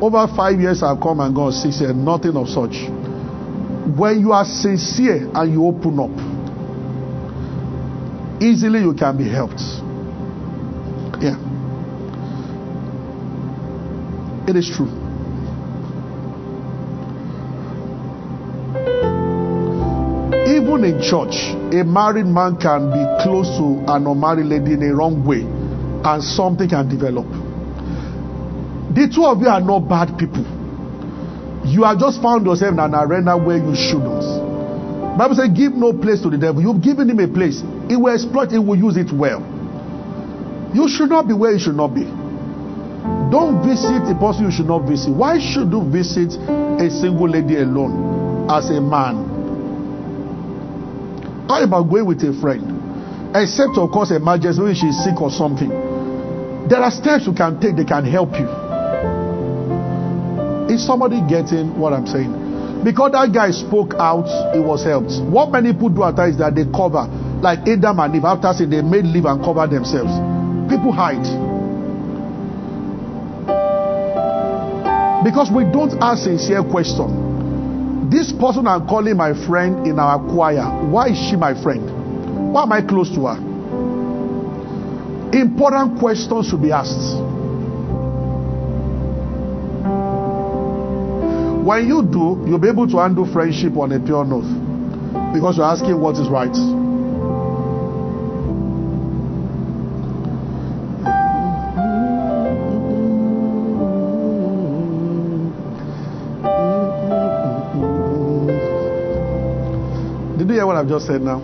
Over 0.00 0.26
five 0.30 0.60
years, 0.60 0.82
I've 0.82 1.00
come 1.00 1.20
and 1.20 1.34
gone. 1.34 1.52
Six 1.52 1.80
years, 1.80 1.94
nothing 1.94 2.36
of 2.36 2.48
such. 2.48 2.86
When 3.86 4.20
you 4.20 4.32
are 4.32 4.44
sincere 4.44 5.30
and 5.32 5.52
you 5.52 5.64
open 5.64 6.00
up, 6.00 6.10
easily 8.42 8.80
you 8.80 8.94
can 8.94 9.16
be 9.16 9.28
helped. 9.28 9.60
Yeah, 11.22 11.38
it 14.48 14.56
is 14.56 14.68
true. 14.68 14.90
Even 20.46 20.84
in 20.84 21.00
church, 21.00 21.54
a 21.72 21.84
married 21.84 22.26
man 22.26 22.56
can 22.56 22.90
be 22.90 23.22
close 23.22 23.48
to 23.56 23.84
an 23.86 24.06
unmarried 24.06 24.46
lady 24.46 24.72
in 24.72 24.82
a 24.82 24.94
wrong 24.94 25.24
way, 25.24 25.42
and 26.04 26.22
something 26.22 26.68
can 26.68 26.88
develop. 26.88 27.26
The 28.94 29.08
two 29.14 29.24
of 29.24 29.40
you 29.40 29.48
are 29.48 29.60
not 29.60 29.88
bad 29.88 30.18
people. 30.18 30.55
You 31.66 31.82
have 31.84 31.98
just 31.98 32.22
found 32.22 32.46
yourself 32.46 32.72
in 32.72 32.78
an 32.78 32.94
arena 32.94 33.36
where 33.36 33.58
you 33.58 33.74
shouldn't. 33.74 34.22
Bible 35.18 35.34
says, 35.34 35.48
"Give 35.48 35.74
no 35.74 35.92
place 35.92 36.20
to 36.22 36.30
the 36.30 36.38
devil." 36.38 36.62
You've 36.62 36.80
given 36.80 37.08
him 37.10 37.18
a 37.20 37.28
place. 37.28 37.62
He 37.88 37.96
will 37.96 38.12
exploit. 38.12 38.52
it, 38.52 38.52
He 38.52 38.58
will 38.58 38.76
use 38.76 38.96
it 38.96 39.12
well. 39.12 39.42
You 40.74 40.88
should 40.88 41.08
not 41.08 41.26
be 41.26 41.34
where 41.34 41.52
you 41.52 41.58
should 41.58 41.76
not 41.76 41.94
be. 41.94 42.04
Don't 43.30 43.62
visit 43.64 44.02
a 44.08 44.14
person 44.14 44.44
you 44.44 44.50
should 44.50 44.66
not 44.68 44.82
visit. 44.82 45.10
Why 45.10 45.38
should 45.38 45.72
you 45.72 45.82
visit 45.82 46.34
a 46.36 46.90
single 46.90 47.28
lady 47.28 47.56
alone 47.56 48.46
as 48.50 48.70
a 48.70 48.80
man? 48.80 49.24
How 51.48 51.62
about 51.62 51.88
going 51.88 52.06
with 52.06 52.22
a 52.24 52.32
friend? 52.40 53.34
Except, 53.34 53.78
of 53.78 53.90
course, 53.90 54.10
emergency 54.10 54.62
when 54.62 54.74
she's 54.74 54.96
sick 55.02 55.20
or 55.20 55.30
something. 55.30 55.68
There 56.68 56.80
are 56.80 56.90
steps 56.90 57.26
you 57.26 57.32
can 57.32 57.58
take 57.60 57.76
they 57.76 57.84
can 57.84 58.04
help 58.04 58.38
you. 58.38 58.48
Is 60.70 60.84
somebody 60.84 61.20
getting 61.28 61.78
what 61.78 61.92
I'm 61.92 62.06
saying? 62.06 62.82
Because 62.84 63.12
that 63.12 63.32
guy 63.32 63.50
spoke 63.50 63.94
out, 63.98 64.26
he 64.54 64.60
was 64.60 64.84
helped. 64.84 65.18
What 65.22 65.50
many 65.50 65.72
people 65.72 65.88
do 65.90 66.04
at 66.04 66.16
times 66.16 66.34
is 66.34 66.38
that 66.38 66.54
they 66.54 66.64
cover, 66.70 67.06
like 67.42 67.66
Adam 67.66 67.98
and 68.00 68.14
Eve, 68.14 68.24
after 68.24 68.52
sin, 68.52 68.70
they 68.70 68.82
made 68.82 69.04
leave 69.04 69.24
and 69.26 69.42
cover 69.42 69.66
themselves. 69.66 70.10
People 70.70 70.92
hide. 70.92 71.22
Because 75.26 75.50
we 75.50 75.64
don't 75.64 75.98
ask 76.00 76.22
sincere 76.24 76.62
question. 76.62 78.08
This 78.10 78.30
person 78.32 78.66
I'm 78.68 78.86
calling 78.86 79.16
my 79.16 79.34
friend 79.46 79.86
in 79.86 79.98
our 79.98 80.18
choir, 80.30 80.62
why 80.86 81.08
is 81.08 81.18
she 81.18 81.34
my 81.34 81.60
friend? 81.60 82.52
Why 82.54 82.62
am 82.62 82.72
I 82.72 82.82
close 82.82 83.10
to 83.14 83.26
her? 83.26 83.36
Important 85.34 85.98
questions 85.98 86.48
should 86.48 86.62
be 86.62 86.70
asked. 86.70 87.18
When 91.66 91.88
you 91.88 92.00
do, 92.00 92.44
you'll 92.46 92.60
be 92.60 92.68
able 92.68 92.86
to 92.86 92.98
handle 92.98 93.26
friendship 93.32 93.76
on 93.76 93.90
a 93.90 93.98
pure 93.98 94.24
note 94.24 94.46
because 95.34 95.56
you're 95.56 95.66
asking 95.66 95.98
what 95.98 96.14
is 96.14 96.28
right. 96.28 96.46
Did 110.38 110.48
you 110.48 110.54
hear 110.54 110.66
what 110.66 110.76
I've 110.76 110.86
just 110.86 111.08
said 111.08 111.20
now? 111.20 111.40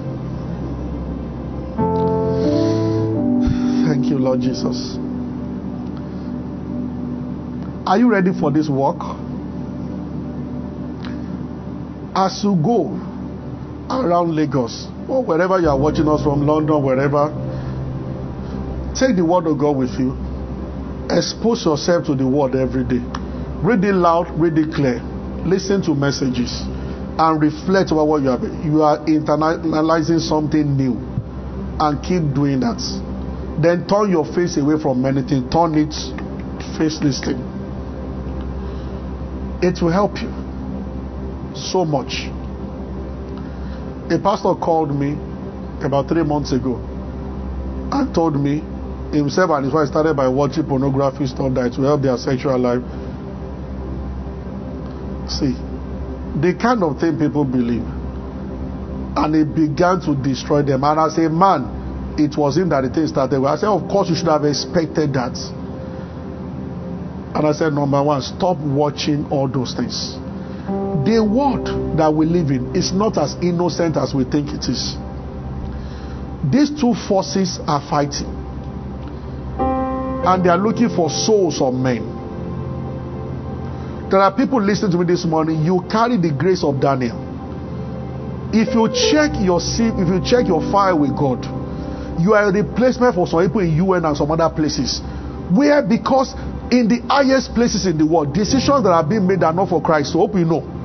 Thank 3.88 4.06
you, 4.06 4.20
Lord 4.20 4.40
Jesus. 4.40 4.96
Are 7.88 7.98
you 7.98 8.08
ready 8.08 8.30
for 8.38 8.52
this 8.52 8.68
walk? 8.68 9.21
As 12.14 12.44
you 12.44 12.54
go 12.56 12.92
around 13.90 14.34
Lagos 14.36 14.86
or 15.08 15.24
wherever 15.24 15.58
you 15.60 15.68
are 15.68 15.78
watching 15.78 16.08
us 16.08 16.22
from, 16.22 16.46
London, 16.46 16.82
wherever, 16.82 17.28
take 18.94 19.16
the 19.16 19.24
word 19.24 19.46
of 19.46 19.58
God 19.58 19.76
with 19.76 19.98
you. 19.98 20.16
Expose 21.10 21.64
yourself 21.64 22.06
to 22.06 22.14
the 22.14 22.26
word 22.26 22.54
every 22.54 22.84
day. 22.84 23.00
Read 23.62 23.84
it 23.84 23.94
loud, 23.94 24.30
read 24.38 24.56
it 24.58 24.74
clear. 24.74 25.00
Listen 25.44 25.82
to 25.82 25.94
messages. 25.94 26.62
and 27.18 27.42
reflect 27.42 27.92
over 27.92 28.04
what 28.04 28.22
you 28.22 28.28
have. 28.28 28.42
You 28.64 28.82
are 28.82 28.98
internalizing 29.04 30.20
something 30.20 30.76
new, 30.76 30.96
and 31.78 32.02
keep 32.02 32.34
doing 32.34 32.60
that. 32.60 32.80
Then 33.60 33.86
turn 33.86 34.10
your 34.10 34.24
face 34.24 34.56
away 34.56 34.80
from 34.80 35.02
many 35.02 35.22
things. 35.22 35.52
Turn 35.52 35.74
it, 35.76 35.92
face 36.78 36.98
this 36.98 37.20
thing. 37.20 37.38
It 39.62 39.80
will 39.82 39.92
help 39.92 40.20
you 40.22 40.41
so 41.70 41.84
much. 41.84 42.28
A 44.10 44.18
pastor 44.18 44.54
called 44.54 44.94
me 44.94 45.12
about 45.84 46.08
three 46.08 46.22
months 46.22 46.52
ago 46.52 46.76
and 47.92 48.14
told 48.14 48.36
me 48.36 48.60
himself 49.16 49.50
and 49.50 49.64
his 49.64 49.74
wife 49.74 49.88
started 49.88 50.16
by 50.16 50.28
watching 50.28 50.64
pornography 50.64 51.26
stuff 51.26 51.52
that 51.54 51.76
will 51.78 51.86
help 51.86 52.02
their 52.02 52.16
sexual 52.16 52.58
life. 52.58 52.82
See, 55.28 55.52
the 56.40 56.56
kind 56.60 56.82
of 56.82 56.98
thing 56.98 57.18
people 57.18 57.44
believe. 57.44 57.84
And 59.14 59.36
it 59.36 59.54
began 59.54 60.00
to 60.02 60.14
destroy 60.16 60.62
them. 60.62 60.84
And 60.84 60.98
as 60.98 61.18
a 61.18 61.28
man, 61.28 62.16
it 62.18 62.36
was 62.36 62.56
him 62.56 62.70
that 62.70 62.80
the 62.82 62.90
thing 62.90 63.06
started. 63.06 63.44
I 63.44 63.56
said, 63.56 63.68
Of 63.68 63.88
course, 63.88 64.08
you 64.08 64.16
should 64.16 64.28
have 64.28 64.44
expected 64.44 65.12
that. 65.12 65.36
And 67.34 67.46
I 67.46 67.52
said, 67.52 67.72
Number 67.74 68.02
one, 68.02 68.22
stop 68.22 68.56
watching 68.58 69.26
all 69.30 69.48
those 69.48 69.74
things. 69.74 70.16
The 71.05 71.18
world 71.18 71.98
that 71.98 72.14
we 72.14 72.26
live 72.26 72.50
in 72.50 72.76
is 72.76 72.92
not 72.92 73.18
as 73.18 73.34
innocent 73.42 73.96
as 73.96 74.14
we 74.14 74.22
think 74.22 74.50
it 74.50 74.68
is. 74.68 74.94
These 76.50 76.78
two 76.80 76.94
forces 76.94 77.59
are 77.66 77.80
fighting, 77.80 78.30
and 79.59 80.44
they 80.44 80.48
are 80.48 80.59
looking 80.59 80.88
for 80.88 81.11
souls 81.11 81.61
of 81.61 81.74
men. 81.74 82.07
There 84.11 84.20
are 84.20 84.30
people 84.30 84.61
listening 84.62 84.92
to 84.92 84.98
me 84.98 85.07
this 85.07 85.24
morning. 85.24 85.64
You 85.64 85.82
carry 85.90 86.18
the 86.18 86.30
grace 86.30 86.62
of 86.62 86.80
Daniel. 86.80 87.18
If 88.53 88.74
you 88.74 88.86
check 89.11 89.32
your 89.42 89.59
if 89.59 90.07
you 90.07 90.20
check 90.22 90.46
your 90.46 90.61
fire 90.70 90.94
with 90.94 91.16
God, 91.16 91.42
you 92.20 92.34
are 92.34 92.46
a 92.46 92.53
replacement 92.53 93.14
for 93.14 93.26
some 93.26 93.40
people 93.42 93.62
in 93.62 93.74
UN 93.74 94.05
and 94.05 94.16
some 94.16 94.30
other 94.30 94.50
places. 94.55 95.00
Where 95.50 95.82
because 95.82 96.34
in 96.70 96.86
the 96.86 97.03
highest 97.09 97.55
places 97.55 97.86
in 97.86 97.98
the 97.98 98.07
world, 98.07 98.34
decisions 98.34 98.84
that 98.84 98.92
are 98.92 99.03
being 99.05 99.26
made 99.26 99.42
are 99.42 99.53
not 99.53 99.68
for 99.68 99.82
Christ. 99.82 100.12
So 100.12 100.18
hope 100.20 100.34
you 100.34 100.44
know. 100.44 100.82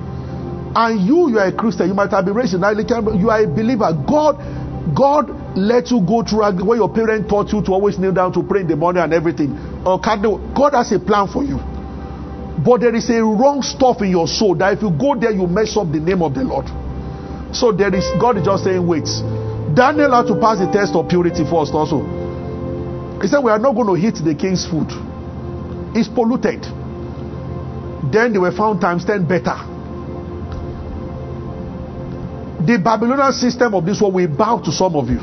And 0.78 1.01
you, 1.01 1.30
you 1.32 1.39
are 1.39 1.47
a 1.47 1.51
Christian. 1.51 1.88
You 1.88 1.95
might 1.95 2.11
have 2.11 2.23
been 2.23 2.36
raised 2.36 2.53
in 2.53 2.63
Anglican, 2.63 3.17
you 3.17 3.32
are 3.32 3.41
a 3.41 3.47
believer. 3.47 3.89
God, 4.05 4.38
God 4.93 5.57
let 5.57 5.89
you 5.89 6.05
go 6.05 6.21
through 6.21 6.45
where 6.63 6.78
your 6.78 6.93
parents 6.93 7.28
taught 7.28 7.51
you 7.51 7.63
to 7.63 7.71
always 7.73 7.97
kneel 7.97 8.13
down 8.13 8.32
to 8.34 8.43
pray 8.43 8.61
in 8.61 8.67
the 8.67 8.75
morning 8.75 9.01
and 9.01 9.11
everything. 9.11 9.57
Uh, 9.82 9.97
God 9.97 10.73
has 10.78 10.91
a 10.91 10.99
plan 10.99 11.28
for 11.28 11.43
you. 11.43 11.57
But 12.61 12.82
there 12.82 12.93
is 12.93 13.09
a 13.09 13.23
wrong 13.23 13.63
stuff 13.63 14.01
in 14.01 14.11
your 14.11 14.28
soul 14.28 14.53
that 14.61 14.78
if 14.78 14.84
you 14.84 14.91
go 14.91 15.17
there, 15.17 15.32
you 15.32 15.47
mess 15.47 15.75
up 15.78 15.91
the 15.91 15.99
name 15.99 16.21
of 16.21 16.36
the 16.36 16.43
Lord. 16.43 16.69
So 17.55 17.71
there 17.71 17.93
is 17.93 18.05
God 18.21 18.38
is 18.38 18.45
just 18.45 18.63
saying, 18.63 18.86
wait. 18.86 19.09
Daniel 19.73 20.13
had 20.13 20.28
to 20.30 20.38
pass 20.38 20.59
the 20.61 20.69
test 20.71 20.93
of 20.93 21.09
purity 21.09 21.41
first 21.41 21.73
also. 21.73 22.05
He 23.21 23.28
said, 23.28 23.39
We 23.39 23.49
are 23.49 23.59
not 23.59 23.73
going 23.73 23.89
to 23.89 23.97
eat 23.97 24.21
the 24.23 24.36
king's 24.36 24.65
food. 24.65 24.93
It's 25.97 26.07
polluted. 26.07 26.61
Then 28.13 28.34
they 28.34 28.38
were 28.38 28.53
found 28.53 28.80
times 28.80 29.05
10 29.05 29.28
better. 29.28 29.57
The 32.66 32.80
Babylonian 32.84 33.32
system 33.34 33.76
of 33.76 33.86
this 33.86 34.01
world 34.01 34.16
will 34.16 34.28
bow 34.28 34.60
to 34.60 34.72
some 34.72 34.95
of 34.95 35.10
you. 35.10 35.20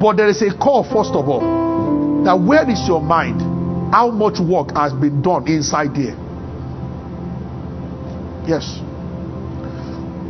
But 0.00 0.16
there 0.16 0.28
is 0.28 0.42
a 0.42 0.56
call, 0.56 0.82
first 0.82 1.12
of 1.14 1.28
all, 1.28 1.40
that 2.24 2.34
where 2.34 2.68
is 2.68 2.86
your 2.88 3.00
mind? 3.00 3.40
How 3.92 4.10
much 4.10 4.40
work 4.40 4.74
has 4.74 4.92
been 4.92 5.22
done 5.22 5.46
inside 5.46 5.94
there? 5.94 6.16
Yes. 8.48 8.80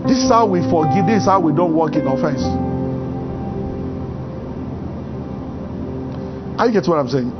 This 0.06 0.18
is 0.18 0.28
how 0.28 0.46
we 0.46 0.60
forgive, 0.60 1.06
this 1.06 1.22
is 1.22 1.26
how 1.26 1.40
we 1.40 1.52
don't 1.54 1.74
walk 1.74 1.94
in 1.94 2.06
offense. 2.06 2.42
I 6.60 6.70
get 6.70 6.86
what 6.86 6.98
I'm 6.98 7.08
saying. 7.08 7.32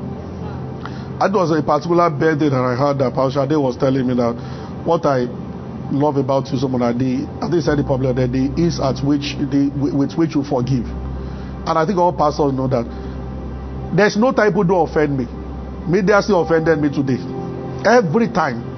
I 1.21 1.29
was 1.29 1.51
a 1.53 1.63
particular 1.63 2.11
birthday 2.11 2.49
that 2.49 2.59
I 2.59 2.75
had 2.75 2.99
that 2.99 3.15
Pastor 3.15 3.47
Shade 3.47 3.57
was 3.57 3.77
telling 3.77 4.07
me 4.07 4.15
that 4.15 4.35
what 4.85 5.07
I 5.07 5.27
love 5.95 6.17
about 6.17 6.51
you, 6.51 6.59
someone 6.59 6.83
the 6.99 7.27
think 7.51 7.63
said 7.63 7.79
the 7.79 7.85
popular 7.85 8.13
that 8.13 8.33
the 8.33 8.51
ease 8.59 8.81
at 8.81 9.05
which 9.05 9.37
the 9.39 9.71
with 9.75 10.15
which 10.15 10.35
you 10.35 10.43
forgive. 10.43 10.87
And 11.65 11.79
I 11.79 11.87
think 11.87 11.99
all 11.99 12.13
pastors 12.13 12.53
know 12.53 12.69
that. 12.69 12.85
There's 13.97 14.17
no 14.17 14.33
time 14.33 14.53
people 14.53 14.65
do 14.65 14.77
offend 14.77 15.17
me. 15.17 15.27
Media 15.87 16.21
still 16.21 16.43
offended 16.43 16.79
me 16.79 16.91
today. 16.91 17.21
Every 17.87 18.29
time. 18.29 18.73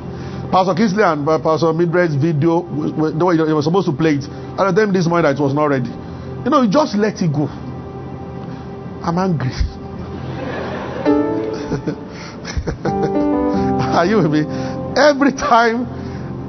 Pastor 0.52 0.74
Kingsley 0.74 1.02
and 1.02 1.26
uh, 1.26 1.42
Pastor 1.42 1.74
Midred's 1.74 2.14
video, 2.14 2.62
they 2.62 3.52
were 3.52 3.62
supposed 3.62 3.90
to 3.90 3.96
play 3.96 4.14
it. 4.14 4.24
And 4.24 4.60
I 4.60 4.70
them 4.70 4.92
this 4.92 5.08
morning 5.08 5.32
it 5.32 5.40
was 5.40 5.54
not 5.54 5.66
ready. 5.66 5.90
You 5.90 6.50
know, 6.50 6.62
you 6.62 6.70
just 6.70 6.94
let 6.94 7.20
it 7.20 7.32
go. 7.32 7.48
I'm 9.02 9.18
angry. 9.18 9.50
Are 13.96 14.06
you 14.06 14.18
with 14.18 14.30
me? 14.30 14.44
Every 14.94 15.32
time, 15.32 15.86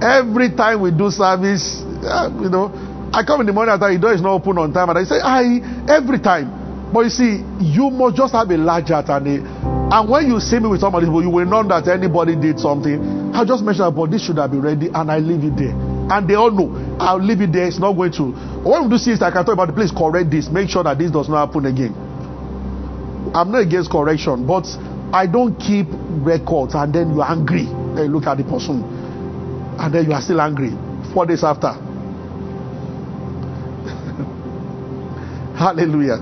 every 0.02 0.56
time 0.56 0.82
we 0.82 0.91
do 0.91 1.10
service, 1.10 1.82
uh, 2.04 2.30
you 2.41 2.50
know, 2.50 2.72
I 3.14 3.24
come 3.24 3.41
in 3.41 3.48
the 3.48 3.54
morning 3.54 3.74
after 3.74 3.91
the 3.91 4.00
door 4.00 4.14
is 4.14 4.22
not 4.22 4.34
open 4.34 4.58
on 4.58 4.74
time, 4.74 4.89
and 4.89 5.00
I 5.00 5.04
say, 5.04 5.20
I 5.22 5.60
every 5.89 6.20
time. 6.20 6.91
But 6.93 7.02
you 7.02 7.10
see, 7.10 7.43
you 7.60 7.89
must 7.89 8.16
just 8.16 8.34
have 8.34 8.50
a 8.50 8.58
large 8.58 8.89
heart 8.89 9.10
and 9.10 9.28
a 9.28 9.68
and 9.88 10.10
when 10.10 10.28
you 10.28 10.39
see 10.41 10.60
me 10.60 10.68
with 10.68 10.82
somebody, 10.82 11.06
you 11.06 11.30
will 11.30 11.45
know 11.45 11.64
that 11.64 11.88
anybody 11.88 12.36
did 12.36 12.60
something. 12.60 13.32
I 13.34 13.45
just 13.45 13.64
mention, 13.64 13.88
but 13.95 14.12
this 14.12 14.26
should 14.26 14.36
have 14.36 14.52
been 14.52 14.62
ready, 14.62 14.89
and 14.93 15.10
I 15.10 15.20
leave 15.20 15.45
it 15.48 15.56
there. 15.56 15.72
And 16.12 16.28
they 16.28 16.36
all 16.36 16.52
know 16.52 16.76
I'll 17.00 17.24
leave 17.24 17.39
it 17.39 17.54
there. 17.54 17.68
It's 17.68 17.80
not 17.80 17.93
going 17.93 18.12
to. 18.20 18.32
What 18.68 18.84
we 18.84 18.89
do 18.89 18.98
see 18.98 19.12
is 19.12 19.22
I 19.22 19.32
can 19.32 19.45
talk 19.45 19.54
about 19.54 19.68
the 19.68 19.74
place, 19.74 19.91
correct 19.91 20.30
this, 20.30 20.50
make 20.50 20.68
sure 20.70 20.84
that 20.84 20.98
this 20.98 21.12
does 21.12 21.30
not 21.30 21.48
happen 21.48 21.66
again. 21.68 21.95
I'm 23.34 23.52
not 23.52 23.64
against 23.64 23.89
correction, 23.91 24.45
but 24.45 24.68
I 25.16 25.26
don't 25.26 25.56
keep 25.56 25.88
records 25.88 26.76
and 26.76 26.91
then 26.91 27.16
you're 27.16 27.24
angry. 27.24 27.64
Then 27.95 28.08
you 28.08 28.12
look 28.12 28.28
at 28.28 28.36
the 28.38 28.43
person 28.43 28.84
and 29.80 29.94
then 29.94 30.06
you 30.06 30.14
are 30.14 30.22
still 30.22 30.42
angry 30.42 30.72
four 31.14 31.26
days 31.26 31.44
after. 31.44 31.72
Hallelujah. 35.58 36.20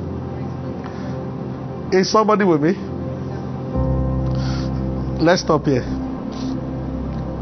Is 1.92 2.12
somebody 2.12 2.46
with 2.46 2.62
me? 2.62 2.74
Let's 5.24 5.42
stop 5.42 5.66
here. 5.66 5.84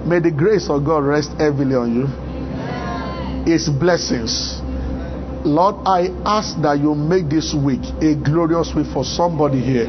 May 0.05 0.19
the 0.19 0.31
grace 0.31 0.69
of 0.69 0.85
God 0.85 1.03
rest 1.03 1.31
heavily 1.39 1.75
on 1.75 1.95
you. 1.95 2.07
His 3.51 3.69
blessings. 3.69 4.61
Lord, 5.45 5.75
I 5.85 6.07
ask 6.25 6.59
that 6.61 6.79
you 6.79 6.95
make 6.95 7.29
this 7.29 7.53
week 7.53 7.81
a 8.01 8.15
glorious 8.15 8.73
week 8.75 8.87
for 8.93 9.03
somebody 9.03 9.59
here. 9.59 9.87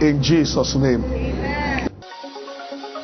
In 0.00 0.22
Jesus' 0.22 0.74
name. 0.76 1.25